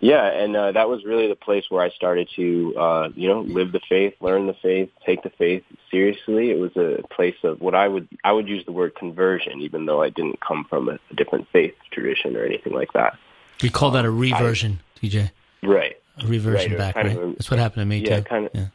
yeah, 0.00 0.26
and 0.26 0.54
uh, 0.54 0.72
that 0.72 0.88
was 0.88 1.04
really 1.04 1.28
the 1.28 1.34
place 1.34 1.64
where 1.70 1.82
I 1.82 1.88
started 1.90 2.28
to, 2.36 2.74
uh, 2.76 3.08
you 3.14 3.26
know, 3.26 3.40
live 3.40 3.72
the 3.72 3.80
faith, 3.88 4.12
learn 4.20 4.46
the 4.46 4.56
faith, 4.60 4.90
take 5.06 5.22
the 5.22 5.30
faith 5.30 5.62
seriously. 5.90 6.50
It 6.50 6.58
was 6.58 6.76
a 6.76 7.02
place 7.08 7.36
of 7.42 7.60
what 7.60 7.74
I 7.74 7.88
would 7.88 8.06
I 8.22 8.32
would 8.32 8.46
use 8.46 8.64
the 8.66 8.72
word 8.72 8.94
conversion, 8.96 9.60
even 9.60 9.86
though 9.86 10.02
I 10.02 10.10
didn't 10.10 10.40
come 10.40 10.66
from 10.68 10.90
a, 10.90 10.98
a 11.10 11.14
different 11.14 11.48
faith 11.52 11.74
tradition 11.90 12.36
or 12.36 12.44
anything 12.44 12.74
like 12.74 12.92
that. 12.92 13.16
We 13.62 13.70
call 13.70 13.92
that 13.92 14.04
a 14.04 14.10
reversion, 14.10 14.80
I, 15.02 15.06
TJ. 15.06 15.30
Right. 15.62 15.96
A 16.22 16.26
reversion 16.26 16.72
right. 16.72 16.78
back, 16.78 16.96
right? 16.96 17.16
A, 17.16 17.26
That's 17.28 17.50
what 17.50 17.58
happened 17.58 17.80
to 17.80 17.86
me 17.86 17.98
yeah, 17.98 18.16
too. 18.16 18.24
Kind 18.24 18.46
of 18.46 18.50
yeah. 18.54 18.66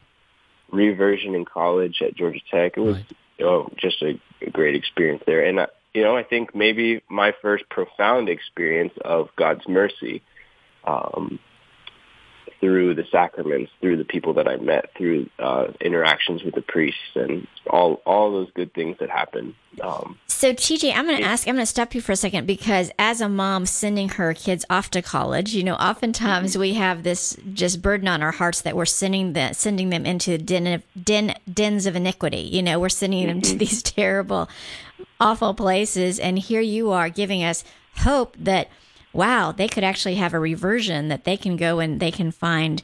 Reversion 0.72 1.34
in 1.34 1.44
college 1.44 2.02
at 2.02 2.14
Georgia 2.14 2.40
Tech. 2.50 2.74
It 2.76 2.80
was 2.80 2.96
right. 2.96 3.42
oh, 3.42 3.70
just 3.76 4.02
a, 4.02 4.20
a 4.42 4.50
great 4.50 4.76
experience 4.76 5.22
there, 5.26 5.44
and 5.44 5.60
I, 5.60 5.66
you 5.92 6.02
know, 6.02 6.16
I 6.16 6.22
think 6.22 6.54
maybe 6.54 7.02
my 7.08 7.32
first 7.42 7.68
profound 7.68 8.28
experience 8.28 8.92
of 9.04 9.28
God's 9.36 9.66
mercy 9.66 10.22
um, 10.84 11.38
through 12.60 12.94
the 12.94 13.04
sacraments, 13.10 13.70
through 13.80 13.96
the 13.96 14.04
people 14.04 14.34
that 14.34 14.48
I 14.48 14.56
met, 14.56 14.90
through 14.96 15.28
uh, 15.38 15.68
interactions 15.80 16.42
with 16.42 16.54
the 16.54 16.62
priests, 16.62 17.00
and 17.14 17.46
all 17.68 18.02
all 18.06 18.32
those 18.32 18.50
good 18.52 18.72
things 18.74 18.96
that 19.00 19.10
happen. 19.10 19.54
Um, 19.80 20.18
so, 20.26 20.52
TJ, 20.52 20.94
I'm 20.94 21.06
going 21.06 21.18
to 21.18 21.24
ask, 21.24 21.46
I'm 21.46 21.54
going 21.54 21.62
to 21.62 21.66
stop 21.66 21.94
you 21.94 22.00
for 22.00 22.12
a 22.12 22.16
second 22.16 22.46
because 22.46 22.90
as 22.98 23.20
a 23.20 23.28
mom 23.28 23.66
sending 23.66 24.08
her 24.10 24.34
kids 24.34 24.64
off 24.68 24.90
to 24.90 25.02
college, 25.02 25.54
you 25.54 25.62
know, 25.62 25.74
oftentimes 25.74 26.52
mm-hmm. 26.52 26.60
we 26.60 26.74
have 26.74 27.02
this 27.02 27.36
just 27.52 27.80
burden 27.80 28.08
on 28.08 28.22
our 28.22 28.32
hearts 28.32 28.62
that 28.62 28.74
we're 28.74 28.86
sending 28.86 29.34
the 29.34 29.52
sending 29.52 29.90
them 29.90 30.06
into 30.06 30.38
den 30.38 30.66
of, 30.66 30.82
den 31.02 31.34
dens 31.52 31.86
of 31.86 31.94
iniquity. 31.94 32.40
You 32.40 32.62
know, 32.62 32.80
we're 32.80 32.88
sending 32.88 33.26
them 33.26 33.40
to 33.42 33.50
mm-hmm. 33.50 33.58
these 33.58 33.82
terrible, 33.84 34.48
awful 35.20 35.54
places, 35.54 36.18
and 36.18 36.38
here 36.38 36.62
you 36.62 36.90
are 36.90 37.08
giving 37.08 37.44
us 37.44 37.62
hope 37.98 38.36
that 38.38 38.68
wow, 39.12 39.52
they 39.52 39.68
could 39.68 39.84
actually 39.84 40.16
have 40.16 40.34
a 40.34 40.40
reversion 40.40 41.08
that 41.08 41.24
they 41.24 41.36
can 41.36 41.56
go 41.56 41.80
and 41.80 42.00
they 42.00 42.10
can 42.10 42.30
find 42.30 42.82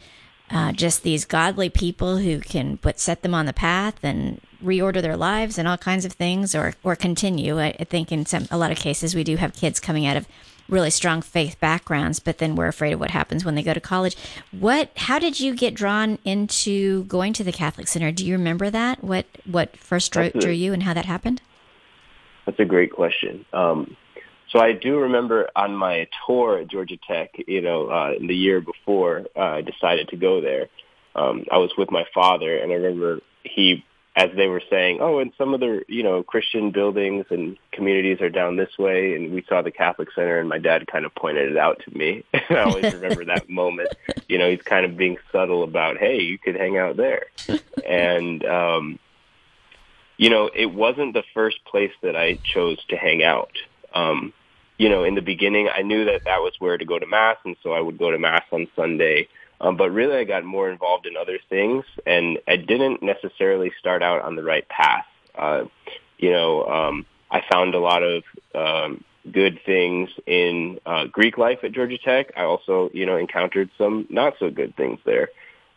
uh, 0.51 0.73
just 0.73 1.03
these 1.03 1.25
godly 1.25 1.69
people 1.69 2.19
who 2.19 2.41
can 2.41 2.79
put 2.79 3.01
set 3.01 3.23
them 3.23 3.35
on 3.35 3.47
the 3.47 3.53
path 3.53 3.97
and 4.03 4.41
reorder 4.63 5.03
their 5.03 5.17
lives 5.17 5.59
and 5.59 5.67
all 5.67 5.77
kinds 5.77 6.05
of 6.05 6.13
things, 6.13 6.55
or 6.55 6.75
or 6.85 6.95
continue. 6.95 7.59
I, 7.59 7.75
I 7.81 7.85
think 7.85 8.13
in 8.13 8.27
some 8.27 8.47
a 8.51 8.59
lot 8.59 8.71
of 8.71 8.79
cases 8.79 9.15
we 9.15 9.25
do 9.25 9.37
have 9.37 9.55
kids 9.55 9.81
coming 9.81 10.07
out 10.07 10.17
of 10.17 10.29
really 10.69 10.91
strong 10.91 11.23
faith 11.23 11.59
backgrounds, 11.61 12.21
but 12.21 12.39
then 12.39 12.57
we're 12.57 12.67
afraid 12.67 12.93
of 12.93 13.01
what 13.01 13.11
happens 13.11 13.45
when 13.45 13.55
they 13.55 13.63
go 13.63 13.75
to 13.75 13.81
college. 13.81 14.17
What? 14.53 14.91
How 14.97 15.19
did 15.19 15.41
you 15.41 15.55
get 15.55 15.75
drawn 15.75 16.19
into 16.25 17.05
going 17.05 17.33
to 17.35 17.45
the 17.45 17.53
Catholic 17.53 17.89
Center? 17.89 18.13
Do 18.13 18.25
you 18.25 18.35
remember 18.35 18.71
that? 18.71 19.03
What 19.03 19.27
what 19.45 19.77
first 19.77 20.13
drew, 20.13 20.31
drew 20.31 20.53
you 20.53 20.73
and 20.73 20.83
how 20.83 20.95
that 20.95 21.07
happened? 21.07 21.43
That's 22.45 22.61
a 22.61 22.65
great 22.65 22.93
question. 22.93 23.45
Um, 23.53 23.97
so 24.51 24.61
I 24.61 24.73
do 24.73 24.99
remember 24.99 25.49
on 25.57 25.75
my 25.75 26.09
tour 26.27 26.59
at 26.59 26.69
Georgia 26.69 26.97
Tech, 27.07 27.31
you 27.47 27.61
know, 27.61 27.89
uh, 27.89 28.13
the 28.19 28.37
year 28.37 28.61
before 28.61 29.27
uh, 29.37 29.41
I 29.41 29.61
decided 29.63 30.09
to 30.09 30.17
go 30.17 30.41
there, 30.41 30.69
um, 31.15 31.45
I 31.51 31.59
was 31.59 31.73
with 31.77 31.91
my 31.91 32.05
father, 32.15 32.57
and 32.57 32.71
I 32.71 32.77
remember 32.77 33.21
he, 33.43 33.85
as 34.15 34.31
they 34.37 34.47
were 34.47 34.63
saying, 34.71 34.99
oh, 35.01 35.19
and 35.19 35.33
some 35.37 35.55
of 35.55 35.61
the, 35.61 35.83
you 35.89 36.03
know, 36.03 36.23
Christian 36.23 36.71
buildings 36.71 37.27
and 37.31 37.57
communities 37.73 38.21
are 38.21 38.29
down 38.29 38.57
this 38.57 38.79
way, 38.79 39.15
and 39.15 39.33
we 39.33 39.45
saw 39.49 39.63
the 39.63 39.71
Catholic 39.71 40.09
Center, 40.15 40.39
and 40.39 40.49
my 40.49 40.59
dad 40.59 40.87
kind 40.87 41.05
of 41.05 41.15
pointed 41.15 41.51
it 41.51 41.57
out 41.57 41.83
to 41.85 41.97
me. 41.97 42.25
I 42.51 42.59
always 42.59 42.93
remember 42.95 43.25
that 43.25 43.49
moment. 43.51 43.89
you 44.29 44.39
know, 44.39 44.49
he's 44.49 44.63
kind 44.63 44.85
of 44.85 44.97
being 44.97 45.17
subtle 45.33 45.65
about, 45.65 45.97
hey, 45.97 46.21
you 46.21 46.39
could 46.39 46.57
hang 46.57 46.79
out 46.79 46.97
there. 46.97 47.27
and, 47.85 48.45
um, 48.45 48.99
you 50.19 50.31
know, 50.31 50.51
it 50.55 50.73
wasn't 50.73 51.15
the 51.15 51.25
first 51.35 51.65
place 51.65 51.93
that 52.03 52.17
I 52.17 52.39
chose 52.43 52.83
to 52.87 52.97
hang 52.97 53.23
out. 53.23 53.53
Um, 53.95 54.33
you 54.79 54.89
know, 54.89 55.05
in 55.05 55.15
the 55.15 55.23
beginning, 55.23 55.69
I 55.75 55.83
knew 55.83 56.05
that 56.05 56.25
that 56.25 56.41
was 56.41 56.53
where 56.59 56.77
to 56.77 56.85
go 56.85 56.99
to 56.99 57.07
mass, 57.07 57.37
and 57.45 57.57
so 57.63 57.73
I 57.73 57.81
would 57.81 57.99
go 57.99 58.11
to 58.11 58.19
mass 58.19 58.43
on 58.53 58.67
Sunday. 58.77 59.29
Um, 59.61 59.77
but 59.77 59.91
really, 59.91 60.17
I 60.17 60.25
got 60.25 60.45
more 60.45 60.71
involved 60.71 61.07
in 61.07 61.17
other 61.17 61.39
things, 61.49 61.85
and 62.05 62.39
I 62.47 62.57
didn't 62.57 63.03
necessarily 63.03 63.73
start 63.79 64.03
out 64.03 64.23
on 64.23 64.37
the 64.37 64.43
right 64.43 64.69
path. 64.69 65.07
Uh, 65.35 65.65
you 66.19 66.31
know, 66.31 66.65
um, 66.67 67.07
I 67.31 67.43
found 67.51 67.75
a 67.75 67.79
lot 67.79 68.03
of 68.03 68.23
um, 68.55 69.05
good 69.31 69.61
things 69.65 70.11
in 70.27 70.79
uh, 70.85 71.07
Greek 71.07 71.39
life 71.39 71.61
at 71.63 71.73
Georgia 71.73 71.99
Tech. 71.99 72.33
I 72.37 72.43
also, 72.43 72.91
you 72.93 73.07
know, 73.07 73.17
encountered 73.17 73.71
some 73.79 74.07
not 74.11 74.35
so 74.39 74.51
good 74.51 74.77
things 74.77 75.01
there. 75.05 75.31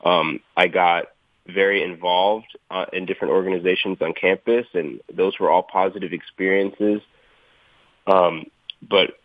Um, 0.03 0.41
I 0.55 0.67
got 0.67 1.05
very 1.47 1.83
involved 1.83 2.57
uh, 2.69 2.85
in 2.93 3.05
different 3.05 3.33
organizations 3.33 3.97
on 4.01 4.13
campus, 4.13 4.67
and 4.73 5.01
those 5.11 5.39
were 5.39 5.49
all 5.49 5.63
positive 5.63 6.13
experiences. 6.13 7.01
Um, 8.09 8.45
but 8.81 9.19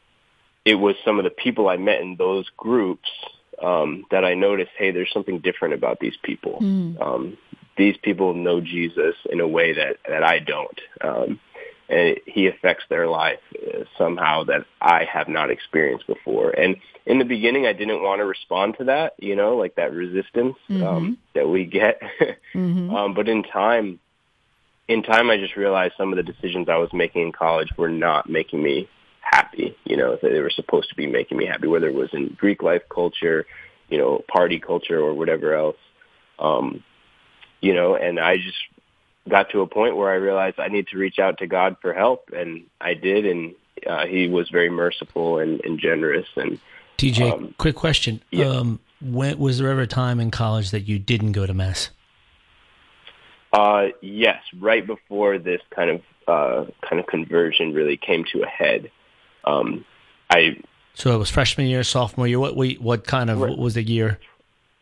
it 0.64 0.76
was 0.76 0.96
some 1.04 1.18
of 1.18 1.24
the 1.24 1.30
people 1.30 1.68
I 1.68 1.76
met 1.76 2.00
in 2.00 2.16
those 2.16 2.48
groups 2.56 3.08
um, 3.62 4.04
that 4.10 4.24
I 4.24 4.34
noticed, 4.34 4.72
hey, 4.76 4.90
there's 4.90 5.12
something 5.12 5.38
different 5.38 5.74
about 5.74 6.00
these 6.00 6.16
people. 6.22 6.58
Mm. 6.60 7.00
Um, 7.00 7.38
these 7.76 7.96
people 8.02 8.34
know 8.34 8.60
Jesus 8.60 9.14
in 9.30 9.40
a 9.40 9.48
way 9.48 9.72
that 9.72 9.96
that 10.08 10.22
I 10.22 10.38
don't, 10.38 10.80
um, 11.00 11.40
and 11.88 12.18
he 12.24 12.46
affects 12.46 12.84
their 12.88 13.08
life 13.08 13.40
uh, 13.54 13.84
somehow 13.98 14.44
that 14.44 14.64
I 14.80 15.04
have 15.04 15.28
not 15.28 15.50
experienced 15.50 16.06
before. 16.06 16.50
And 16.50 16.76
in 17.04 17.18
the 17.18 17.24
beginning, 17.24 17.66
I 17.66 17.72
didn't 17.72 18.02
want 18.02 18.20
to 18.20 18.24
respond 18.24 18.76
to 18.78 18.84
that, 18.84 19.14
you 19.18 19.36
know, 19.36 19.56
like 19.56 19.74
that 19.74 19.92
resistance 19.92 20.56
um, 20.70 20.76
mm-hmm. 20.76 20.86
um, 20.86 21.18
that 21.34 21.48
we 21.48 21.64
get. 21.64 22.00
mm-hmm. 22.54 22.94
um, 22.94 23.14
but 23.14 23.28
in 23.28 23.42
time, 23.42 23.98
in 24.88 25.02
time, 25.02 25.30
I 25.30 25.38
just 25.38 25.56
realized 25.56 25.94
some 25.96 26.12
of 26.12 26.16
the 26.16 26.22
decisions 26.22 26.68
I 26.68 26.76
was 26.76 26.92
making 26.92 27.22
in 27.22 27.32
college 27.32 27.68
were 27.76 27.88
not 27.88 28.28
making 28.28 28.62
me 28.62 28.88
happy. 29.20 29.76
You 29.84 29.96
know, 29.96 30.18
they 30.20 30.40
were 30.40 30.50
supposed 30.50 30.90
to 30.90 30.94
be 30.94 31.06
making 31.06 31.38
me 31.38 31.46
happy, 31.46 31.66
whether 31.66 31.88
it 31.88 31.94
was 31.94 32.10
in 32.12 32.36
Greek 32.38 32.62
life 32.62 32.82
culture, 32.92 33.46
you 33.88 33.98
know, 33.98 34.22
party 34.28 34.60
culture 34.60 35.00
or 35.00 35.14
whatever 35.14 35.54
else. 35.54 35.76
Um, 36.38 36.84
you 37.60 37.74
know, 37.74 37.96
and 37.96 38.20
I 38.20 38.36
just 38.36 38.58
got 39.28 39.50
to 39.50 39.62
a 39.62 39.66
point 39.66 39.96
where 39.96 40.10
I 40.10 40.16
realized 40.16 40.58
I 40.58 40.68
need 40.68 40.88
to 40.88 40.98
reach 40.98 41.18
out 41.18 41.38
to 41.38 41.46
God 41.46 41.76
for 41.80 41.94
help, 41.94 42.30
and 42.36 42.64
I 42.80 42.92
did, 42.94 43.24
and 43.24 43.54
uh, 43.86 44.06
He 44.06 44.28
was 44.28 44.50
very 44.50 44.70
merciful 44.70 45.38
and, 45.38 45.64
and 45.64 45.80
generous. 45.80 46.26
And 46.36 46.60
TJ, 46.98 47.32
um, 47.32 47.54
quick 47.56 47.76
question: 47.76 48.22
yeah. 48.30 48.46
um, 48.46 48.80
when, 49.00 49.38
Was 49.38 49.58
there 49.58 49.70
ever 49.70 49.82
a 49.82 49.86
time 49.86 50.20
in 50.20 50.30
college 50.30 50.72
that 50.72 50.82
you 50.82 50.98
didn't 50.98 51.32
go 51.32 51.46
to 51.46 51.54
mass? 51.54 51.88
Uh, 53.54 53.90
yes, 54.00 54.42
right 54.58 54.84
before 54.84 55.38
this 55.38 55.60
kind 55.70 55.88
of 55.88 56.02
uh, 56.26 56.64
kind 56.88 56.98
of 56.98 57.06
conversion 57.06 57.72
really 57.72 57.96
came 57.96 58.24
to 58.32 58.42
a 58.42 58.48
head. 58.48 58.90
Um, 59.44 59.84
I 60.28 60.60
so 60.94 61.14
it 61.14 61.18
was 61.18 61.30
freshman 61.30 61.68
year, 61.68 61.84
sophomore 61.84 62.26
year. 62.26 62.40
What 62.40 62.56
we 62.56 62.74
what 62.74 63.06
kind 63.06 63.30
of 63.30 63.38
what 63.38 63.56
was 63.56 63.74
the 63.74 63.82
year? 63.84 64.18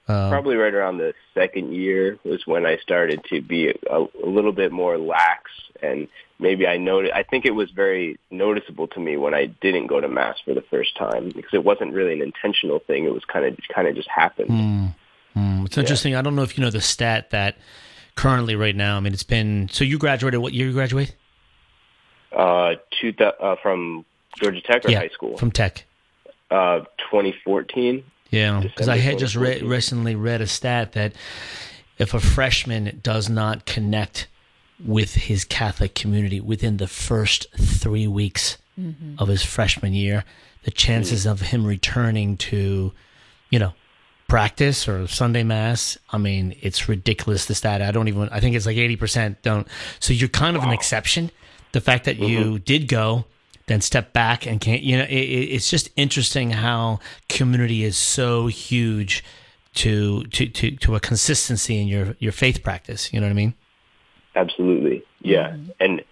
Um, 0.08 0.30
probably 0.30 0.56
right 0.56 0.72
around 0.72 0.96
the 0.96 1.12
second 1.34 1.74
year 1.74 2.18
was 2.24 2.46
when 2.46 2.64
I 2.64 2.78
started 2.78 3.22
to 3.26 3.42
be 3.42 3.68
a, 3.68 3.74
a 3.90 4.08
little 4.24 4.52
bit 4.52 4.72
more 4.72 4.96
lax, 4.96 5.50
and 5.82 6.08
maybe 6.38 6.66
I 6.66 6.78
noted. 6.78 7.12
I 7.12 7.24
think 7.24 7.44
it 7.44 7.54
was 7.54 7.70
very 7.72 8.18
noticeable 8.30 8.88
to 8.88 9.00
me 9.00 9.18
when 9.18 9.34
I 9.34 9.46
didn't 9.46 9.86
go 9.86 10.00
to 10.00 10.08
mass 10.08 10.38
for 10.46 10.54
the 10.54 10.64
first 10.70 10.96
time 10.96 11.28
because 11.28 11.52
it 11.52 11.62
wasn't 11.62 11.92
really 11.92 12.14
an 12.14 12.22
intentional 12.22 12.78
thing. 12.78 13.04
It 13.04 13.12
was 13.12 13.26
kind 13.26 13.44
of 13.44 13.58
kind 13.68 13.86
of 13.86 13.94
just 13.94 14.08
happened. 14.08 14.48
Mm, 14.48 14.94
mm. 15.36 15.66
It's 15.66 15.76
interesting. 15.76 16.12
Yeah. 16.12 16.20
I 16.20 16.22
don't 16.22 16.36
know 16.36 16.42
if 16.42 16.56
you 16.56 16.64
know 16.64 16.70
the 16.70 16.80
stat 16.80 17.28
that 17.32 17.56
currently 18.14 18.56
right 18.56 18.76
now. 18.76 18.96
I 18.96 19.00
mean, 19.00 19.12
it's 19.12 19.22
been 19.22 19.68
so 19.70 19.84
you 19.84 19.98
graduated. 19.98 20.40
What 20.40 20.52
year 20.52 20.66
you 20.68 20.72
graduated? 20.72 21.14
Uh, 22.32 22.74
two 23.00 23.12
th- 23.12 23.34
uh, 23.40 23.56
from 23.62 24.04
Georgia 24.40 24.60
Tech 24.60 24.84
or 24.84 24.90
yeah, 24.90 25.00
high 25.00 25.08
school? 25.08 25.36
From 25.36 25.50
Tech. 25.50 25.84
Uh, 26.50 26.80
2014. 27.10 28.04
Yeah, 28.30 28.60
because 28.60 28.88
I 28.88 28.96
had 28.96 29.18
just 29.18 29.36
re- 29.36 29.60
recently 29.60 30.14
read 30.14 30.40
a 30.40 30.46
stat 30.46 30.92
that 30.92 31.12
if 31.98 32.14
a 32.14 32.20
freshman 32.20 33.00
does 33.02 33.28
not 33.28 33.66
connect 33.66 34.26
with 34.84 35.14
his 35.14 35.44
Catholic 35.44 35.94
community 35.94 36.40
within 36.40 36.78
the 36.78 36.88
first 36.88 37.46
three 37.58 38.06
weeks 38.06 38.58
mm-hmm. 38.78 39.14
of 39.18 39.28
his 39.28 39.42
freshman 39.42 39.92
year, 39.92 40.24
the 40.64 40.70
chances 40.70 41.20
mm-hmm. 41.22 41.30
of 41.32 41.40
him 41.42 41.66
returning 41.66 42.36
to, 42.38 42.92
you 43.50 43.58
know, 43.58 43.74
practice 44.32 44.88
or 44.88 45.06
Sunday 45.06 45.42
mass, 45.42 45.98
I 46.10 46.16
mean, 46.16 46.56
it's 46.62 46.88
ridiculous. 46.88 47.44
The 47.44 47.54
stat 47.54 47.82
I 47.82 47.90
don't 47.90 48.08
even. 48.08 48.30
I 48.30 48.40
think 48.40 48.56
it's 48.56 48.64
like 48.64 48.78
eighty 48.78 48.96
percent 48.96 49.42
don't. 49.42 49.68
So 50.00 50.14
you're 50.14 50.30
kind 50.30 50.56
of 50.56 50.62
wow. 50.62 50.68
an 50.68 50.74
exception. 50.74 51.30
The 51.72 51.82
fact 51.82 52.06
that 52.06 52.16
mm-hmm. 52.16 52.24
you 52.24 52.58
did 52.58 52.88
go 52.88 53.26
then 53.66 53.82
step 53.82 54.14
back 54.14 54.46
and 54.46 54.58
can't 54.60 54.82
you 54.82 54.96
know 54.96 55.04
it, 55.04 55.14
it's 55.56 55.68
just 55.70 55.90
interesting 55.96 56.50
how 56.50 56.98
community 57.28 57.84
is 57.84 57.96
so 57.96 58.46
huge 58.46 59.22
to 59.74 60.24
to 60.24 60.48
to 60.48 60.70
to 60.76 60.96
a 60.96 61.00
consistency 61.00 61.78
in 61.80 61.86
your 61.86 62.16
your 62.18 62.32
faith 62.32 62.62
practice 62.62 63.12
you 63.12 63.20
know 63.20 63.26
what 63.26 63.30
i 63.30 63.34
mean 63.34 63.54
absolutely 64.34 65.04
yeah 65.20 65.50
mm-hmm. 65.50 65.70
and 65.78 66.02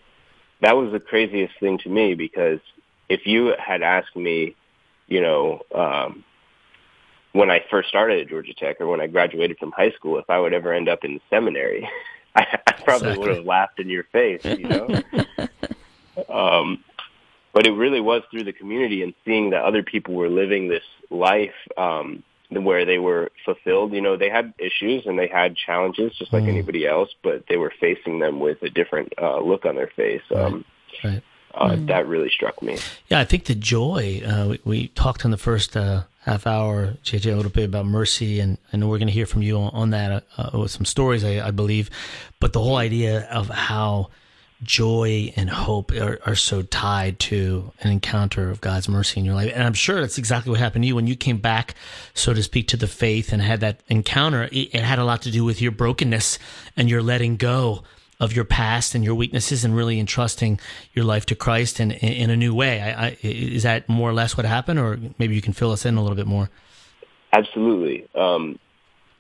that 0.61 0.77
was 0.77 0.93
the 0.93 1.01
craziest 1.01 1.53
thing 1.59 1.77
to 1.77 1.89
me 1.89 2.15
because 2.15 2.61
if 3.09 3.27
you 3.27 3.53
had 3.59 3.83
asked 3.83 4.15
me 4.15 4.55
you 5.09 5.21
know 5.21 5.61
um 5.75 6.25
when 7.33 7.51
i 7.51 7.61
first 7.71 7.89
started 7.89 8.21
at 8.21 8.29
georgia 8.29 8.55
tech 8.55 8.81
or 8.81 8.87
when 8.87 9.01
i 9.01 9.07
graduated 9.07 9.59
from 9.59 9.73
high 9.73 9.91
school 9.93 10.19
if 10.19 10.29
i 10.29 10.39
would 10.39 10.55
ever 10.55 10.73
end 10.73 10.89
up 10.89 11.05
in 11.05 11.21
seminary 11.31 11.89
I, 12.37 12.47
I 12.67 12.73
probably 12.73 13.09
exactly. 13.09 13.19
would 13.19 13.37
have 13.37 13.45
laughed 13.45 13.81
in 13.81 13.89
your 13.89 14.05
face, 14.05 14.45
you 14.45 14.69
know. 14.69 15.03
um, 16.29 16.85
but 17.53 17.67
it 17.67 17.73
really 17.73 18.01
was 18.01 18.23
through 18.31 18.45
the 18.45 18.53
community 18.53 19.03
and 19.03 19.15
seeing 19.25 19.51
that 19.51 19.65
other 19.65 19.83
people 19.83 20.15
were 20.15 20.29
living 20.29 20.69
this 20.69 20.85
life 21.11 21.55
um, 21.77 22.23
where 22.51 22.85
they 22.85 22.99
were 22.99 23.31
fulfilled. 23.45 23.93
You 23.93 24.01
know, 24.01 24.17
they 24.17 24.31
had 24.31 24.55
issues 24.59 25.07
and 25.07 25.19
they 25.19 25.27
had 25.27 25.57
challenges 25.57 26.13
just 26.17 26.33
like 26.33 26.45
mm. 26.45 26.49
anybody 26.49 26.87
else, 26.87 27.09
but 27.23 27.45
they 27.49 27.57
were 27.57 27.73
facing 27.81 28.21
them 28.21 28.39
with 28.39 28.63
a 28.63 28.71
different 28.71 29.13
uh, 29.21 29.41
look 29.41 29.65
on 29.65 29.75
their 29.75 29.91
face. 29.97 30.23
Um, 30.35 30.65
right. 31.03 31.13
right. 31.13 31.23
Uh, 31.53 31.71
mm. 31.71 31.89
That 31.89 32.07
really 32.07 32.31
struck 32.31 32.63
me. 32.63 32.79
Yeah, 33.09 33.19
I 33.19 33.25
think 33.25 33.47
the 33.47 33.57
joy. 33.57 34.23
Uh, 34.25 34.47
we, 34.51 34.61
we, 34.65 34.89
talked 34.89 35.25
on 35.25 35.33
the 35.33 35.37
first 35.37 35.77
uh, 35.77 36.05
half 36.31 36.47
hour, 36.47 36.95
TJ, 37.03 37.33
a 37.33 37.37
little 37.37 37.51
bit 37.51 37.65
about 37.65 37.87
mercy, 37.87 38.39
and 38.39 38.57
I 38.73 38.77
know 38.77 38.87
we're 38.87 38.99
going 38.99 39.09
to 39.09 39.13
hear 39.13 39.27
from 39.27 39.43
you 39.43 39.59
on, 39.59 39.71
on 39.73 39.91
that 39.91 40.25
uh, 40.39 40.51
with 40.57 40.71
some 40.71 40.85
stories, 40.85 41.25
I, 41.25 41.49
I, 41.49 41.51
believe. 41.51 41.91
But 42.39 42.53
the 42.53 42.61
whole 42.61 42.77
idea 42.77 43.29
of 43.31 43.49
how 43.49 44.11
joy 44.63 45.33
and 45.35 45.51
hope 45.51 45.91
are, 45.91 46.21
are 46.25 46.37
so 46.37 46.63
tied 46.63 47.19
to 47.19 47.73
an 47.81 47.91
encounter 47.91 48.49
of 48.49 48.61
God's 48.61 48.89
mercy 48.89 49.19
in 49.19 49.27
your 49.27 49.35
life. 49.35 49.51
And 49.53 49.65
I'm 49.65 49.75
sure 49.75 50.01
that's 50.01 50.19
exactly 50.19 50.51
what 50.51 50.61
happened 50.61 50.85
to 50.85 50.87
you 50.89 50.95
when 50.95 51.09
you 51.09 51.17
came 51.17 51.39
back, 51.39 51.75
so 52.15 52.33
to 52.33 52.43
speak, 52.45 52.69
to 52.69 52.77
the 52.77 52.87
faith 52.87 53.33
and 53.33 53.43
had 53.43 53.59
that 53.61 53.81
encounter. 53.89 54.45
It, 54.45 54.73
it 54.73 54.83
had 54.83 55.01
a 55.01 55.05
lot 55.05 55.23
to 55.23 55.33
do 55.33 55.45
with 55.45 55.61
your 55.61 55.73
brokenness 55.73 56.39
and 56.77 56.89
your 56.89 57.03
letting 57.03 57.39
go 57.39 57.83
of 58.21 58.37
your 58.37 58.45
past 58.45 58.95
and 58.95 59.03
your 59.03 59.15
weaknesses 59.15 59.65
and 59.65 59.75
really 59.75 59.99
entrusting 59.99 60.61
your 60.93 61.05
life 61.05 61.25
to 61.27 61.35
Christ 61.35 61.81
in, 61.81 61.91
in, 61.91 62.13
in 62.13 62.31
a 62.31 62.37
new 62.37 62.55
way. 62.55 62.81
I, 62.81 63.07
I, 63.07 63.17
is 63.23 63.63
that 63.63 63.89
more 63.89 64.11
or 64.11 64.13
less 64.13 64.37
what 64.37 64.47
happened, 64.47 64.79
or 64.79 64.99
maybe 65.19 65.35
you 65.35 65.43
can 65.43 65.55
fill 65.55 65.73
us 65.73 65.87
in 65.87 65.97
a 65.97 66.03
little 66.03 66.17
bit 66.17 66.27
more? 66.27 66.51
Absolutely. 67.33 68.07
Um, 68.15 68.59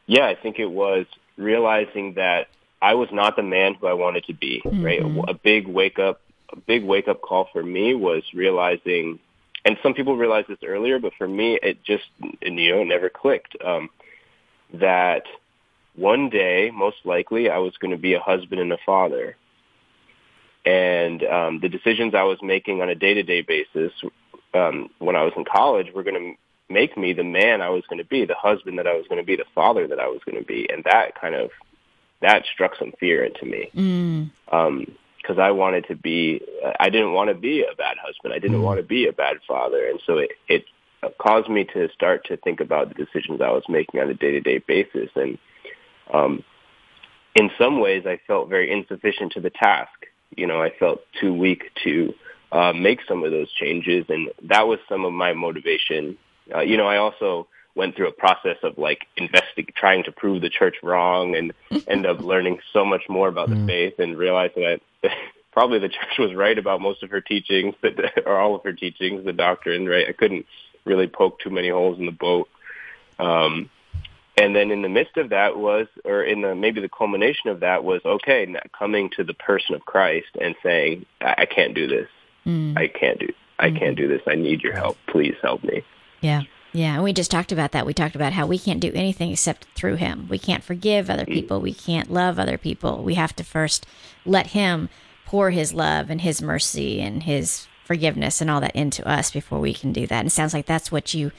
yeah, 0.07 0.27
I 0.27 0.35
think 0.35 0.59
it 0.59 0.71
was 0.71 1.07
realizing 1.37 2.15
that 2.15 2.49
I 2.83 2.95
was 2.95 3.09
not 3.13 3.37
the 3.37 3.43
man 3.43 3.75
who 3.75 3.87
I 3.87 3.95
wanted 3.95 4.25
to 4.25 4.35
be. 4.35 4.63
Mm-hmm. 4.65 4.85
Right, 4.85 5.01
a, 5.01 5.31
a 5.31 5.35
big 5.35 5.67
wake 5.67 5.99
up, 5.99 6.21
a 6.53 6.57
big 6.57 6.85
wake 6.85 7.09
up 7.09 7.23
call 7.23 7.49
for 7.53 7.63
me 7.63 7.95
was 7.95 8.23
realizing, 8.35 9.19
and 9.65 9.79
some 9.83 9.95
people 9.95 10.17
realized 10.17 10.49
this 10.49 10.59
earlier, 10.65 10.99
but 10.99 11.13
for 11.17 11.29
me, 11.29 11.59
it 11.63 11.83
just 11.85 12.05
you 12.43 12.73
know 12.73 12.85
never 12.85 13.09
clicked. 13.09 13.57
Um, 13.65 13.89
that 14.75 15.25
one 15.97 16.31
day, 16.31 16.71
most 16.73 16.99
likely, 17.05 17.51
I 17.51 17.59
was 17.59 17.77
going 17.79 17.91
to 17.91 17.99
be 17.99 18.15
a 18.15 18.21
husband 18.21 18.61
and 18.61 18.73
a 18.73 18.79
father, 18.87 19.37
and 20.65 21.23
um, 21.25 21.61
the 21.61 21.69
decisions 21.69 22.15
I 22.15 22.25
was 22.25 22.39
making 22.43 22.81
on 22.83 22.89
a 22.89 22.95
day 22.95 23.15
to 23.15 23.23
day 23.23 23.43
basis 23.43 23.93
um, 24.55 24.91
when 24.99 25.17
I 25.17 25.25
was 25.25 25.33
in 25.37 25.45
college 25.45 25.93
were 25.95 26.03
going 26.03 26.15
to 26.15 26.73
make 26.73 26.97
me 26.97 27.13
the 27.13 27.25
man 27.25 27.61
I 27.61 27.71
was 27.71 27.83
going 27.89 27.99
to 27.99 28.05
be, 28.05 28.25
the 28.25 28.35
husband 28.35 28.79
that 28.79 28.87
I 28.87 28.95
was 28.95 29.07
going 29.09 29.21
to 29.21 29.27
be, 29.27 29.37
the 29.37 29.45
father 29.55 29.89
that 29.89 29.99
I 29.99 30.07
was 30.07 30.21
going 30.25 30.39
to 30.39 30.47
be, 30.47 30.69
and 30.71 30.85
that 30.85 31.21
kind 31.21 31.35
of 31.35 31.51
that 32.23 32.45
struck 32.53 32.73
some 32.79 32.93
fear 33.01 33.25
into 33.25 33.47
me. 33.47 33.71
Mm. 33.75 34.31
Um, 34.53 34.87
because 35.21 35.39
I 35.39 35.51
wanted 35.51 35.87
to 35.89 35.97
be, 35.97 36.41
I 36.79 36.89
didn't 36.89 37.13
want 37.13 37.29
to 37.29 37.35
be 37.35 37.63
a 37.63 37.77
bad 37.77 37.99
husband. 38.03 38.33
I 38.33 38.39
didn't 38.39 38.61
mm. 38.61 38.63
want 38.63 38.81
to 38.81 38.87
be 38.87 39.07
a 39.07 39.13
bad 39.13 39.37
father, 39.47 39.87
and 39.87 40.01
so 40.07 40.17
it, 40.17 40.31
it 40.49 40.65
caused 41.19 41.49
me 41.51 41.65
to 41.75 41.91
start 41.91 42.25
to 42.27 42.39
think 42.39 42.61
about 42.61 42.89
the 42.89 42.95
decisions 42.95 43.41
I 43.43 43.51
was 43.51 43.63
making 43.69 44.01
on 44.01 44.09
a 44.09 44.15
day-to-day 44.15 44.65
basis. 44.67 45.11
And 45.15 45.39
um, 46.13 46.45
in 47.35 47.51
some 47.59 47.81
ways, 47.81 48.05
I 48.07 48.21
felt 48.27 48.49
very 48.49 48.71
insufficient 48.71 49.33
to 49.33 49.41
the 49.41 49.51
task. 49.51 50.07
You 50.37 50.47
know, 50.47 50.63
I 50.63 50.71
felt 50.71 51.01
too 51.21 51.33
weak 51.33 51.71
to 51.85 52.15
uh, 52.53 52.73
make 52.73 53.01
some 53.07 53.25
of 53.25 53.31
those 53.31 53.53
changes, 53.53 54.07
and 54.09 54.31
that 54.45 54.67
was 54.67 54.79
some 54.89 55.05
of 55.05 55.13
my 55.13 55.33
motivation. 55.33 56.17
Uh, 56.55 56.61
you 56.61 56.77
know, 56.77 56.87
I 56.87 56.97
also 56.97 57.49
went 57.77 57.95
through 57.95 58.09
a 58.09 58.13
process 58.13 58.57
of 58.63 58.79
like 58.79 59.07
investing, 59.17 59.67
trying 59.77 60.05
to 60.05 60.13
prove 60.13 60.43
the 60.43 60.51
church 60.51 60.77
wrong, 60.83 61.37
and 61.37 61.53
end 61.89 62.07
up 62.07 62.21
learning 62.21 62.59
so 62.73 62.85
much 62.85 63.03
more 63.09 63.29
about 63.29 63.49
the 63.49 63.65
faith 63.67 63.99
and 63.99 64.19
realizing 64.19 64.63
that 64.63 64.81
probably 65.53 65.79
the 65.79 65.89
church 65.89 66.19
was 66.19 66.35
right 66.35 66.59
about 66.59 66.81
most 66.81 67.03
of 67.03 67.11
her 67.11 67.21
teachings, 67.21 67.75
or 68.27 68.39
all 68.39 68.57
of 68.57 68.65
her 68.65 68.73
teachings, 68.73 69.25
the 69.25 69.33
doctrine. 69.33 69.87
Right, 69.89 70.09
I 70.09 70.13
couldn't 70.13 70.47
really 70.85 71.07
poke 71.07 71.41
too 71.41 71.51
many 71.51 71.69
holes 71.69 71.99
in 71.99 72.07
the 72.07 72.13
boat. 72.13 72.49
Um, 73.19 73.71
and 74.37 74.55
then 74.55 74.71
in 74.71 74.83
the 74.83 74.89
midst 74.89 75.17
of 75.17 75.31
that 75.31 75.59
was, 75.59 75.87
or 76.05 76.23
in 76.23 76.41
the 76.43 76.55
maybe 76.55 76.81
the 76.81 76.89
culmination 76.89 77.51
of 77.51 77.61
that 77.61 77.85
was, 77.85 78.01
okay, 78.05 78.55
coming 78.77 79.11
to 79.17 79.25
the 79.25 79.35
person 79.35 79.75
of 79.75 79.85
Christ 79.85 80.29
and 80.41 80.55
saying, 80.63 81.07
I, 81.21 81.35
I 81.39 81.47
can't 81.47 81.75
do 81.75 81.87
this. 81.87 82.09
Mm. 82.47 82.79
I 82.79 82.89
can't 82.89 83.19
do. 83.19 83.29
I 83.59 83.69
mm-hmm. 83.69 83.79
can't 83.79 83.97
do 83.97 84.09
this. 84.09 84.23
I 84.27 84.35
need 84.35 84.63
your 84.63 84.75
help. 84.75 84.97
Please 85.09 85.35
help 85.43 85.63
me. 85.63 85.85
Yeah. 86.21 86.43
Yeah, 86.73 86.95
and 86.95 87.03
we 87.03 87.13
just 87.13 87.33
talked 87.33 87.51
about 87.51 87.73
that. 87.73 87.85
We 87.85 87.93
talked 87.93 88.15
about 88.15 88.33
how 88.33 88.47
we 88.47 88.57
can't 88.57 88.79
do 88.79 88.93
anything 88.95 89.33
except 89.33 89.67
through 89.75 89.97
him. 89.97 90.29
We 90.31 90.39
can't 90.39 90.63
forgive 90.63 91.11
other 91.11 91.25
mm. 91.25 91.35
people. 91.35 91.61
We 91.61 91.75
can't 91.75 92.13
love 92.13 92.39
other 92.39 92.59
people. 92.59 93.03
We 93.03 93.15
have 93.15 93.35
to 93.37 93.45
first 93.45 93.87
let 94.25 94.49
him 94.49 94.89
pour 95.27 95.51
his 95.51 95.75
love 95.75 96.11
and 96.11 96.21
his 96.21 96.41
mercy 96.41 97.01
and 97.01 97.25
his 97.25 97.67
forgiveness 97.85 98.41
and 98.41 98.49
all 98.49 98.61
that 98.61 98.77
into 98.77 99.07
us 99.07 99.33
before 99.33 99.59
we 99.59 99.75
can 99.75 99.93
do 99.93 100.07
that. 100.07 100.21
And 100.21 100.29
it 100.29 100.31
sounds 100.31 100.55
like 100.55 100.67
that's 100.67 100.93
what 100.93 101.13
you 101.13 101.33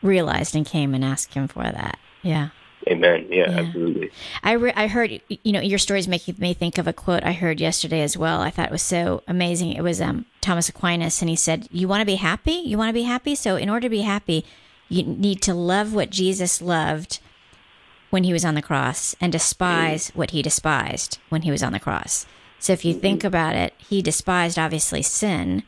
realized 0.00 0.54
and 0.54 0.64
came 0.64 0.94
and 0.94 1.04
asked 1.04 1.34
him 1.34 1.48
for 1.48 1.64
that. 1.64 1.98
Yeah. 2.22 2.50
Amen. 2.86 3.26
Yeah, 3.30 3.50
yeah. 3.50 3.58
absolutely. 3.58 4.10
I, 4.42 4.52
re- 4.52 4.72
I 4.74 4.86
heard, 4.86 5.20
you 5.28 5.52
know, 5.52 5.60
your 5.60 5.78
stories 5.78 6.08
making 6.08 6.36
me 6.38 6.54
think 6.54 6.78
of 6.78 6.86
a 6.86 6.92
quote 6.92 7.24
I 7.24 7.32
heard 7.32 7.60
yesterday 7.60 8.02
as 8.02 8.16
well. 8.16 8.40
I 8.40 8.50
thought 8.50 8.66
it 8.66 8.72
was 8.72 8.82
so 8.82 9.22
amazing. 9.26 9.72
It 9.72 9.82
was 9.82 10.00
um, 10.00 10.26
Thomas 10.40 10.68
Aquinas, 10.68 11.20
and 11.20 11.28
he 11.28 11.36
said, 11.36 11.68
You 11.70 11.88
want 11.88 12.00
to 12.00 12.06
be 12.06 12.16
happy? 12.16 12.52
You 12.52 12.78
want 12.78 12.88
to 12.90 12.94
be 12.94 13.02
happy? 13.02 13.34
So, 13.34 13.56
in 13.56 13.68
order 13.68 13.84
to 13.84 13.90
be 13.90 14.02
happy, 14.02 14.44
you 14.88 15.02
need 15.02 15.42
to 15.42 15.54
love 15.54 15.92
what 15.92 16.10
Jesus 16.10 16.62
loved 16.62 17.20
when 18.10 18.24
he 18.24 18.32
was 18.32 18.44
on 18.44 18.54
the 18.54 18.62
cross 18.62 19.14
and 19.20 19.32
despise 19.32 20.08
what 20.14 20.30
he 20.30 20.40
despised 20.40 21.18
when 21.28 21.42
he 21.42 21.50
was 21.50 21.62
on 21.62 21.72
the 21.72 21.80
cross. 21.80 22.26
So, 22.58 22.72
if 22.72 22.84
you 22.84 22.94
think 22.94 23.24
about 23.24 23.54
it, 23.54 23.74
he 23.76 24.02
despised 24.02 24.58
obviously 24.58 25.02
sin 25.02 25.62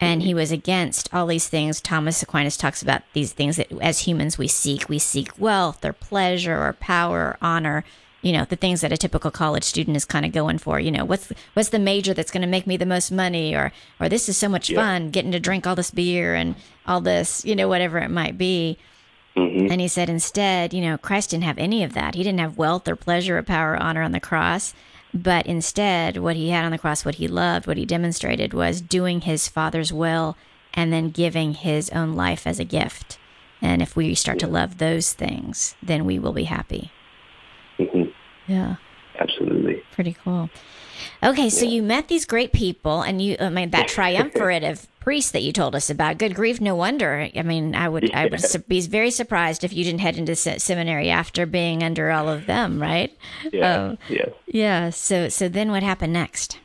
and 0.00 0.22
he 0.22 0.34
was 0.34 0.50
against 0.50 1.12
all 1.14 1.26
these 1.26 1.48
things. 1.48 1.80
Thomas 1.80 2.22
Aquinas 2.22 2.56
talks 2.56 2.82
about 2.82 3.02
these 3.12 3.32
things 3.32 3.56
that 3.56 3.70
as 3.80 4.00
humans 4.00 4.38
we 4.38 4.48
seek. 4.48 4.88
We 4.88 4.98
seek 4.98 5.38
wealth 5.38 5.84
or 5.84 5.92
pleasure 5.92 6.56
or 6.56 6.72
power 6.74 7.18
or 7.18 7.38
honor. 7.40 7.84
You 8.22 8.32
know, 8.32 8.44
the 8.44 8.56
things 8.56 8.80
that 8.80 8.92
a 8.92 8.96
typical 8.96 9.30
college 9.30 9.64
student 9.64 9.96
is 9.96 10.04
kind 10.04 10.24
of 10.24 10.32
going 10.32 10.58
for. 10.58 10.80
You 10.80 10.90
know, 10.90 11.04
what's 11.04 11.26
the, 11.26 11.36
what's 11.52 11.68
the 11.68 11.78
major 11.78 12.14
that's 12.14 12.30
going 12.30 12.40
to 12.42 12.48
make 12.48 12.66
me 12.66 12.76
the 12.76 12.86
most 12.86 13.12
money, 13.12 13.54
or 13.54 13.72
or 14.00 14.08
this 14.08 14.28
is 14.28 14.36
so 14.36 14.48
much 14.48 14.70
yeah. 14.70 14.80
fun 14.80 15.10
getting 15.10 15.32
to 15.32 15.40
drink 15.40 15.66
all 15.66 15.74
this 15.74 15.90
beer 15.90 16.34
and 16.34 16.54
all 16.86 17.00
this, 17.00 17.44
you 17.44 17.54
know, 17.54 17.68
whatever 17.68 17.98
it 17.98 18.10
might 18.10 18.38
be. 18.38 18.78
Mm-hmm. 19.36 19.72
And 19.72 19.80
he 19.80 19.88
said 19.88 20.08
instead, 20.08 20.72
you 20.72 20.80
know, 20.80 20.96
Christ 20.96 21.30
didn't 21.30 21.44
have 21.44 21.58
any 21.58 21.82
of 21.82 21.92
that. 21.94 22.14
He 22.14 22.22
didn't 22.22 22.40
have 22.40 22.56
wealth 22.56 22.86
or 22.88 22.96
pleasure 22.96 23.36
or 23.36 23.42
power 23.42 23.72
or 23.72 23.82
honor 23.82 24.02
on 24.02 24.12
the 24.12 24.20
cross. 24.20 24.74
But 25.14 25.46
instead, 25.46 26.16
what 26.16 26.34
he 26.34 26.50
had 26.50 26.64
on 26.64 26.72
the 26.72 26.78
cross, 26.78 27.04
what 27.04 27.14
he 27.14 27.28
loved, 27.28 27.68
what 27.68 27.76
he 27.76 27.86
demonstrated 27.86 28.52
was 28.52 28.80
doing 28.80 29.20
his 29.20 29.46
Father's 29.46 29.92
will 29.92 30.36
and 30.74 30.92
then 30.92 31.10
giving 31.10 31.54
his 31.54 31.88
own 31.90 32.14
life 32.14 32.48
as 32.48 32.58
a 32.58 32.64
gift. 32.64 33.18
And 33.62 33.80
if 33.80 33.94
we 33.94 34.16
start 34.16 34.40
to 34.40 34.48
love 34.48 34.78
those 34.78 35.12
things, 35.12 35.76
then 35.80 36.04
we 36.04 36.18
will 36.18 36.32
be 36.32 36.44
happy. 36.44 36.90
Mm-hmm. 37.78 38.10
Yeah. 38.48 38.76
Absolutely. 39.18 39.82
Pretty 39.92 40.16
cool. 40.24 40.50
Okay, 41.24 41.48
so 41.48 41.64
yeah. 41.64 41.72
you 41.72 41.82
met 41.82 42.08
these 42.08 42.26
great 42.26 42.52
people, 42.52 43.00
and 43.00 43.20
you, 43.20 43.36
I 43.40 43.48
mean, 43.48 43.70
that 43.70 43.88
triumvirate 43.96 44.62
of 44.62 44.86
priests 45.00 45.30
that 45.32 45.42
you 45.42 45.52
told 45.52 45.74
us 45.74 45.88
about. 45.88 46.18
Good 46.18 46.34
grief, 46.34 46.60
no 46.60 46.74
wonder. 46.74 47.28
I 47.34 47.42
mean, 47.42 47.74
I 47.74 47.88
would, 47.88 48.08
yeah. 48.10 48.20
I 48.20 48.26
would 48.26 48.68
be 48.68 48.80
very 48.82 49.10
surprised 49.10 49.64
if 49.64 49.72
you 49.72 49.84
didn't 49.84 50.00
head 50.00 50.18
into 50.18 50.36
seminary 50.36 51.10
after 51.10 51.46
being 51.46 51.82
under 51.82 52.10
all 52.10 52.28
of 52.28 52.46
them, 52.46 52.80
right? 52.80 53.16
Yeah. 53.52 53.74
Um, 53.74 53.98
yeah. 54.08 54.26
Yeah. 54.46 54.90
So, 54.90 55.28
so 55.28 55.48
then 55.48 55.70
what 55.70 55.82
happened 55.82 56.12
next? 56.12 56.58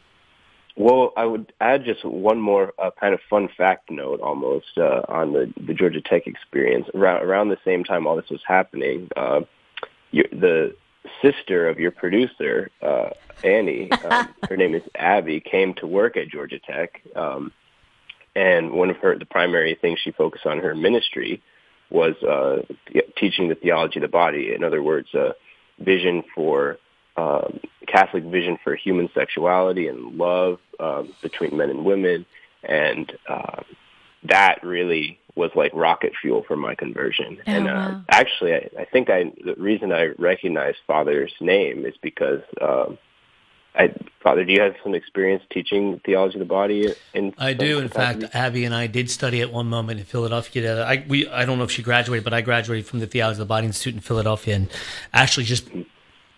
Well, 0.76 1.12
I 1.18 1.26
would 1.26 1.51
add 1.60 1.84
just 1.84 2.05
one 2.05 2.39
more 2.39 2.74
uh, 2.80 2.91
kind 2.97 3.14
of 3.14 3.20
fun 3.30 3.49
fact 3.57 3.91
note 3.91 4.22
almost 4.22 4.78
uh, 4.78 5.01
on 5.10 5.34
the, 5.34 5.53
the 5.68 5.74
Georgia 5.74 5.99
Tech 6.01 6.26
experience. 6.26 6.88
Around, 6.93 7.24
around 7.24 7.49
the 7.49 7.57
same 7.66 7.84
time 7.84 8.07
all 8.07 8.16
this 8.16 8.30
was 8.30 8.41
happening, 8.47 9.10
uh, 9.18 9.41
you, 10.12 10.24
the 10.32 10.76
sister 11.22 11.68
of 11.68 11.80
your 11.80 11.91
producer, 11.91 12.70
uh, 12.82 13.10
Annie, 13.43 13.91
um, 13.91 14.34
her 14.50 14.58
name 14.58 14.76
is 14.76 14.84
Abby, 14.95 15.39
came 15.39 15.74
to 15.76 15.88
work 15.88 16.18
at 16.18 16.28
Georgia 16.30 16.60
Tech. 16.60 17.02
Um, 17.16 17.52
and 18.36 18.72
one 18.72 18.89
of 18.89 18.97
her, 18.97 19.18
the 19.18 19.26
primary 19.26 19.78
things 19.80 20.00
she 20.04 20.12
focused 20.12 20.45
on 20.45 20.60
her 20.60 20.76
ministry 20.76 21.41
was 21.89 22.16
uh, 22.24 22.62
teaching 23.18 23.50
the 23.50 23.56
theology 23.56 24.00
of 24.00 24.04
the 24.04 24.08
body. 24.08 24.54
In 24.54 24.64
other 24.64 24.84
words, 24.84 25.14
a 25.14 25.34
vision 25.80 26.24
for 26.36 26.78
um, 27.18 27.60
Catholic 27.88 28.24
vision 28.26 28.58
for 28.64 28.76
human 28.76 29.10
sexuality 29.14 29.88
and 29.88 30.18
love 30.18 30.60
um, 30.80 31.14
between 31.22 31.58
men 31.58 31.70
and 31.70 31.84
women, 31.84 32.26
and 32.64 33.12
uh, 33.28 33.62
that 34.24 34.63
really 34.63 35.20
was 35.36 35.51
like 35.55 35.72
rocket 35.74 36.13
fuel 36.22 36.43
for 36.47 36.57
my 36.57 36.76
conversion. 36.76 37.38
Oh, 37.39 37.51
and 37.51 37.67
uh, 37.67 37.72
wow. 37.72 38.01
actually, 38.09 38.53
I, 38.53 38.70
I 38.80 38.86
think 38.86 39.09
I 39.09 39.32
the 39.43 39.55
reason 39.57 39.91
I 39.91 40.07
recognize 40.17 40.76
Father's 40.88 41.34
name 41.39 41.86
is 41.86 41.95
because. 42.01 42.41
Um, 42.61 42.97
I, 43.76 43.93
Father, 44.24 44.43
do 44.43 44.51
you 44.51 44.61
have 44.61 44.74
some 44.84 44.95
experience 44.95 45.43
teaching 45.51 46.01
theology 46.03 46.36
of 46.36 46.39
the 46.39 46.45
body? 46.45 46.91
In 47.13 47.34
I 47.38 47.53
do. 47.53 47.78
In 47.80 47.88
fact, 47.88 48.24
Abby 48.34 48.65
and 48.65 48.74
I 48.74 48.88
did 48.88 49.11
study 49.11 49.41
at 49.41 49.53
one 49.53 49.67
moment 49.67 49.99
in 49.99 50.05
Philadelphia. 50.07 50.84
I 50.84 51.05
we 51.07 51.30
I 51.30 51.45
don't 51.45 51.59
know 51.59 51.65
if 51.65 51.72
she 51.72 51.84
graduated, 51.84 52.24
but 52.24 52.34
I 52.34 52.41
graduated 52.41 52.88
from 52.88 52.99
the 52.99 53.05
Theology 53.05 53.36
of 53.36 53.39
the 53.39 53.45
Body 53.45 53.67
Institute 53.67 53.93
in 53.93 54.01
Philadelphia, 54.01 54.55
and 54.55 54.70
actually 55.13 55.45
just 55.45 55.70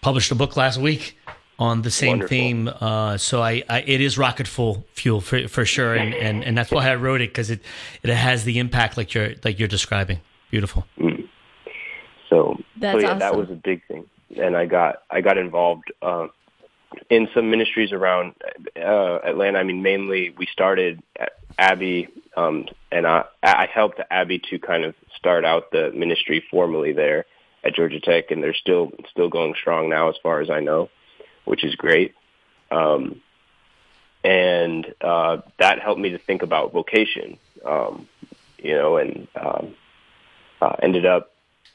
published 0.02 0.30
a 0.32 0.36
book 0.36 0.58
last 0.58 0.78
week 0.78 1.18
on 1.62 1.84
the 1.84 1.92
same 1.92 2.10
Wonderful. 2.10 2.30
theme. 2.30 2.68
Uh, 2.68 3.18
so 3.18 3.44
I, 3.44 3.62
I, 3.70 3.82
it 3.82 4.02
is 4.02 4.18
rocket 4.18 4.48
full 4.48 4.84
fuel 4.94 5.22
for 5.22 5.48
for 5.48 5.64
sure, 5.64 5.94
and, 5.94 6.16
and, 6.16 6.44
and 6.44 6.58
that's 6.58 6.72
why 6.72 6.90
I 6.90 6.96
wrote 6.96 7.22
it 7.22 7.30
because 7.30 7.52
it 7.52 7.62
it 8.02 8.10
has 8.10 8.46
the 8.46 8.58
impact 8.58 8.98
like 8.98 9.14
you're 9.14 9.34
like 9.44 9.60
you're 9.60 9.68
describing. 9.68 10.22
Beautiful. 10.50 10.86
Mm. 10.98 11.30
So, 12.30 12.58
that's 12.78 12.96
so 12.96 13.00
yeah, 13.02 13.08
awesome. 13.10 13.20
that 13.20 13.36
was 13.36 13.52
a 13.52 13.56
big 13.56 13.86
thing, 13.88 14.06
and 14.36 14.58
I 14.58 14.66
got 14.66 15.04
I 15.12 15.22
got 15.22 15.38
involved 15.38 15.84
uh, 16.02 16.28
in 17.12 17.30
some 17.36 17.52
ministries 17.52 17.92
around 17.92 18.34
uh, 18.76 19.20
Atlanta. 19.24 19.60
I 19.60 19.64
mean, 19.64 19.84
mainly 19.84 20.34
we 20.36 20.48
started 20.52 21.04
at 21.20 21.34
Abby, 21.60 22.08
um, 22.36 22.66
and 22.92 23.06
I 23.06 23.26
I 23.44 23.68
helped 23.72 24.02
Abby 24.10 24.40
to 24.50 24.58
kind 24.58 24.84
of 24.84 24.96
start 25.16 25.46
out 25.46 25.70
the 25.72 25.92
ministry 25.92 26.44
formally 26.50 26.92
there 26.92 27.26
at 27.64 27.76
Georgia 27.76 28.00
Tech, 28.00 28.32
and 28.32 28.42
they're 28.42 28.56
still 28.56 28.94
still 29.12 29.30
going 29.30 29.54
strong 29.62 29.90
now, 29.90 30.10
as 30.10 30.16
far 30.24 30.42
as 30.42 30.50
I 30.50 30.60
know 30.60 30.90
which 31.46 31.64
is 31.64 31.76
great. 31.76 32.14
Um, 32.70 33.22
and 34.24 34.94
uh, 35.02 35.38
that 35.60 35.80
helped 35.80 36.00
me 36.00 36.10
to 36.12 36.18
think 36.18 36.44
about 36.44 36.72
vocation, 36.72 37.38
um, 37.66 38.08
you 38.58 38.76
know, 38.76 38.98
and 38.98 39.28
um, 39.36 39.76
uh, 40.62 40.76
ended 40.82 41.06
up 41.06 41.32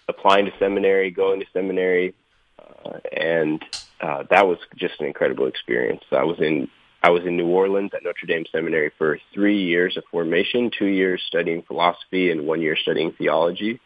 applying 0.08 0.46
to 0.46 0.52
seminary, 0.58 1.10
going 1.10 1.40
to 1.40 1.46
seminary, 1.52 2.14
uh, 2.58 2.98
and 3.12 3.64
uh, 4.00 4.22
that 4.30 4.46
was 4.46 4.58
just 4.76 5.00
an 5.00 5.06
incredible 5.06 5.46
experience. 5.46 6.04
I 6.12 6.24
was 6.24 6.38
in 6.40 6.68
I 7.02 7.10
was 7.10 7.24
in 7.24 7.36
New 7.36 7.48
Orleans 7.48 7.92
at 7.94 8.02
Notre 8.02 8.26
Dame 8.26 8.44
Seminary 8.50 8.90
for 8.98 9.18
three 9.32 9.62
years 9.62 9.96
of 9.96 10.04
formation, 10.10 10.70
two 10.76 10.86
years 10.86 11.22
studying 11.26 11.62
philosophy, 11.62 12.30
and 12.30 12.46
one 12.46 12.60
year 12.60 12.76
studying 12.76 13.12
theology. 13.12 13.80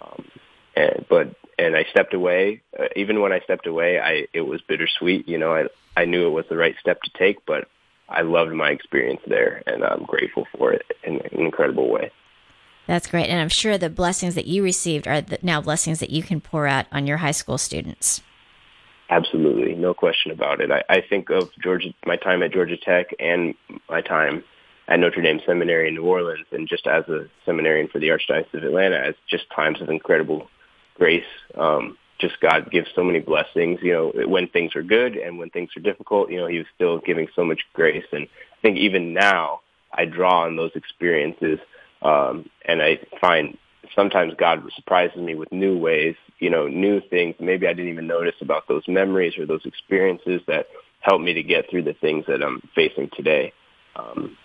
Um, 0.00 0.24
and, 0.76 1.04
but 1.08 1.34
and 1.58 1.76
I 1.76 1.84
stepped 1.90 2.14
away. 2.14 2.62
Uh, 2.78 2.86
even 2.96 3.20
when 3.20 3.32
I 3.32 3.40
stepped 3.40 3.66
away, 3.66 4.00
I 4.00 4.26
it 4.32 4.42
was 4.42 4.60
bittersweet. 4.62 5.28
You 5.28 5.38
know, 5.38 5.54
I 5.54 5.66
I 5.96 6.04
knew 6.04 6.26
it 6.26 6.30
was 6.30 6.46
the 6.48 6.56
right 6.56 6.74
step 6.80 7.02
to 7.02 7.10
take, 7.16 7.44
but 7.46 7.68
I 8.08 8.22
loved 8.22 8.52
my 8.52 8.70
experience 8.70 9.20
there, 9.26 9.62
and 9.66 9.84
I'm 9.84 10.04
grateful 10.04 10.46
for 10.56 10.72
it 10.72 10.84
in 11.02 11.20
an 11.20 11.40
incredible 11.40 11.90
way. 11.90 12.10
That's 12.86 13.06
great, 13.06 13.28
and 13.28 13.40
I'm 13.40 13.48
sure 13.48 13.78
the 13.78 13.88
blessings 13.88 14.34
that 14.34 14.46
you 14.46 14.62
received 14.62 15.08
are 15.08 15.22
the, 15.22 15.38
now 15.42 15.60
blessings 15.60 16.00
that 16.00 16.10
you 16.10 16.22
can 16.22 16.40
pour 16.40 16.66
out 16.66 16.86
on 16.92 17.06
your 17.06 17.18
high 17.18 17.30
school 17.30 17.56
students. 17.56 18.20
Absolutely, 19.08 19.74
no 19.74 19.94
question 19.94 20.32
about 20.32 20.60
it. 20.60 20.70
I, 20.70 20.82
I 20.88 21.00
think 21.00 21.30
of 21.30 21.50
Georgia, 21.62 21.94
my 22.04 22.16
time 22.16 22.42
at 22.42 22.52
Georgia 22.52 22.76
Tech, 22.76 23.06
and 23.18 23.54
my 23.88 24.02
time 24.02 24.44
at 24.88 25.00
Notre 25.00 25.22
Dame 25.22 25.40
Seminary 25.46 25.88
in 25.88 25.94
New 25.94 26.04
Orleans, 26.04 26.46
and 26.52 26.68
just 26.68 26.86
as 26.86 27.08
a 27.08 27.26
seminarian 27.46 27.88
for 27.88 27.98
the 27.98 28.08
Archdiocese 28.08 28.52
of 28.52 28.64
Atlanta, 28.64 28.98
as 28.98 29.14
just 29.30 29.44
times 29.50 29.80
of 29.80 29.88
incredible 29.88 30.48
grace. 30.94 31.24
Um, 31.56 31.96
just 32.18 32.40
God 32.40 32.70
gives 32.70 32.88
so 32.94 33.02
many 33.02 33.20
blessings, 33.20 33.80
you 33.82 33.92
know, 33.92 34.12
when 34.26 34.48
things 34.48 34.76
are 34.76 34.82
good 34.82 35.16
and 35.16 35.38
when 35.38 35.50
things 35.50 35.70
are 35.76 35.80
difficult, 35.80 36.30
you 36.30 36.38
know, 36.38 36.46
he 36.46 36.58
was 36.58 36.66
still 36.74 36.98
giving 36.98 37.26
so 37.34 37.44
much 37.44 37.60
grace. 37.72 38.04
And 38.12 38.24
I 38.24 38.60
think 38.62 38.78
even 38.78 39.12
now 39.12 39.60
I 39.92 40.04
draw 40.04 40.44
on 40.44 40.56
those 40.56 40.70
experiences. 40.74 41.58
Um, 42.02 42.48
and 42.64 42.82
I 42.82 43.00
find 43.20 43.58
sometimes 43.94 44.34
God 44.38 44.62
surprises 44.76 45.16
me 45.16 45.34
with 45.34 45.52
new 45.52 45.76
ways, 45.76 46.14
you 46.38 46.50
know, 46.50 46.68
new 46.68 47.00
things 47.00 47.34
maybe 47.40 47.66
I 47.66 47.72
didn't 47.72 47.92
even 47.92 48.06
notice 48.06 48.34
about 48.40 48.68
those 48.68 48.84
memories 48.86 49.36
or 49.38 49.46
those 49.46 49.64
experiences 49.64 50.40
that 50.46 50.66
help 51.00 51.20
me 51.20 51.34
to 51.34 51.42
get 51.42 51.68
through 51.70 51.82
the 51.82 51.94
things 51.94 52.24
that 52.26 52.42
I'm 52.42 52.62
facing 52.74 53.10
today. 53.14 53.52
Um, 53.96 54.36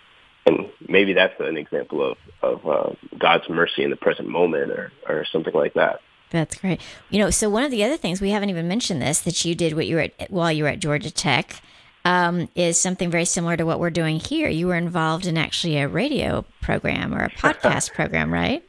and 0.46 0.70
maybe 0.88 1.12
that's 1.12 1.34
an 1.40 1.56
example 1.56 2.12
of 2.12 2.18
of 2.42 2.66
uh, 2.66 2.94
God's 3.18 3.48
mercy 3.48 3.84
in 3.84 3.90
the 3.90 3.96
present 3.96 4.28
moment, 4.28 4.70
or 4.70 4.90
or 5.06 5.26
something 5.30 5.54
like 5.54 5.74
that. 5.74 6.00
That's 6.30 6.56
great. 6.56 6.80
You 7.10 7.18
know, 7.18 7.30
so 7.30 7.50
one 7.50 7.64
of 7.64 7.70
the 7.70 7.84
other 7.84 7.96
things 7.96 8.20
we 8.20 8.30
haven't 8.30 8.50
even 8.50 8.68
mentioned 8.68 9.02
this 9.02 9.20
that 9.22 9.44
you 9.44 9.54
did 9.54 9.74
what 9.74 9.86
you 9.86 9.96
were 9.96 10.02
at, 10.02 10.30
while 10.30 10.52
you 10.52 10.64
were 10.64 10.70
at 10.70 10.78
Georgia 10.78 11.10
Tech 11.10 11.60
um, 12.04 12.48
is 12.54 12.80
something 12.80 13.10
very 13.10 13.24
similar 13.24 13.56
to 13.56 13.66
what 13.66 13.80
we're 13.80 13.90
doing 13.90 14.20
here. 14.20 14.48
You 14.48 14.68
were 14.68 14.76
involved 14.76 15.26
in 15.26 15.36
actually 15.36 15.78
a 15.78 15.88
radio 15.88 16.44
program 16.62 17.14
or 17.14 17.24
a 17.24 17.30
podcast 17.36 17.92
program, 17.92 18.32
right? 18.32 18.64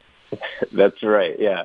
That's 0.72 1.02
right. 1.02 1.36
Yeah. 1.38 1.64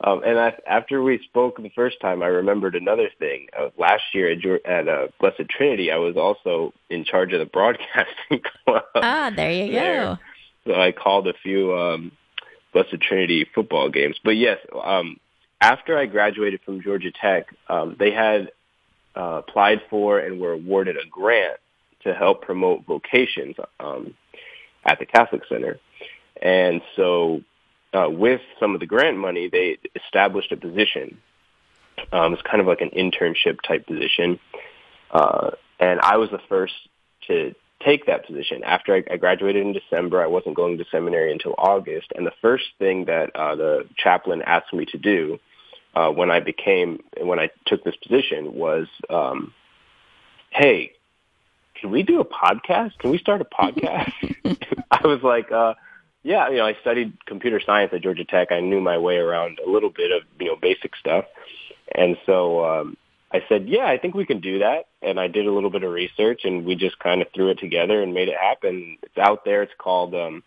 Um, 0.00 0.22
and 0.24 0.38
I, 0.38 0.54
after 0.66 1.02
we 1.02 1.20
spoke 1.24 1.56
the 1.56 1.70
first 1.70 2.00
time, 2.00 2.22
I 2.22 2.26
remembered 2.26 2.74
another 2.74 3.08
thing. 3.18 3.48
Uh, 3.58 3.70
last 3.78 4.02
year 4.12 4.30
at, 4.30 4.66
at 4.70 4.88
uh, 4.88 5.08
Blessed 5.20 5.48
Trinity, 5.48 5.90
I 5.90 5.96
was 5.96 6.16
also 6.16 6.74
in 6.90 7.04
charge 7.04 7.32
of 7.32 7.38
the 7.38 7.46
broadcasting 7.46 8.42
club. 8.64 8.84
Ah, 8.94 9.30
there 9.34 9.50
you 9.50 9.72
there. 9.72 10.02
go. 10.02 10.18
So 10.66 10.74
I 10.80 10.92
called 10.92 11.28
a 11.28 11.34
few 11.42 11.74
um, 11.74 12.12
Blessed 12.74 13.00
Trinity 13.00 13.46
football 13.54 13.88
games. 13.88 14.16
But 14.22 14.32
yes, 14.32 14.58
um, 14.84 15.16
after 15.60 15.98
I 15.98 16.06
graduated 16.06 16.60
from 16.64 16.82
Georgia 16.82 17.10
Tech, 17.10 17.46
um, 17.68 17.96
they 17.98 18.10
had 18.10 18.50
uh, 19.16 19.42
applied 19.46 19.82
for 19.88 20.18
and 20.18 20.40
were 20.40 20.52
awarded 20.52 20.96
a 20.96 21.08
grant 21.08 21.58
to 22.04 22.14
help 22.14 22.42
promote 22.42 22.84
vocations 22.84 23.56
um, 23.80 24.14
at 24.84 24.98
the 24.98 25.06
Catholic 25.06 25.42
Center. 25.48 25.78
And 26.40 26.82
so 26.94 27.42
uh, 27.92 28.08
with 28.10 28.40
some 28.60 28.74
of 28.74 28.80
the 28.80 28.86
grant 28.86 29.16
money, 29.16 29.48
they 29.48 29.78
established 29.94 30.52
a 30.52 30.56
position. 30.56 31.18
Um, 32.12 32.34
it's 32.34 32.42
kind 32.42 32.60
of 32.60 32.66
like 32.66 32.82
an 32.82 32.90
internship 32.90 33.60
type 33.66 33.86
position. 33.86 34.38
Uh, 35.10 35.52
and 35.80 36.00
I 36.00 36.18
was 36.18 36.30
the 36.30 36.40
first 36.48 36.74
to 37.28 37.54
take 37.84 38.06
that 38.06 38.26
position. 38.26 38.62
After 38.64 38.94
I, 38.94 39.04
I 39.10 39.16
graduated 39.16 39.64
in 39.64 39.72
December, 39.72 40.22
I 40.22 40.26
wasn't 40.26 40.56
going 40.56 40.78
to 40.78 40.84
seminary 40.90 41.32
until 41.32 41.54
August. 41.56 42.08
And 42.14 42.26
the 42.26 42.32
first 42.42 42.64
thing 42.78 43.06
that 43.06 43.34
uh, 43.34 43.56
the 43.56 43.88
chaplain 43.96 44.42
asked 44.42 44.72
me 44.72 44.84
to 44.86 44.98
do 44.98 45.38
uh, 45.96 46.10
when 46.10 46.30
I 46.30 46.40
became, 46.40 47.02
when 47.18 47.38
I 47.38 47.48
took 47.64 47.82
this 47.82 47.96
position 47.96 48.52
was, 48.52 48.86
um, 49.08 49.54
hey, 50.50 50.92
can 51.80 51.90
we 51.90 52.02
do 52.02 52.20
a 52.20 52.24
podcast? 52.24 52.98
Can 52.98 53.10
we 53.10 53.18
start 53.18 53.40
a 53.40 53.46
podcast? 53.46 54.12
I 54.90 55.06
was 55.06 55.22
like, 55.22 55.50
uh, 55.50 55.72
yeah, 56.22 56.50
you 56.50 56.56
know, 56.56 56.66
I 56.66 56.76
studied 56.82 57.16
computer 57.24 57.60
science 57.64 57.92
at 57.94 58.02
Georgia 58.02 58.26
Tech. 58.26 58.52
I 58.52 58.60
knew 58.60 58.80
my 58.80 58.98
way 58.98 59.16
around 59.16 59.58
a 59.66 59.70
little 59.70 59.88
bit 59.88 60.12
of, 60.12 60.22
you 60.38 60.46
know, 60.46 60.56
basic 60.56 60.94
stuff. 60.96 61.24
And 61.94 62.18
so 62.26 62.64
um, 62.64 62.96
I 63.32 63.42
said, 63.48 63.66
yeah, 63.66 63.86
I 63.86 63.96
think 63.96 64.14
we 64.14 64.26
can 64.26 64.40
do 64.40 64.58
that. 64.58 64.88
And 65.00 65.18
I 65.18 65.28
did 65.28 65.46
a 65.46 65.52
little 65.52 65.70
bit 65.70 65.82
of 65.82 65.92
research 65.92 66.42
and 66.44 66.66
we 66.66 66.74
just 66.74 66.98
kind 66.98 67.22
of 67.22 67.28
threw 67.34 67.48
it 67.48 67.58
together 67.58 68.02
and 68.02 68.12
made 68.12 68.28
it 68.28 68.36
happen. 68.38 68.98
It's 69.02 69.16
out 69.16 69.46
there. 69.46 69.62
It's 69.62 69.72
called, 69.78 70.14
um, 70.14 70.42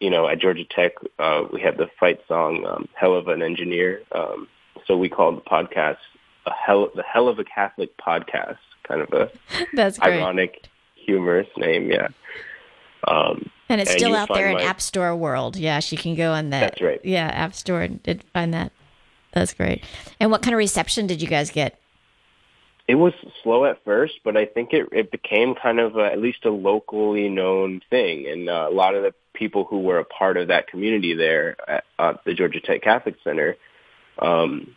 you 0.00 0.10
know, 0.10 0.28
at 0.28 0.38
Georgia 0.38 0.64
Tech, 0.64 0.94
uh, 1.18 1.44
we 1.52 1.60
have 1.60 1.76
the 1.76 1.88
fight 1.98 2.20
song, 2.28 2.64
um, 2.66 2.88
Hell 2.94 3.14
of 3.14 3.28
an 3.28 3.42
Engineer. 3.42 4.02
Um, 4.12 4.48
so 4.86 4.96
we 4.96 5.08
called 5.08 5.36
the 5.36 5.42
podcast 5.42 5.98
a 6.46 6.52
hell, 6.52 6.90
the 6.94 7.02
Hell 7.02 7.28
of 7.28 7.38
a 7.38 7.44
Catholic 7.44 7.96
podcast, 7.98 8.58
kind 8.84 9.02
of 9.02 9.12
a 9.12 9.30
That's 9.74 10.00
ironic, 10.00 10.66
humorous 10.94 11.48
name. 11.56 11.90
Yeah. 11.90 12.08
Um, 13.06 13.50
and 13.68 13.80
it's 13.80 13.90
and 13.90 14.00
still 14.00 14.14
out 14.14 14.28
there 14.32 14.48
in 14.48 14.54
my... 14.54 14.62
App 14.62 14.80
Store 14.80 15.14
world. 15.16 15.56
Yeah, 15.56 15.80
she 15.80 15.96
can 15.96 16.14
go 16.14 16.32
on 16.32 16.50
that. 16.50 16.60
That's 16.60 16.80
right. 16.82 17.00
Yeah, 17.04 17.28
App 17.28 17.54
Store 17.54 17.82
and 17.82 18.24
find 18.32 18.52
that. 18.54 18.72
That's 19.32 19.54
great. 19.54 19.84
And 20.18 20.30
what 20.30 20.42
kind 20.42 20.54
of 20.54 20.58
reception 20.58 21.06
did 21.06 21.22
you 21.22 21.28
guys 21.28 21.50
get? 21.50 21.78
It 22.88 22.96
was 22.96 23.12
slow 23.44 23.64
at 23.66 23.84
first, 23.84 24.14
but 24.24 24.36
I 24.36 24.46
think 24.46 24.72
it 24.72 24.88
it 24.90 25.12
became 25.12 25.54
kind 25.54 25.78
of 25.78 25.96
a, 25.96 26.06
at 26.06 26.18
least 26.18 26.44
a 26.44 26.50
locally 26.50 27.28
known 27.28 27.80
thing, 27.88 28.26
and 28.26 28.48
uh, 28.48 28.66
a 28.68 28.74
lot 28.74 28.96
of 28.96 29.04
the 29.04 29.14
people 29.34 29.64
who 29.64 29.80
were 29.80 29.98
a 29.98 30.04
part 30.04 30.36
of 30.36 30.48
that 30.48 30.66
community 30.68 31.14
there 31.14 31.56
at 31.68 31.84
uh, 31.98 32.14
the 32.24 32.34
Georgia 32.34 32.60
Tech 32.60 32.82
Catholic 32.82 33.16
Center, 33.24 33.56
um, 34.18 34.76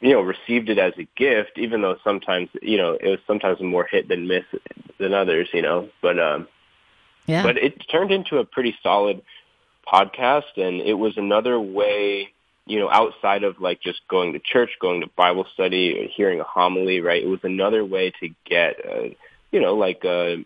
you 0.00 0.12
know, 0.12 0.20
received 0.20 0.68
it 0.68 0.78
as 0.78 0.92
a 0.98 1.08
gift, 1.16 1.52
even 1.56 1.82
though 1.82 1.96
sometimes 2.04 2.48
you 2.62 2.76
know 2.76 2.92
it 2.92 3.08
was 3.08 3.18
sometimes 3.26 3.60
more 3.60 3.86
hit 3.90 4.08
than 4.08 4.26
miss 4.28 4.44
than 4.98 5.14
others, 5.14 5.48
you 5.52 5.62
know, 5.62 5.88
but. 6.02 6.18
um 6.18 6.48
yeah. 7.28 7.42
But 7.42 7.58
it 7.58 7.84
turned 7.90 8.10
into 8.10 8.38
a 8.38 8.44
pretty 8.44 8.74
solid 8.82 9.22
podcast, 9.86 10.56
and 10.56 10.80
it 10.80 10.94
was 10.94 11.16
another 11.18 11.60
way, 11.60 12.30
you 12.66 12.78
know, 12.80 12.90
outside 12.90 13.44
of 13.44 13.60
like 13.60 13.82
just 13.82 14.00
going 14.08 14.32
to 14.32 14.38
church, 14.38 14.70
going 14.80 15.02
to 15.02 15.08
Bible 15.08 15.46
study, 15.52 16.00
or 16.00 16.08
hearing 16.08 16.40
a 16.40 16.44
homily, 16.44 17.00
right? 17.02 17.22
It 17.22 17.28
was 17.28 17.44
another 17.44 17.84
way 17.84 18.12
to 18.20 18.30
get, 18.46 18.76
uh, 18.84 19.08
you 19.52 19.60
know, 19.60 19.74
like 19.74 20.04
a, 20.04 20.42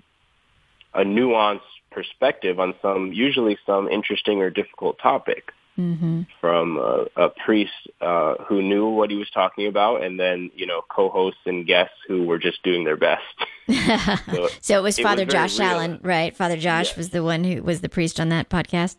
a 0.92 1.04
nuanced 1.04 1.60
perspective 1.92 2.58
on 2.58 2.74
some, 2.82 3.12
usually 3.12 3.58
some 3.66 3.88
interesting 3.88 4.40
or 4.40 4.50
difficult 4.50 4.98
topic 4.98 5.52
mm-hmm. 5.78 6.22
from 6.40 6.76
a, 6.78 7.06
a 7.16 7.28
priest 7.30 7.72
uh, 8.00 8.34
who 8.46 8.62
knew 8.62 8.88
what 8.88 9.10
he 9.10 9.16
was 9.16 9.30
talking 9.30 9.66
about, 9.66 10.02
and 10.02 10.18
then 10.18 10.50
you 10.54 10.66
know 10.66 10.82
co-hosts 10.88 11.40
and 11.46 11.66
guests 11.66 11.96
who 12.06 12.24
were 12.24 12.38
just 12.38 12.62
doing 12.62 12.84
their 12.84 12.96
best. 12.96 13.22
so, 14.32 14.48
so, 14.60 14.78
it 14.78 14.82
was 14.82 14.98
it 14.98 15.02
Father 15.02 15.24
was 15.24 15.32
Josh. 15.32 15.60
Allen, 15.60 16.00
right? 16.02 16.36
Father 16.36 16.56
Josh 16.56 16.88
yes. 16.88 16.96
was 16.96 17.10
the 17.10 17.22
one 17.22 17.44
who 17.44 17.62
was 17.62 17.80
the 17.80 17.88
priest 17.88 18.20
on 18.20 18.28
that 18.30 18.48
podcast. 18.48 18.96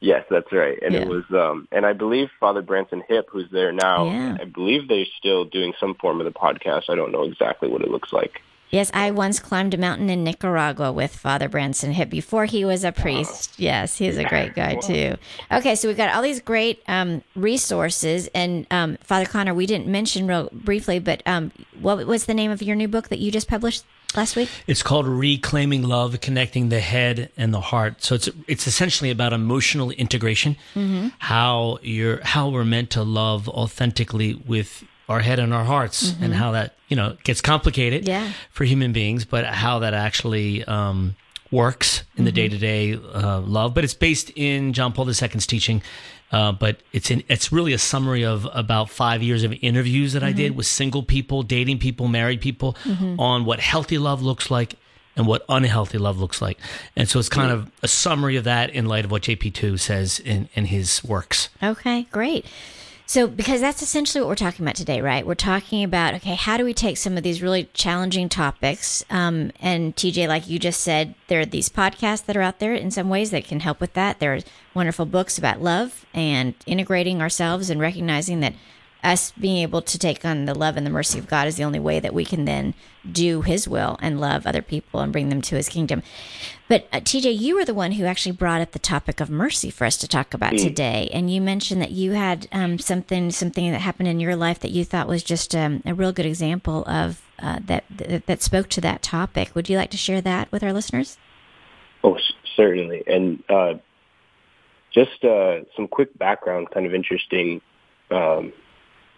Yes, 0.00 0.24
that's 0.30 0.52
right. 0.52 0.78
And 0.80 0.94
yeah. 0.94 1.00
it 1.00 1.08
was, 1.08 1.24
um, 1.32 1.66
and 1.72 1.84
I 1.84 1.92
believe 1.92 2.28
Father 2.38 2.62
Branson 2.62 3.02
Hipp, 3.10 3.24
who's 3.30 3.50
there 3.50 3.72
now, 3.72 4.06
yeah. 4.06 4.36
I 4.40 4.44
believe 4.44 4.86
they're 4.86 5.04
still 5.18 5.44
doing 5.44 5.72
some 5.80 5.96
form 5.96 6.20
of 6.20 6.24
the 6.24 6.30
podcast. 6.30 6.84
I 6.88 6.94
don't 6.94 7.10
know 7.10 7.24
exactly 7.24 7.68
what 7.68 7.82
it 7.82 7.88
looks 7.90 8.12
like. 8.12 8.40
Yes, 8.70 8.90
I 8.92 9.10
once 9.10 9.40
climbed 9.40 9.74
a 9.74 9.78
mountain 9.78 10.10
in 10.10 10.24
Nicaragua 10.24 10.92
with 10.92 11.14
Father 11.14 11.48
Branson 11.48 11.94
Hipp 11.94 12.10
before 12.10 12.44
he 12.44 12.64
was 12.64 12.84
a 12.84 12.92
priest. 12.92 13.58
Yes, 13.58 13.96
he's 13.96 14.18
a 14.18 14.24
great 14.24 14.54
guy 14.54 14.74
too. 14.76 15.16
Okay, 15.50 15.74
so 15.74 15.88
we've 15.88 15.96
got 15.96 16.14
all 16.14 16.22
these 16.22 16.40
great 16.40 16.82
um, 16.86 17.22
resources, 17.34 18.28
and 18.34 18.66
um, 18.70 18.98
Father 19.02 19.26
Connor, 19.26 19.54
we 19.54 19.66
didn't 19.66 19.86
mention 19.86 20.26
real 20.26 20.50
briefly, 20.52 20.98
but 20.98 21.22
um, 21.26 21.50
what 21.80 22.06
was 22.06 22.26
the 22.26 22.34
name 22.34 22.50
of 22.50 22.62
your 22.62 22.76
new 22.76 22.88
book 22.88 23.08
that 23.08 23.18
you 23.18 23.30
just 23.30 23.48
published 23.48 23.84
last 24.14 24.36
week? 24.36 24.50
It's 24.66 24.82
called 24.82 25.06
Reclaiming 25.06 25.82
Love: 25.82 26.20
Connecting 26.20 26.68
the 26.68 26.80
Head 26.80 27.30
and 27.36 27.54
the 27.54 27.60
Heart. 27.60 28.02
So 28.02 28.14
it's 28.16 28.28
it's 28.46 28.66
essentially 28.66 29.10
about 29.10 29.32
emotional 29.32 29.90
integration, 29.92 30.56
mm-hmm. 30.74 31.08
how 31.18 31.78
you're 31.82 32.22
how 32.22 32.50
we're 32.50 32.64
meant 32.64 32.90
to 32.90 33.02
love 33.02 33.48
authentically 33.48 34.34
with 34.34 34.84
our 35.08 35.20
head 35.20 35.38
and 35.38 35.54
our 35.54 35.64
hearts 35.64 36.10
mm-hmm. 36.10 36.24
and 36.24 36.34
how 36.34 36.52
that 36.52 36.74
you 36.88 36.96
know 36.96 37.16
gets 37.24 37.40
complicated 37.40 38.06
yeah. 38.06 38.32
for 38.50 38.64
human 38.64 38.92
beings 38.92 39.24
but 39.24 39.44
how 39.44 39.78
that 39.80 39.94
actually 39.94 40.64
um, 40.64 41.16
works 41.50 42.04
in 42.16 42.24
the 42.24 42.32
day 42.32 42.48
to 42.48 42.58
day 42.58 42.94
love 42.96 43.74
but 43.74 43.84
it's 43.84 43.94
based 43.94 44.30
in 44.36 44.72
john 44.72 44.92
paul 44.92 45.06
ii's 45.06 45.46
teaching 45.46 45.82
uh, 46.30 46.52
but 46.52 46.82
it's 46.92 47.10
in, 47.10 47.22
it's 47.28 47.50
really 47.52 47.72
a 47.72 47.78
summary 47.78 48.24
of 48.24 48.46
about 48.52 48.90
five 48.90 49.22
years 49.22 49.44
of 49.44 49.54
interviews 49.62 50.12
that 50.12 50.20
mm-hmm. 50.20 50.28
I 50.28 50.32
did 50.32 50.56
with 50.56 50.66
single 50.66 51.02
people, 51.02 51.42
dating 51.42 51.78
people, 51.78 52.06
married 52.08 52.40
people 52.40 52.76
mm-hmm. 52.84 53.18
on 53.18 53.44
what 53.44 53.60
healthy 53.60 53.98
love 53.98 54.22
looks 54.22 54.50
like 54.50 54.74
and 55.16 55.26
what 55.26 55.44
unhealthy 55.48 55.98
love 55.98 56.18
looks 56.18 56.40
like. 56.42 56.58
And 56.96 57.08
so 57.08 57.18
it's 57.18 57.28
kind 57.28 57.50
of 57.50 57.70
a 57.82 57.88
summary 57.88 58.36
of 58.36 58.44
that 58.44 58.70
in 58.70 58.86
light 58.86 59.04
of 59.04 59.10
what 59.10 59.22
JP2 59.22 59.80
says 59.80 60.20
in, 60.20 60.48
in 60.54 60.66
his 60.66 61.02
works. 61.02 61.48
Okay, 61.62 62.02
great. 62.12 62.44
So, 63.08 63.26
because 63.26 63.62
that's 63.62 63.80
essentially 63.80 64.20
what 64.20 64.28
we're 64.28 64.34
talking 64.34 64.66
about 64.66 64.74
today, 64.74 65.00
right? 65.00 65.26
We're 65.26 65.34
talking 65.34 65.82
about, 65.82 66.12
okay, 66.16 66.34
how 66.34 66.58
do 66.58 66.64
we 66.64 66.74
take 66.74 66.98
some 66.98 67.16
of 67.16 67.22
these 67.22 67.40
really 67.40 67.70
challenging 67.72 68.28
topics? 68.28 69.02
Um, 69.08 69.50
and 69.60 69.96
TJ, 69.96 70.28
like 70.28 70.46
you 70.46 70.58
just 70.58 70.82
said, 70.82 71.14
there 71.28 71.40
are 71.40 71.46
these 71.46 71.70
podcasts 71.70 72.26
that 72.26 72.36
are 72.36 72.42
out 72.42 72.58
there 72.58 72.74
in 72.74 72.90
some 72.90 73.08
ways 73.08 73.30
that 73.30 73.46
can 73.46 73.60
help 73.60 73.80
with 73.80 73.94
that. 73.94 74.18
There 74.18 74.34
are 74.34 74.40
wonderful 74.74 75.06
books 75.06 75.38
about 75.38 75.62
love 75.62 76.04
and 76.12 76.52
integrating 76.66 77.22
ourselves 77.22 77.70
and 77.70 77.80
recognizing 77.80 78.40
that 78.40 78.52
us 79.02 79.32
being 79.32 79.58
able 79.58 79.80
to 79.82 79.98
take 79.98 80.24
on 80.24 80.44
the 80.44 80.54
love 80.54 80.76
and 80.76 80.84
the 80.84 80.90
mercy 80.90 81.18
of 81.18 81.28
God 81.28 81.46
is 81.46 81.56
the 81.56 81.64
only 81.64 81.78
way 81.78 82.00
that 82.00 82.14
we 82.14 82.24
can 82.24 82.44
then 82.44 82.74
do 83.10 83.42
His 83.42 83.68
will 83.68 83.96
and 84.02 84.20
love 84.20 84.46
other 84.46 84.62
people 84.62 85.00
and 85.00 85.12
bring 85.12 85.28
them 85.28 85.40
to 85.42 85.56
His 85.56 85.68
kingdom. 85.68 86.02
But 86.68 86.88
uh, 86.92 87.00
TJ, 87.00 87.38
you 87.38 87.54
were 87.54 87.64
the 87.64 87.74
one 87.74 87.92
who 87.92 88.04
actually 88.04 88.32
brought 88.32 88.60
up 88.60 88.72
the 88.72 88.78
topic 88.78 89.20
of 89.20 89.30
mercy 89.30 89.70
for 89.70 89.84
us 89.84 89.96
to 89.98 90.08
talk 90.08 90.34
about 90.34 90.54
mm. 90.54 90.62
today, 90.62 91.08
and 91.12 91.32
you 91.32 91.40
mentioned 91.40 91.80
that 91.80 91.92
you 91.92 92.12
had 92.12 92.48
um, 92.52 92.78
something 92.78 93.30
something 93.30 93.70
that 93.70 93.80
happened 93.80 94.08
in 94.08 94.20
your 94.20 94.36
life 94.36 94.58
that 94.60 94.72
you 94.72 94.84
thought 94.84 95.08
was 95.08 95.22
just 95.22 95.54
um, 95.54 95.82
a 95.86 95.94
real 95.94 96.12
good 96.12 96.26
example 96.26 96.84
of 96.86 97.22
uh, 97.38 97.60
that, 97.64 97.84
that 97.90 98.26
that 98.26 98.42
spoke 98.42 98.68
to 98.70 98.80
that 98.80 99.02
topic. 99.02 99.54
Would 99.54 99.68
you 99.68 99.76
like 99.76 99.90
to 99.90 99.96
share 99.96 100.20
that 100.20 100.50
with 100.52 100.62
our 100.62 100.72
listeners? 100.72 101.16
Oh, 102.04 102.18
certainly, 102.56 103.02
and 103.06 103.42
uh, 103.48 103.74
just 104.92 105.24
uh, 105.24 105.60
some 105.76 105.88
quick 105.88 106.16
background, 106.18 106.70
kind 106.70 106.84
of 106.84 106.94
interesting. 106.94 107.60
Um, 108.10 108.52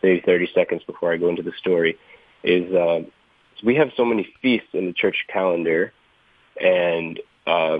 maybe 0.02 0.22
30 0.24 0.50
seconds 0.54 0.82
before 0.86 1.12
I 1.12 1.16
go 1.16 1.28
into 1.28 1.42
the 1.42 1.52
story, 1.58 1.98
is 2.42 2.72
uh, 2.72 3.00
we 3.64 3.76
have 3.76 3.88
so 3.96 4.04
many 4.04 4.28
feasts 4.40 4.68
in 4.72 4.86
the 4.86 4.92
church 4.92 5.26
calendar, 5.32 5.92
and 6.60 7.20
uh, 7.46 7.78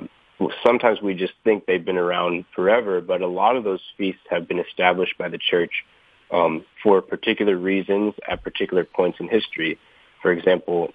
sometimes 0.65 1.01
we 1.03 1.15
just 1.15 1.33
think 1.45 1.67
they've 1.67 1.85
been 1.85 1.99
around 1.99 2.45
forever, 2.55 3.01
but 3.01 3.23
a 3.23 3.27
lot 3.27 3.57
of 3.57 3.65
those 3.65 3.81
feasts 3.97 4.23
have 4.31 4.49
been 4.49 4.59
established 4.59 5.17
by 5.19 5.29
the 5.29 5.39
church 5.39 5.85
um, 6.31 6.65
for 6.83 7.03
particular 7.03 7.57
reasons 7.57 8.15
at 8.29 8.43
particular 8.43 8.85
points 8.85 9.19
in 9.21 9.29
history. 9.29 9.79
For 10.23 10.33
example, 10.33 10.93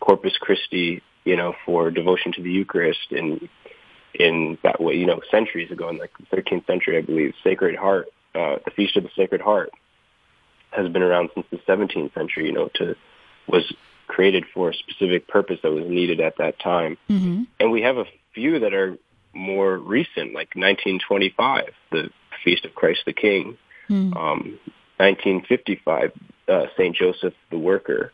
Corpus 0.00 0.36
Christi 0.40 1.02
you 1.24 1.36
know, 1.36 1.54
for 1.64 1.90
devotion 1.90 2.32
to 2.32 2.42
the 2.42 2.50
Eucharist 2.50 3.10
in 3.10 3.48
in 4.14 4.58
that 4.62 4.80
way, 4.80 4.94
you 4.94 5.06
know, 5.06 5.20
centuries 5.30 5.70
ago, 5.70 5.88
in 5.88 5.96
like 5.96 6.10
the 6.18 6.36
13th 6.36 6.66
century, 6.66 6.98
I 6.98 7.00
believe, 7.00 7.32
Sacred 7.42 7.76
Heart, 7.76 8.08
uh, 8.34 8.56
the 8.62 8.70
Feast 8.76 8.96
of 8.96 9.04
the 9.04 9.10
Sacred 9.16 9.40
Heart, 9.40 9.70
has 10.72 10.88
been 10.88 11.02
around 11.02 11.30
since 11.34 11.46
the 11.50 11.58
17th 11.58 12.14
century. 12.14 12.46
You 12.46 12.52
know, 12.52 12.68
to 12.74 12.94
was 13.46 13.72
created 14.06 14.44
for 14.52 14.70
a 14.70 14.74
specific 14.74 15.26
purpose 15.28 15.58
that 15.62 15.70
was 15.72 15.86
needed 15.88 16.20
at 16.20 16.36
that 16.38 16.58
time, 16.58 16.96
Mm-hmm. 17.08 17.42
and 17.60 17.70
we 17.72 17.82
have 17.82 17.96
a 17.98 18.04
few 18.34 18.58
that 18.60 18.74
are 18.74 18.96
more 19.34 19.76
recent, 19.78 20.34
like 20.34 20.54
1925, 20.54 21.70
the 21.90 22.10
Feast 22.44 22.64
of 22.64 22.74
Christ 22.74 23.00
the 23.06 23.12
King, 23.12 23.56
Mm. 23.88 24.14
um, 24.16 24.58
1955, 24.98 26.12
uh, 26.48 26.66
Saint 26.76 26.96
Joseph 26.96 27.34
the 27.50 27.58
Worker, 27.58 28.12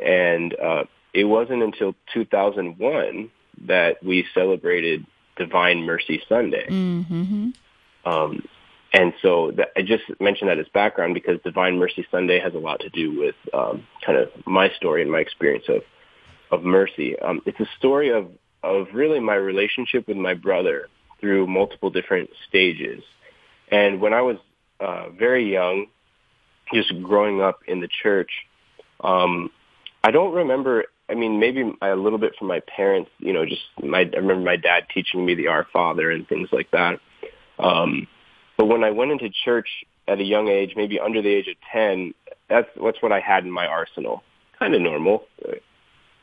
and 0.00 0.54
uh, 0.58 0.84
it 1.12 1.24
wasn't 1.24 1.62
until 1.62 1.94
2001 2.14 3.30
that 3.66 4.02
we 4.04 4.26
celebrated 4.34 5.04
Divine 5.36 5.82
Mercy 5.84 6.22
Sunday. 6.28 6.66
Mm-hmm. 6.68 7.50
Um, 8.04 8.44
and 8.92 9.14
so 9.22 9.52
that, 9.56 9.68
I 9.76 9.82
just 9.82 10.04
mentioned 10.20 10.50
that 10.50 10.58
as 10.58 10.66
background 10.74 11.14
because 11.14 11.40
Divine 11.42 11.78
Mercy 11.78 12.06
Sunday 12.10 12.38
has 12.40 12.54
a 12.54 12.58
lot 12.58 12.80
to 12.80 12.90
do 12.90 13.18
with 13.18 13.34
um, 13.54 13.86
kind 14.04 14.18
of 14.18 14.28
my 14.46 14.70
story 14.76 15.02
and 15.02 15.10
my 15.10 15.20
experience 15.20 15.64
of 15.68 15.82
of 16.50 16.62
mercy. 16.62 17.18
Um, 17.18 17.40
it's 17.46 17.58
a 17.60 17.68
story 17.78 18.10
of 18.10 18.30
of 18.62 18.88
really 18.92 19.18
my 19.18 19.34
relationship 19.34 20.06
with 20.06 20.18
my 20.18 20.34
brother 20.34 20.88
through 21.20 21.46
multiple 21.46 21.90
different 21.90 22.30
stages. 22.48 23.02
And 23.70 24.00
when 24.00 24.12
I 24.12 24.20
was 24.20 24.36
uh, 24.78 25.08
very 25.10 25.50
young, 25.50 25.86
just 26.72 26.92
growing 27.02 27.40
up 27.40 27.60
in 27.66 27.80
the 27.80 27.88
church, 28.02 28.30
um, 29.00 29.50
I 30.04 30.10
don't 30.10 30.34
remember. 30.34 30.84
I 31.08 31.14
mean, 31.14 31.40
maybe 31.40 31.72
a 31.82 31.96
little 31.96 32.18
bit 32.18 32.34
from 32.38 32.48
my 32.48 32.60
parents. 32.60 33.10
You 33.18 33.32
know, 33.32 33.46
just 33.46 33.62
my. 33.82 34.00
I 34.00 34.16
remember 34.16 34.44
my 34.44 34.56
dad 34.56 34.84
teaching 34.92 35.24
me 35.24 35.34
the 35.34 35.48
Our 35.48 35.66
Father 35.72 36.10
and 36.10 36.28
things 36.28 36.50
like 36.52 36.70
that. 36.72 37.00
Um, 37.58 38.06
but 38.62 38.68
when 38.68 38.84
I 38.84 38.92
went 38.92 39.10
into 39.10 39.28
church 39.44 39.66
at 40.06 40.20
a 40.20 40.22
young 40.22 40.46
age, 40.46 40.74
maybe 40.76 41.00
under 41.00 41.20
the 41.20 41.28
age 41.28 41.48
of 41.48 41.56
ten, 41.72 42.14
that's 42.48 42.68
that's 42.80 43.02
what 43.02 43.10
I 43.10 43.18
had 43.18 43.42
in 43.42 43.50
my 43.50 43.66
arsenal. 43.66 44.22
Kind 44.56 44.76
of 44.76 44.80
normal, 44.80 45.24
uh, 45.44 45.54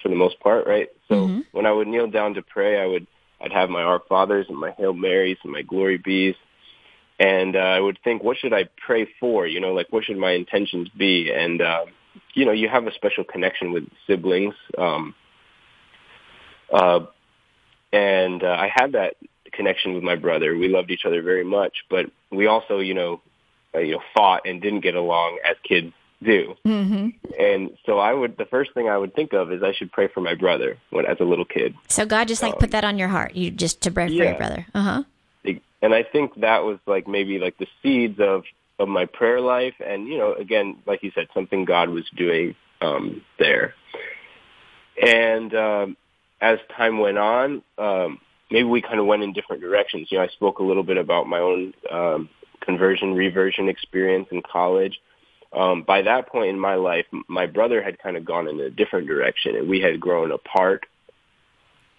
for 0.01 0.07
the 0.07 0.15
most 0.15 0.39
part, 0.39 0.65
right? 0.65 0.87
So 1.09 1.15
Mhm. 1.15 1.45
when 1.51 1.65
I 1.65 1.73
would 1.73 1.89
kneel 1.89 2.07
down 2.07 2.35
to 2.35 2.41
pray, 2.41 2.79
I 2.79 2.85
would 2.85 3.07
I'd 3.41 3.51
have 3.51 3.69
my 3.69 3.83
Our 3.83 3.99
Fathers 4.07 4.45
and 4.47 4.57
my 4.57 4.71
Hail 4.71 4.93
Marys 4.93 5.37
and 5.43 5.51
my 5.51 5.63
Glory 5.63 5.97
Be's, 5.97 6.35
and 7.19 7.57
uh, 7.57 7.59
I 7.59 7.81
would 7.81 7.99
think, 8.05 8.23
what 8.23 8.37
should 8.37 8.53
I 8.53 8.69
pray 8.77 9.03
for? 9.19 9.45
You 9.45 9.59
know, 9.59 9.73
like 9.73 9.87
what 9.89 10.05
should 10.05 10.17
my 10.17 10.31
intentions 10.31 10.87
be? 10.95 11.33
And 11.33 11.61
uh, 11.61 11.87
you 12.35 12.45
know, 12.45 12.53
you 12.53 12.69
have 12.69 12.87
a 12.87 12.93
special 12.93 13.25
connection 13.25 13.73
with 13.73 13.85
siblings. 14.07 14.55
Um, 14.77 15.13
uh, 16.71 17.01
and 17.91 18.41
uh, 18.45 18.55
I 18.65 18.71
had 18.73 18.93
that 18.93 19.15
connection 19.49 19.93
with 19.93 20.03
my 20.03 20.15
brother. 20.15 20.55
We 20.55 20.67
loved 20.67 20.91
each 20.91 21.05
other 21.05 21.21
very 21.21 21.43
much, 21.43 21.83
but 21.89 22.05
we 22.31 22.47
also, 22.47 22.79
you 22.79 22.93
know, 22.93 23.21
uh, 23.73 23.79
you 23.79 23.93
know, 23.93 24.01
fought 24.13 24.47
and 24.47 24.61
didn't 24.61 24.81
get 24.81 24.95
along 24.95 25.39
as 25.47 25.55
kids 25.63 25.93
do. 26.23 26.55
Mm-hmm. 26.65 27.09
And 27.39 27.77
so 27.85 27.99
I 27.99 28.13
would, 28.13 28.37
the 28.37 28.45
first 28.45 28.73
thing 28.73 28.89
I 28.89 28.97
would 28.97 29.13
think 29.13 29.33
of 29.33 29.51
is 29.51 29.63
I 29.63 29.73
should 29.73 29.91
pray 29.91 30.07
for 30.07 30.21
my 30.21 30.35
brother 30.35 30.77
when 30.89 31.05
as 31.05 31.17
a 31.19 31.23
little 31.23 31.45
kid. 31.45 31.75
So 31.87 32.05
God 32.05 32.27
just 32.27 32.41
like 32.41 32.53
Um, 32.53 32.59
put 32.59 32.71
that 32.71 32.83
on 32.83 32.97
your 32.97 33.07
heart. 33.07 33.35
You 33.35 33.51
just 33.51 33.81
to 33.81 33.91
pray 33.91 34.07
for 34.07 34.13
your 34.13 34.35
brother. 34.35 34.65
Uh 34.73 34.81
huh. 34.81 35.03
and 35.81 35.93
I 35.93 36.03
think 36.03 36.35
that 36.41 36.63
was 36.63 36.79
like 36.85 37.07
maybe 37.07 37.39
like 37.39 37.57
the 37.57 37.67
seeds 37.81 38.19
of 38.19 38.43
of 38.79 38.87
my 38.87 39.05
prayer 39.05 39.41
life, 39.41 39.75
and 39.85 40.07
you 40.07 40.17
know, 40.17 40.33
again, 40.33 40.77
like 40.85 41.03
you 41.03 41.11
said, 41.13 41.27
something 41.33 41.65
God 41.65 41.89
was 41.89 42.05
doing 42.15 42.55
um, 42.81 43.21
there. 43.37 43.75
And 45.01 45.53
um, 45.53 45.97
as 46.41 46.59
time 46.75 46.99
went 46.99 47.17
on, 47.17 47.61
um, 47.77 48.19
maybe 48.51 48.67
we 48.67 48.81
kind 48.81 48.99
of 48.99 49.05
went 49.05 49.23
in 49.23 49.33
different 49.33 49.61
directions. 49.61 50.11
You 50.11 50.17
know, 50.17 50.23
I 50.23 50.27
spoke 50.29 50.59
a 50.59 50.63
little 50.63 50.83
bit 50.83 50.97
about 50.97 51.27
my 51.27 51.39
own 51.39 51.73
um, 51.91 52.29
conversion 52.61 53.13
reversion 53.13 53.69
experience 53.69 54.27
in 54.31 54.41
college. 54.41 54.99
Um, 55.51 55.83
by 55.83 56.03
that 56.03 56.27
point 56.27 56.49
in 56.49 56.59
my 56.59 56.75
life, 56.75 57.05
my 57.27 57.47
brother 57.47 57.81
had 57.81 57.99
kind 57.99 58.15
of 58.17 58.23
gone 58.25 58.47
in 58.47 58.59
a 58.59 58.69
different 58.69 59.07
direction, 59.07 59.55
and 59.55 59.67
we 59.67 59.79
had 59.79 59.99
grown 59.99 60.31
apart. 60.31 60.85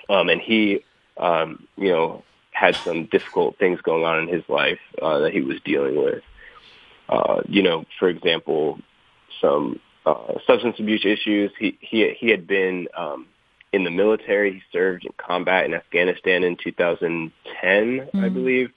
Um, 0.09 0.29
and 0.29 0.41
he, 0.41 0.85
um, 1.17 1.67
you 1.77 1.91
know, 1.91 2.25
had 2.53 2.77
some 2.77 3.07
difficult 3.07 3.59
things 3.59 3.81
going 3.81 4.05
on 4.05 4.21
in 4.21 4.29
his 4.29 4.45
life 4.49 4.79
uh, 5.01 5.21
that 5.21 5.33
he 5.33 5.41
was 5.41 5.61
dealing 5.65 5.97
with. 5.97 6.23
Uh, 7.09 7.43
you 7.49 7.63
know, 7.63 7.85
for 7.99 8.09
example, 8.09 8.79
some 9.41 9.81
uh, 10.07 10.35
substance 10.47 10.77
abuse 10.79 11.05
issues. 11.05 11.51
He 11.59 11.77
he 11.81 12.15
he 12.19 12.31
had 12.31 12.47
been 12.47 12.89
um, 12.97 13.27
in 13.73 13.85
the 13.85 13.91
military. 13.91 14.55
He 14.55 14.63
served 14.73 15.05
in 15.05 15.13
combat 15.17 15.65
in 15.65 15.75
Afghanistan 15.75 16.45
in 16.45 16.57
2010, 16.57 18.11
I 18.15 18.29
Mhm. 18.29 18.33
believe, 18.33 18.73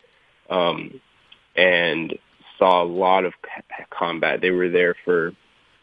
um, 0.50 1.02
and 1.56 2.18
saw 2.58 2.84
a 2.84 2.86
lot 2.86 3.26
of 3.26 3.34
c- 3.46 3.84
combat. 3.90 4.42
They 4.42 4.52
were 4.52 4.70
there 4.70 4.96
for 5.06 5.34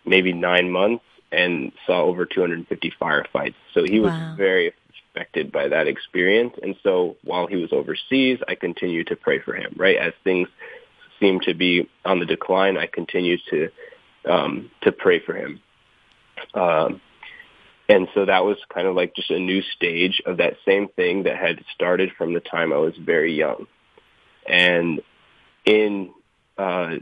maybe 0.05 0.33
nine 0.33 0.71
months 0.71 1.05
and 1.33 1.73
saw 1.87 2.03
over 2.03 2.25
250 2.25 2.91
firefights. 3.01 3.55
So 3.73 3.85
he 3.85 4.01
was 4.01 4.13
Wow. 4.13 4.35
very 4.37 4.73
affected 5.13 5.53
by 5.53 5.69
that 5.69 5.87
experience. 5.87 6.57
And 6.63 6.77
so 6.83 7.17
while 7.23 7.47
he 7.47 7.57
was 7.57 7.73
overseas, 7.73 8.39
I 8.49 8.55
continued 8.55 9.09
to 9.09 9.17
pray 9.17 9.39
for 9.41 9.55
him, 9.55 9.73
right? 9.77 9.97
As 9.97 10.15
things 10.25 10.49
seemed 11.19 11.43
to 11.43 11.55
be 11.55 11.89
on 12.05 12.19
the 12.19 12.27
decline, 12.27 12.77
I 12.77 12.87
continued 12.87 13.41
to, 13.51 13.71
um, 14.25 14.71
to 14.83 14.93
pray 14.93 15.19
for 15.19 15.35
him. 15.35 15.61
Um, 16.55 17.01
and 17.91 18.07
so 18.15 18.25
that 18.25 18.45
was 18.45 18.57
kind 18.73 18.87
of 18.87 18.95
like 18.95 19.17
just 19.17 19.33
a 19.33 19.39
new 19.41 19.63
stage 19.63 20.23
of 20.25 20.37
that 20.37 20.55
same 20.65 20.87
thing 20.87 21.25
that 21.25 21.37
had 21.37 21.65
started 21.75 22.13
from 22.17 22.35
the 22.35 22.41
time 22.41 22.73
I 22.73 22.77
was 22.77 22.95
very 22.97 23.35
young. 23.35 23.67
And 24.47 25.01
in, 25.65 26.13
uh, 26.57 26.99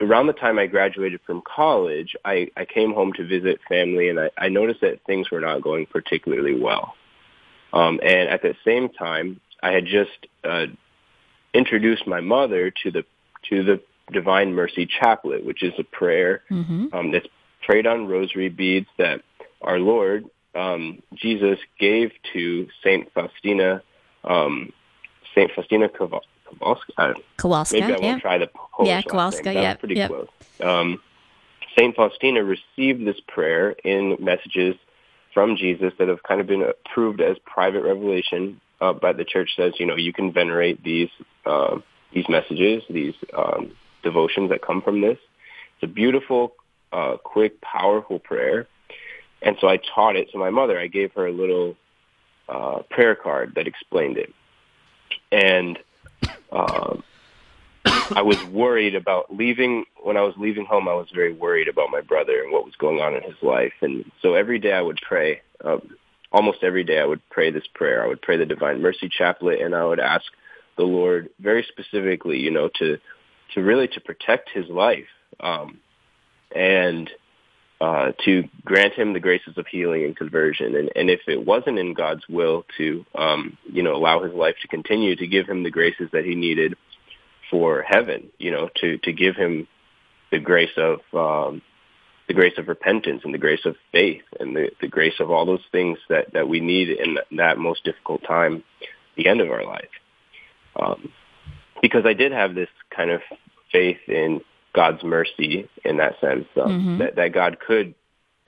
around 0.00 0.28
the 0.28 0.34
time 0.34 0.60
I 0.60 0.66
graduated 0.66 1.20
from 1.26 1.42
college, 1.42 2.14
I, 2.24 2.48
I 2.56 2.64
came 2.64 2.94
home 2.94 3.12
to 3.14 3.26
visit 3.26 3.58
family 3.68 4.08
and 4.08 4.20
I, 4.20 4.30
I 4.38 4.48
noticed 4.50 4.82
that 4.82 5.04
things 5.04 5.32
were 5.32 5.40
not 5.40 5.62
going 5.62 5.86
particularly 5.86 6.54
well. 6.54 6.94
Um, 7.72 7.98
and 8.04 8.28
at 8.28 8.42
the 8.42 8.54
same 8.64 8.88
time, 8.88 9.40
I 9.64 9.72
had 9.72 9.86
just 9.86 10.28
uh, 10.44 10.66
introduced 11.54 12.06
my 12.06 12.20
mother 12.20 12.70
to 12.84 12.90
the 12.92 13.04
to 13.50 13.64
the 13.64 13.80
Divine 14.12 14.54
Mercy 14.54 14.86
Chaplet, 14.86 15.44
which 15.44 15.64
is 15.64 15.72
a 15.76 15.82
prayer 15.82 16.42
Mm-hmm. 16.50 16.86
um, 16.92 17.10
that's 17.10 17.26
prayed 17.62 17.86
on 17.86 18.08
rosary 18.08 18.48
beads 18.48 18.88
that 18.98 19.22
our 19.62 19.78
Lord 19.78 20.24
um, 20.54 21.02
Jesus 21.14 21.58
gave 21.78 22.12
to 22.32 22.68
Saint 22.84 23.12
Faustina, 23.12 23.82
um, 24.24 24.72
Saint 25.34 25.50
Faustina 25.54 25.88
Kowal- 25.88 26.20
Kowalska. 26.46 27.14
Kowalska. 27.38 27.72
Maybe 27.72 27.84
I 27.84 27.88
won't 27.90 28.02
yeah. 28.02 28.18
try 28.18 28.38
the 28.38 28.48
Polish 28.48 28.88
Yeah, 28.88 29.02
Kowalska, 29.02 29.44
name. 29.46 29.54
That 29.54 29.68
was 29.68 29.76
pretty 29.80 29.94
yep. 29.94 30.10
close. 30.10 30.28
Um, 30.60 31.00
Saint 31.78 31.96
Faustina 31.96 32.44
received 32.44 33.06
this 33.06 33.16
prayer 33.26 33.70
in 33.70 34.16
messages 34.20 34.76
from 35.32 35.56
Jesus 35.56 35.92
that 35.98 36.08
have 36.08 36.22
kind 36.22 36.40
of 36.40 36.46
been 36.46 36.62
approved 36.62 37.22
as 37.22 37.38
private 37.46 37.82
revelation. 37.82 38.60
Uh, 38.80 38.92
but 38.92 39.16
the 39.16 39.24
church 39.24 39.50
says, 39.56 39.72
you 39.78 39.86
know, 39.86 39.96
you 39.96 40.12
can 40.12 40.32
venerate 40.32 40.82
these 40.82 41.08
uh, 41.46 41.78
these 42.12 42.28
messages, 42.28 42.82
these 42.90 43.14
um, 43.32 43.72
devotions 44.02 44.50
that 44.50 44.60
come 44.60 44.82
from 44.82 45.00
this. 45.00 45.16
It's 45.74 45.84
a 45.84 45.86
beautiful, 45.86 46.54
uh, 46.92 47.16
quick, 47.24 47.60
powerful 47.62 48.18
prayer. 48.18 48.68
And 49.42 49.56
so 49.60 49.68
I 49.68 49.78
taught 49.78 50.16
it 50.16 50.30
to 50.32 50.38
my 50.38 50.50
mother. 50.50 50.78
I 50.78 50.86
gave 50.86 51.12
her 51.12 51.26
a 51.26 51.32
little 51.32 51.76
uh, 52.48 52.82
prayer 52.90 53.14
card 53.14 53.54
that 53.56 53.66
explained 53.66 54.18
it. 54.18 54.32
And 55.30 55.78
um, 56.52 57.02
I 57.84 58.22
was 58.22 58.42
worried 58.46 58.94
about 58.94 59.34
leaving. 59.34 59.84
When 60.02 60.16
I 60.16 60.22
was 60.22 60.34
leaving 60.36 60.64
home, 60.64 60.88
I 60.88 60.94
was 60.94 61.08
very 61.12 61.32
worried 61.32 61.68
about 61.68 61.90
my 61.90 62.00
brother 62.00 62.42
and 62.42 62.52
what 62.52 62.64
was 62.64 62.76
going 62.76 63.00
on 63.00 63.14
in 63.14 63.22
his 63.22 63.40
life. 63.42 63.72
And 63.80 64.10
so 64.20 64.34
every 64.34 64.58
day 64.58 64.72
I 64.72 64.82
would 64.82 65.00
pray. 65.06 65.42
Um, 65.64 65.96
almost 66.32 66.62
every 66.62 66.84
day 66.84 66.98
I 66.98 67.04
would 67.04 67.20
pray 67.30 67.50
this 67.50 67.66
prayer. 67.74 68.02
I 68.02 68.06
would 68.06 68.22
pray 68.22 68.36
the 68.36 68.46
Divine 68.46 68.80
Mercy 68.80 69.08
Chaplet, 69.08 69.62
and 69.64 69.74
I 69.74 69.84
would 69.84 70.00
ask 70.00 70.24
the 70.76 70.84
Lord 70.84 71.28
very 71.38 71.64
specifically, 71.68 72.38
you 72.38 72.50
know, 72.50 72.68
to 72.78 72.98
to 73.54 73.60
really 73.60 73.88
to 73.88 74.00
protect 74.00 74.48
his 74.48 74.66
life 74.68 75.08
um, 75.40 75.78
and 76.54 77.10
uh, 77.82 78.12
to 78.24 78.44
grant 78.64 78.94
him 78.94 79.12
the 79.12 79.18
graces 79.18 79.58
of 79.58 79.66
healing 79.66 80.04
and 80.04 80.16
conversion. 80.16 80.76
And, 80.76 80.88
and 80.94 81.10
if 81.10 81.22
it 81.26 81.44
wasn't 81.44 81.80
in 81.80 81.94
God's 81.94 82.22
will 82.28 82.64
to, 82.78 83.04
um, 83.16 83.58
you 83.64 83.82
know, 83.82 83.96
allow 83.96 84.22
his 84.22 84.32
life 84.32 84.54
to 84.62 84.68
continue, 84.68 85.16
to 85.16 85.26
give 85.26 85.48
him 85.48 85.64
the 85.64 85.70
graces 85.70 86.08
that 86.12 86.24
he 86.24 86.36
needed 86.36 86.76
for 87.50 87.82
heaven, 87.82 88.28
you 88.38 88.52
know, 88.52 88.70
to, 88.76 88.98
to 88.98 89.12
give 89.12 89.34
him 89.34 89.66
the 90.30 90.38
grace 90.38 90.70
of, 90.76 91.00
um, 91.12 91.60
the 92.28 92.34
grace 92.34 92.56
of 92.56 92.68
repentance 92.68 93.22
and 93.24 93.34
the 93.34 93.38
grace 93.38 93.64
of 93.64 93.74
faith 93.90 94.22
and 94.38 94.54
the, 94.54 94.70
the 94.80 94.86
grace 94.86 95.18
of 95.18 95.32
all 95.32 95.44
those 95.44 95.66
things 95.72 95.98
that, 96.08 96.32
that 96.34 96.48
we 96.48 96.60
need 96.60 96.88
in 96.88 97.18
that 97.36 97.58
most 97.58 97.82
difficult 97.82 98.22
time, 98.22 98.62
the 99.16 99.26
end 99.26 99.40
of 99.40 99.50
our 99.50 99.64
life. 99.64 99.90
Um, 100.80 101.12
because 101.82 102.06
I 102.06 102.12
did 102.12 102.30
have 102.30 102.54
this 102.54 102.70
kind 102.94 103.10
of 103.10 103.22
faith 103.72 103.98
in 104.06 104.40
God's 104.74 105.02
mercy 105.02 105.68
in 105.84 105.98
that 105.98 106.18
sense, 106.20 106.46
um, 106.56 106.70
Mhm. 106.70 106.98
that, 106.98 107.16
that 107.16 107.32
God 107.32 107.58
could 107.60 107.94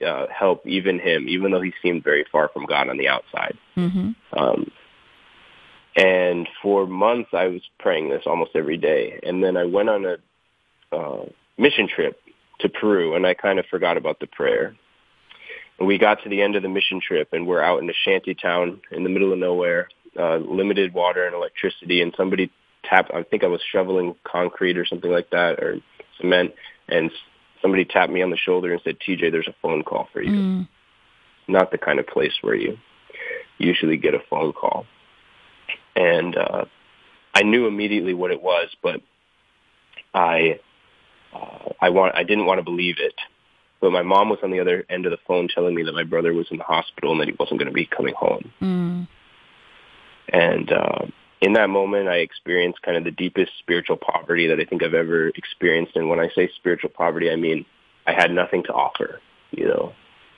uh, 0.05 0.27
help 0.27 0.67
even 0.67 0.99
him, 0.99 1.27
even 1.29 1.51
though 1.51 1.61
he 1.61 1.73
seemed 1.81 2.03
very 2.03 2.25
far 2.29 2.49
from 2.49 2.65
God 2.65 2.89
on 2.89 2.97
the 2.97 3.07
outside. 3.07 3.57
Mm-hmm. 3.77 4.11
Um, 4.37 4.71
and 5.95 6.49
for 6.61 6.85
months, 6.85 7.29
I 7.33 7.47
was 7.47 7.61
praying 7.79 8.09
this 8.09 8.23
almost 8.25 8.51
every 8.55 8.77
day. 8.77 9.19
And 9.23 9.41
then 9.41 9.55
I 9.55 9.63
went 9.63 9.89
on 9.89 10.05
a 10.05 10.17
uh, 10.95 11.25
mission 11.57 11.87
trip 11.87 12.19
to 12.59 12.69
Peru, 12.69 13.15
and 13.15 13.25
I 13.25 13.33
kind 13.33 13.57
of 13.57 13.65
forgot 13.67 13.95
about 13.95 14.19
the 14.19 14.27
prayer. 14.27 14.75
And 15.79 15.87
we 15.87 15.97
got 15.97 16.21
to 16.23 16.29
the 16.29 16.41
end 16.41 16.55
of 16.55 16.63
the 16.63 16.69
mission 16.69 16.99
trip, 16.99 17.29
and 17.31 17.47
we're 17.47 17.61
out 17.61 17.81
in 17.81 17.89
a 17.89 17.93
shanty 17.93 18.35
town 18.35 18.81
in 18.91 19.03
the 19.03 19.09
middle 19.09 19.31
of 19.31 19.39
nowhere, 19.39 19.87
uh, 20.19 20.37
limited 20.37 20.93
water 20.93 21.25
and 21.25 21.35
electricity, 21.35 22.01
and 22.01 22.13
somebody 22.17 22.51
tapped. 22.83 23.11
I 23.13 23.23
think 23.23 23.43
I 23.43 23.47
was 23.47 23.61
shoveling 23.71 24.15
concrete 24.23 24.77
or 24.77 24.85
something 24.85 25.11
like 25.11 25.29
that, 25.31 25.59
or 25.59 25.79
cement, 26.17 26.53
and 26.87 27.11
somebody 27.61 27.85
tapped 27.85 28.11
me 28.11 28.21
on 28.21 28.29
the 28.29 28.37
shoulder 28.37 28.71
and 28.71 28.81
said, 28.83 28.97
"TJ, 28.99 29.31
there's 29.31 29.47
a 29.47 29.55
phone 29.61 29.83
call 29.83 30.07
for 30.13 30.21
you." 30.21 30.31
Mm. 30.31 30.67
Not 31.47 31.71
the 31.71 31.77
kind 31.77 31.99
of 31.99 32.07
place 32.07 32.33
where 32.41 32.55
you 32.55 32.77
usually 33.57 33.97
get 33.97 34.13
a 34.13 34.19
phone 34.29 34.53
call, 34.53 34.85
and 35.95 36.35
uh, 36.35 36.65
I 37.33 37.43
knew 37.43 37.67
immediately 37.67 38.13
what 38.13 38.31
it 38.31 38.41
was, 38.41 38.69
but 38.81 39.01
I 40.13 40.59
uh, 41.33 41.69
I 41.81 41.89
want 41.89 42.15
I 42.15 42.23
didn't 42.23 42.45
want 42.45 42.59
to 42.59 42.63
believe 42.63 42.95
it. 42.99 43.15
But 43.81 43.91
my 43.91 44.01
mom 44.01 44.29
was 44.29 44.39
on 44.41 44.51
the 44.51 44.61
other 44.61 44.85
end 44.89 45.05
of 45.05 45.11
the 45.11 45.19
phone 45.27 45.47
telling 45.53 45.75
me 45.75 45.83
that 45.83 45.93
my 45.93 46.03
brother 46.03 46.33
was 46.33 46.47
in 46.49 46.57
the 46.57 46.63
hospital 46.63 47.11
and 47.11 47.21
that 47.21 47.27
he 47.27 47.35
wasn't 47.37 47.59
going 47.59 47.67
to 47.67 47.73
be 47.73 47.85
coming 47.85 48.15
home. 48.17 48.51
Mm. 48.61 49.07
And 50.29 50.71
uh, 50.71 51.05
in 51.41 51.53
that 51.53 51.69
moment, 51.69 52.07
I 52.07 52.17
experienced 52.17 52.81
kind 52.81 52.97
of 52.97 53.03
the 53.03 53.11
deepest 53.11 53.51
spiritual 53.59 53.97
poverty 53.97 54.47
that 54.47 54.59
I 54.59 54.65
think 54.65 54.83
I've 54.83 54.93
ever 54.93 55.29
experienced. 55.29 55.95
And 55.95 56.09
when 56.09 56.19
I 56.19 56.29
say 56.35 56.49
spiritual 56.55 56.91
poverty, 56.91 57.29
I 57.29 57.35
mean 57.35 57.65
I 58.07 58.13
had 58.13 58.31
nothing 58.31 58.63
to 58.63 58.73
offer, 58.73 59.19
you 59.51 59.67
know, 59.67 59.93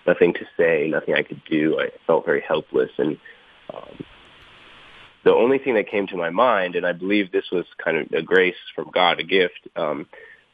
nothing 0.05 0.33
to 0.33 0.45
say, 0.57 0.87
nothing 0.89 1.13
I 1.13 1.23
could 1.23 1.41
do. 1.49 1.79
I 1.79 1.89
felt 2.05 2.25
very 2.25 2.41
helpless. 2.41 2.91
And 2.97 3.17
um, 3.73 4.05
the 5.23 5.33
only 5.33 5.59
thing 5.59 5.75
that 5.75 5.89
came 5.89 6.07
to 6.07 6.17
my 6.17 6.29
mind, 6.29 6.75
and 6.75 6.85
I 6.85 6.93
believe 6.93 7.31
this 7.31 7.51
was 7.51 7.65
kind 7.83 7.97
of 7.97 8.11
a 8.13 8.21
grace 8.21 8.55
from 8.73 8.89
God, 8.91 9.19
a 9.19 9.23
gift, 9.23 9.67
um, 9.75 10.07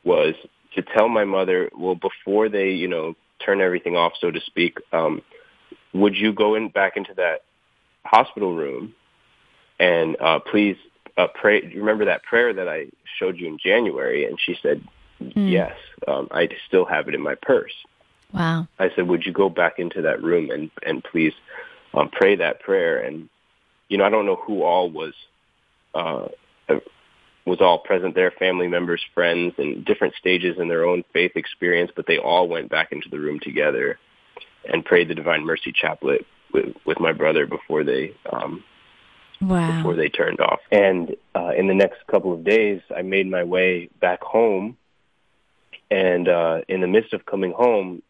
was 0.03 0.33
to 0.75 0.81
tell 0.81 1.07
my 1.07 1.23
mother, 1.23 1.69
well, 1.77 1.95
before 1.95 2.49
they, 2.49 2.71
you 2.71 2.87
know, 2.87 3.15
turn 3.45 3.61
everything 3.61 3.95
off, 3.95 4.13
so 4.19 4.31
to 4.31 4.41
speak, 4.41 4.77
um, 4.91 5.21
would 5.93 6.15
you 6.15 6.33
go 6.33 6.55
in 6.55 6.69
back 6.69 6.97
into 6.97 7.13
that 7.13 7.41
hospital 8.03 8.55
room 8.55 8.93
and 9.79 10.17
uh, 10.21 10.39
please 10.39 10.77
uh, 11.17 11.27
pray? 11.33 11.61
Remember 11.75 12.05
that 12.05 12.23
prayer 12.23 12.53
that 12.53 12.67
I 12.67 12.87
showed 13.19 13.37
you 13.37 13.47
in 13.47 13.57
January? 13.57 14.25
And 14.25 14.39
she 14.39 14.55
said, 14.61 14.83
Mm. 15.23 15.51
yes. 15.51 15.75
Um, 16.07 16.27
I 16.31 16.49
still 16.67 16.85
have 16.85 17.07
it 17.07 17.15
in 17.15 17.21
my 17.21 17.35
purse. 17.41 17.73
Wow. 18.33 18.67
I 18.79 18.89
said, 18.95 19.07
would 19.07 19.25
you 19.25 19.31
go 19.31 19.49
back 19.49 19.79
into 19.79 20.01
that 20.01 20.21
room 20.23 20.49
and, 20.49 20.71
and 20.85 21.03
please 21.03 21.33
um, 21.93 22.09
pray 22.09 22.35
that 22.37 22.61
prayer? 22.61 22.99
And, 22.99 23.29
you 23.89 23.97
know, 23.97 24.05
I 24.05 24.09
don't 24.09 24.25
know 24.25 24.35
who 24.35 24.63
all 24.63 24.89
was, 24.89 25.13
uh, 25.93 26.27
was 27.45 27.61
all 27.61 27.79
present 27.79 28.15
there, 28.15 28.31
family 28.31 28.67
members, 28.67 29.01
friends, 29.13 29.53
and 29.57 29.85
different 29.85 30.15
stages 30.15 30.57
in 30.57 30.67
their 30.67 30.85
own 30.85 31.03
faith 31.13 31.33
experience, 31.35 31.91
but 31.95 32.07
they 32.07 32.17
all 32.17 32.47
went 32.47 32.69
back 32.69 32.91
into 32.91 33.09
the 33.09 33.19
room 33.19 33.39
together 33.39 33.99
and 34.65 34.83
prayed 34.83 35.09
the 35.09 35.15
Divine 35.15 35.45
Mercy 35.45 35.71
Chaplet 35.71 36.25
with, 36.51 36.75
with 36.85 36.99
my 36.99 37.11
brother 37.11 37.45
before 37.45 37.83
they, 37.83 38.15
um, 38.31 38.63
Wow. 39.43 39.75
before 39.75 39.95
they 39.95 40.09
turned 40.09 40.39
off. 40.39 40.59
And 40.71 41.15
uh, 41.35 41.51
in 41.57 41.67
the 41.67 41.73
next 41.73 42.05
couple 42.07 42.33
of 42.33 42.43
days, 42.43 42.81
I 42.95 43.01
made 43.01 43.29
my 43.29 43.43
way 43.43 43.89
back 43.99 44.21
home. 44.21 44.77
And 45.91 46.27
uh, 46.27 46.61
in 46.67 46.81
the 46.81 46.87
midst 46.87 47.13
of 47.13 47.25
coming 47.25 47.51
home, 47.51 48.01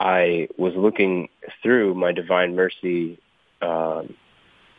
I 0.00 0.48
was 0.56 0.74
looking 0.76 1.28
through 1.62 1.94
my 1.94 2.12
Divine 2.12 2.54
Mercy 2.54 3.18
um, 3.60 4.14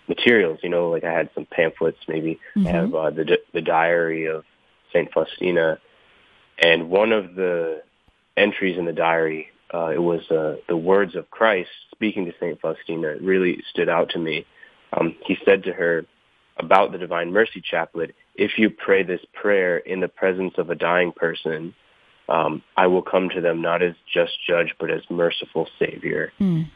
materials. 0.08 0.60
You 0.64 0.70
know, 0.70 0.90
like 0.90 1.04
I 1.04 1.12
had 1.12 1.30
some 1.36 1.46
pamphlets. 1.46 1.98
Maybe 2.08 2.40
Mhm. 2.56 2.68
I 2.68 2.72
have 2.72 2.96
uh, 2.96 3.10
the 3.12 3.26
di- 3.26 3.46
the 3.54 3.62
diary 3.62 4.26
of 4.26 4.44
Saint 4.94 5.12
Faustina, 5.14 5.80
and 6.58 6.90
one 6.90 7.12
of 7.12 7.36
the 7.36 7.84
entries 8.38 8.78
in 8.78 8.86
the 8.86 8.94
diary, 8.94 9.50
uh, 9.74 9.88
it 9.88 10.02
was 10.02 10.30
uh, 10.32 10.56
the 10.68 10.78
words 10.78 11.16
of 11.16 11.30
Christ 11.30 11.70
speaking 11.92 12.26
to 12.26 12.34
Saint 12.40 12.60
Faustina. 12.62 13.10
It 13.10 13.22
really 13.22 13.62
stood 13.70 13.90
out 13.90 14.10
to 14.12 14.20
me. 14.20 14.46
Um, 14.94 15.16
he 15.26 15.38
said 15.46 15.64
to 15.64 15.74
her 15.74 16.06
about 16.58 16.92
the 16.92 16.98
Divine 16.98 17.32
Mercy 17.32 17.62
Chaplet, 17.62 18.14
"If 18.36 18.58
you 18.58 18.70
pray 18.70 19.04
this 19.04 19.22
prayer 19.34 19.78
in 19.78 20.00
the 20.00 20.08
presence 20.08 20.56
of 20.58 20.70
a 20.70 20.76
dying 20.76 21.12
person." 21.12 21.74
Um, 22.28 22.62
I 22.78 22.86
will 22.86 23.02
come 23.02 23.30
to 23.30 23.42
them 23.42 23.60
not 23.60 23.82
as 23.82 23.96
just 24.06 24.34
judge, 24.46 24.76
but 24.80 24.92
as 24.92 25.02
merciful 25.10 25.68
Savior 25.80 26.32
Mm. 26.40 26.70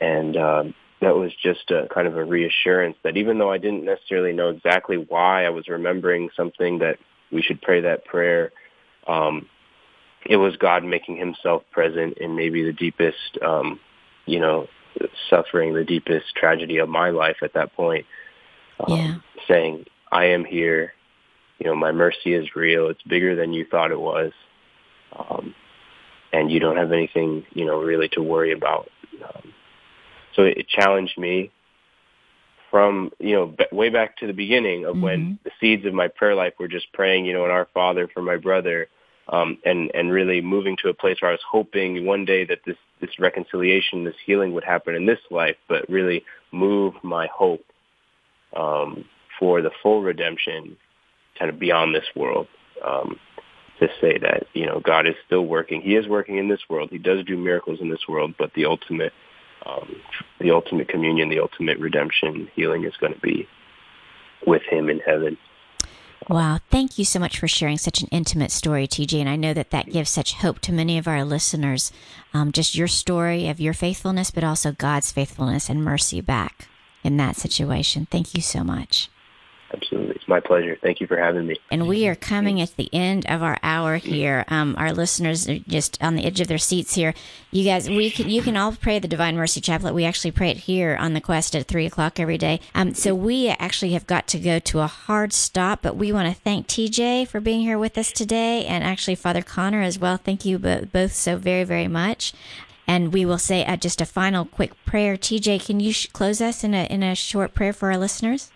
and 0.00 0.36
um, 0.36 0.74
that 1.00 1.14
was 1.16 1.32
just 1.42 1.70
a 1.70 1.88
kind 1.92 2.06
of 2.06 2.16
a 2.16 2.24
reassurance 2.24 2.96
that 3.02 3.16
even 3.16 3.38
though 3.38 3.50
I 3.50 3.58
didn't 3.58 3.84
necessarily 3.84 4.32
know 4.32 4.48
exactly 4.48 4.96
why 4.96 5.44
I 5.44 5.50
was 5.50 5.68
remembering 5.68 6.30
something 6.36 6.78
that 6.78 6.98
we 7.30 7.42
should 7.42 7.60
pray 7.60 7.80
that 7.82 8.04
prayer, 8.04 8.52
um, 9.06 9.46
it 10.24 10.36
was 10.36 10.56
God 10.56 10.84
making 10.84 11.16
Himself 11.16 11.62
present 11.70 12.18
in 12.18 12.34
maybe 12.34 12.64
the 12.64 12.72
deepest, 12.72 13.38
um, 13.42 13.78
you 14.24 14.40
know, 14.40 14.68
suffering, 15.28 15.74
the 15.74 15.84
deepest 15.84 16.34
tragedy 16.34 16.78
of 16.78 16.88
my 16.88 17.10
life 17.10 17.38
at 17.42 17.52
that 17.54 17.74
point, 17.74 18.06
um, 18.80 18.92
Yeah. 18.92 19.14
saying, 19.46 19.86
"I 20.12 20.26
am 20.26 20.44
here. 20.44 20.94
You 21.58 21.66
know, 21.66 21.74
my 21.74 21.92
mercy 21.92 22.34
is 22.34 22.54
real. 22.54 22.88
It's 22.88 23.02
bigger 23.02 23.34
than 23.34 23.52
you 23.52 23.64
thought 23.64 23.90
it 23.90 24.00
was." 24.00 24.32
Um, 25.12 25.54
and 26.32 26.50
you 26.50 26.60
don't 26.60 26.76
have 26.76 26.92
anything, 26.92 27.46
you 27.54 27.64
know, 27.64 27.80
really 27.80 28.08
to 28.10 28.22
worry 28.22 28.52
about. 28.52 28.90
Um, 29.22 29.54
so 30.34 30.42
it, 30.42 30.58
it 30.58 30.68
challenged 30.68 31.16
me 31.16 31.50
from, 32.70 33.10
you 33.18 33.34
know, 33.34 33.46
b- 33.46 33.64
way 33.72 33.88
back 33.88 34.16
to 34.18 34.26
the 34.26 34.32
beginning 34.32 34.84
of 34.84 35.00
when 35.00 35.38
the 35.44 35.50
seeds 35.60 35.86
of 35.86 35.94
my 35.94 36.08
prayer 36.08 36.34
life 36.34 36.52
were 36.58 36.68
just 36.68 36.92
praying, 36.92 37.24
you 37.24 37.32
know, 37.32 37.44
in 37.44 37.50
our 37.50 37.68
Father 37.72 38.08
for 38.12 38.20
my 38.20 38.36
brother, 38.36 38.88
um, 39.28 39.58
and 39.64 39.90
and 39.94 40.12
really 40.12 40.40
moving 40.40 40.76
to 40.82 40.88
a 40.88 40.94
place 40.94 41.18
where 41.20 41.30
I 41.30 41.34
was 41.34 41.40
hoping 41.50 42.06
one 42.06 42.24
day 42.24 42.44
that 42.44 42.60
this 42.66 42.76
this 43.00 43.18
reconciliation, 43.18 44.04
this 44.04 44.14
healing 44.24 44.52
would 44.54 44.64
happen 44.64 44.94
in 44.94 45.06
this 45.06 45.18
life, 45.30 45.56
but 45.68 45.88
really 45.88 46.24
move 46.52 46.94
my 47.02 47.28
hope 47.34 47.64
um, 48.56 49.04
for 49.38 49.62
the 49.62 49.70
full 49.82 50.02
redemption, 50.02 50.76
kind 51.38 51.50
of 51.50 51.58
beyond 51.58 51.94
this 51.94 52.06
world. 52.14 52.46
Um, 52.84 53.18
to 53.80 53.88
say 54.00 54.18
that 54.18 54.46
you 54.54 54.66
know 54.66 54.80
God 54.80 55.06
is 55.06 55.14
still 55.26 55.44
working. 55.44 55.80
He 55.80 55.96
is 55.96 56.08
working 56.08 56.38
in 56.38 56.48
this 56.48 56.60
world. 56.68 56.88
He 56.90 56.98
does 56.98 57.24
do 57.24 57.36
miracles 57.36 57.78
in 57.80 57.90
this 57.90 58.08
world, 58.08 58.34
but 58.38 58.52
the 58.54 58.64
ultimate, 58.64 59.12
um, 59.66 59.96
the 60.40 60.50
ultimate 60.50 60.88
communion, 60.88 61.28
the 61.28 61.40
ultimate 61.40 61.78
redemption, 61.78 62.48
healing 62.54 62.84
is 62.84 62.94
going 63.00 63.14
to 63.14 63.20
be 63.20 63.46
with 64.46 64.62
Him 64.70 64.88
in 64.88 65.00
heaven. 65.00 65.36
Wow. 66.28 66.58
Thank 66.70 66.98
you 66.98 67.04
so 67.04 67.20
much 67.20 67.38
for 67.38 67.46
sharing 67.46 67.78
such 67.78 68.02
an 68.02 68.08
intimate 68.10 68.50
story, 68.50 68.88
TJ. 68.88 69.20
And 69.20 69.28
I 69.28 69.36
know 69.36 69.54
that 69.54 69.70
that 69.70 69.92
gives 69.92 70.10
such 70.10 70.34
hope 70.34 70.58
to 70.60 70.72
many 70.72 70.98
of 70.98 71.06
our 71.06 71.24
listeners. 71.24 71.92
Um, 72.34 72.50
just 72.50 72.74
your 72.74 72.88
story 72.88 73.48
of 73.48 73.60
your 73.60 73.74
faithfulness, 73.74 74.32
but 74.32 74.42
also 74.42 74.72
God's 74.72 75.12
faithfulness 75.12 75.70
and 75.70 75.84
mercy 75.84 76.20
back 76.20 76.68
in 77.04 77.16
that 77.18 77.36
situation. 77.36 78.08
Thank 78.10 78.34
you 78.34 78.42
so 78.42 78.64
much. 78.64 79.08
Absolutely, 79.76 80.14
it's 80.14 80.26
my 80.26 80.40
pleasure. 80.40 80.76
Thank 80.80 81.00
you 81.00 81.06
for 81.06 81.18
having 81.18 81.46
me. 81.46 81.56
And 81.70 81.86
we 81.86 82.08
are 82.08 82.14
coming 82.14 82.60
at 82.62 82.76
the 82.76 82.88
end 82.94 83.26
of 83.26 83.42
our 83.42 83.58
hour 83.62 83.96
here. 83.96 84.44
Um, 84.48 84.74
our 84.78 84.92
listeners 84.92 85.48
are 85.48 85.58
just 85.58 86.02
on 86.02 86.14
the 86.14 86.24
edge 86.24 86.40
of 86.40 86.48
their 86.48 86.56
seats 86.56 86.94
here. 86.94 87.12
You 87.50 87.64
guys, 87.64 87.88
we 87.88 88.10
can 88.10 88.30
you 88.30 88.40
can 88.40 88.56
all 88.56 88.72
pray 88.72 88.98
the 88.98 89.08
Divine 89.08 89.36
Mercy 89.36 89.60
Chaplet. 89.60 89.94
We 89.94 90.04
actually 90.04 90.30
pray 90.30 90.50
it 90.50 90.56
here 90.56 90.96
on 90.98 91.12
the 91.12 91.20
Quest 91.20 91.54
at 91.54 91.66
three 91.66 91.84
o'clock 91.84 92.18
every 92.18 92.38
day. 92.38 92.60
Um, 92.74 92.94
so 92.94 93.14
we 93.14 93.48
actually 93.48 93.92
have 93.92 94.06
got 94.06 94.26
to 94.28 94.38
go 94.38 94.58
to 94.60 94.80
a 94.80 94.86
hard 94.86 95.32
stop, 95.34 95.82
but 95.82 95.96
we 95.96 96.10
want 96.10 96.34
to 96.34 96.40
thank 96.42 96.66
TJ 96.66 97.28
for 97.28 97.40
being 97.40 97.60
here 97.60 97.78
with 97.78 97.98
us 97.98 98.12
today, 98.12 98.64
and 98.64 98.82
actually 98.82 99.14
Father 99.14 99.42
Connor 99.42 99.82
as 99.82 99.98
well. 99.98 100.16
Thank 100.16 100.46
you 100.46 100.58
both 100.58 101.12
so 101.12 101.36
very 101.36 101.64
very 101.64 101.88
much. 101.88 102.32
And 102.88 103.12
we 103.12 103.26
will 103.26 103.38
say 103.38 103.64
uh, 103.64 103.76
just 103.76 104.00
a 104.00 104.06
final 104.06 104.44
quick 104.44 104.72
prayer. 104.84 105.16
TJ, 105.16 105.66
can 105.66 105.80
you 105.80 105.92
sh- 105.92 106.06
close 106.12 106.40
us 106.40 106.64
in 106.64 106.72
a 106.72 106.84
in 106.84 107.02
a 107.02 107.14
short 107.14 107.52
prayer 107.52 107.72
for 107.72 107.90
our 107.90 107.98
listeners? 107.98 108.50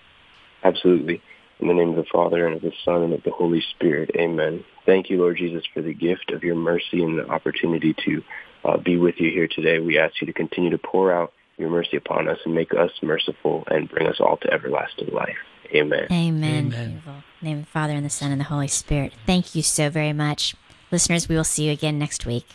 Absolutely. 0.63 1.23
In 1.61 1.69
the 1.69 1.75
name 1.75 1.91
of 1.91 1.97
the 1.97 2.11
Father 2.11 2.47
and 2.47 2.57
of 2.57 2.63
the 2.63 2.73
Son 2.85 3.03
and 3.03 3.13
of 3.13 3.23
the 3.23 3.31
Holy 3.31 3.63
Spirit. 3.75 4.11
Amen. 4.17 4.65
Thank 4.87 5.11
you, 5.11 5.19
Lord 5.19 5.37
Jesus, 5.37 5.65
for 5.75 5.83
the 5.83 5.93
gift 5.93 6.31
of 6.31 6.43
your 6.43 6.55
mercy 6.55 7.03
and 7.03 7.19
the 7.19 7.29
opportunity 7.29 7.95
to 8.07 8.23
uh, 8.65 8.77
be 8.79 8.97
with 8.97 9.17
you 9.19 9.31
here 9.31 9.49
today. 9.49 9.79
We 9.79 9.99
ask 9.99 10.21
you 10.21 10.27
to 10.27 10.33
continue 10.33 10.71
to 10.71 10.79
pour 10.79 11.13
out 11.13 11.33
your 11.59 11.69
mercy 11.69 11.99
upon 11.99 12.29
us 12.29 12.39
and 12.45 12.55
make 12.55 12.73
us 12.73 12.91
merciful 13.03 13.65
and 13.69 13.89
bring 13.91 14.07
us 14.07 14.17
all 14.21 14.39
to 14.39 14.53
everlasting 14.53 15.13
life. 15.13 15.37
Amen. 15.75 16.07
Amen. 16.11 16.45
Amen. 16.45 16.63
In 16.65 16.71
the 16.71 17.47
name 17.47 17.59
of 17.59 17.65
the 17.67 17.71
Father 17.71 17.93
and 17.93 18.05
the 18.05 18.11
Son 18.11 18.33
and 18.33 18.41
the 18.41 18.47
Holy 18.47 18.69
Spirit. 18.69 19.13
Thank 19.27 19.55
you 19.55 19.63
so 19.63 19.91
very 19.91 20.15
much. 20.15 20.57
Listeners, 20.91 21.29
we 21.29 21.37
will 21.37 21.45
see 21.45 21.65
you 21.65 21.73
again 21.73 21.99
next 21.99 22.27
week. 22.27 22.47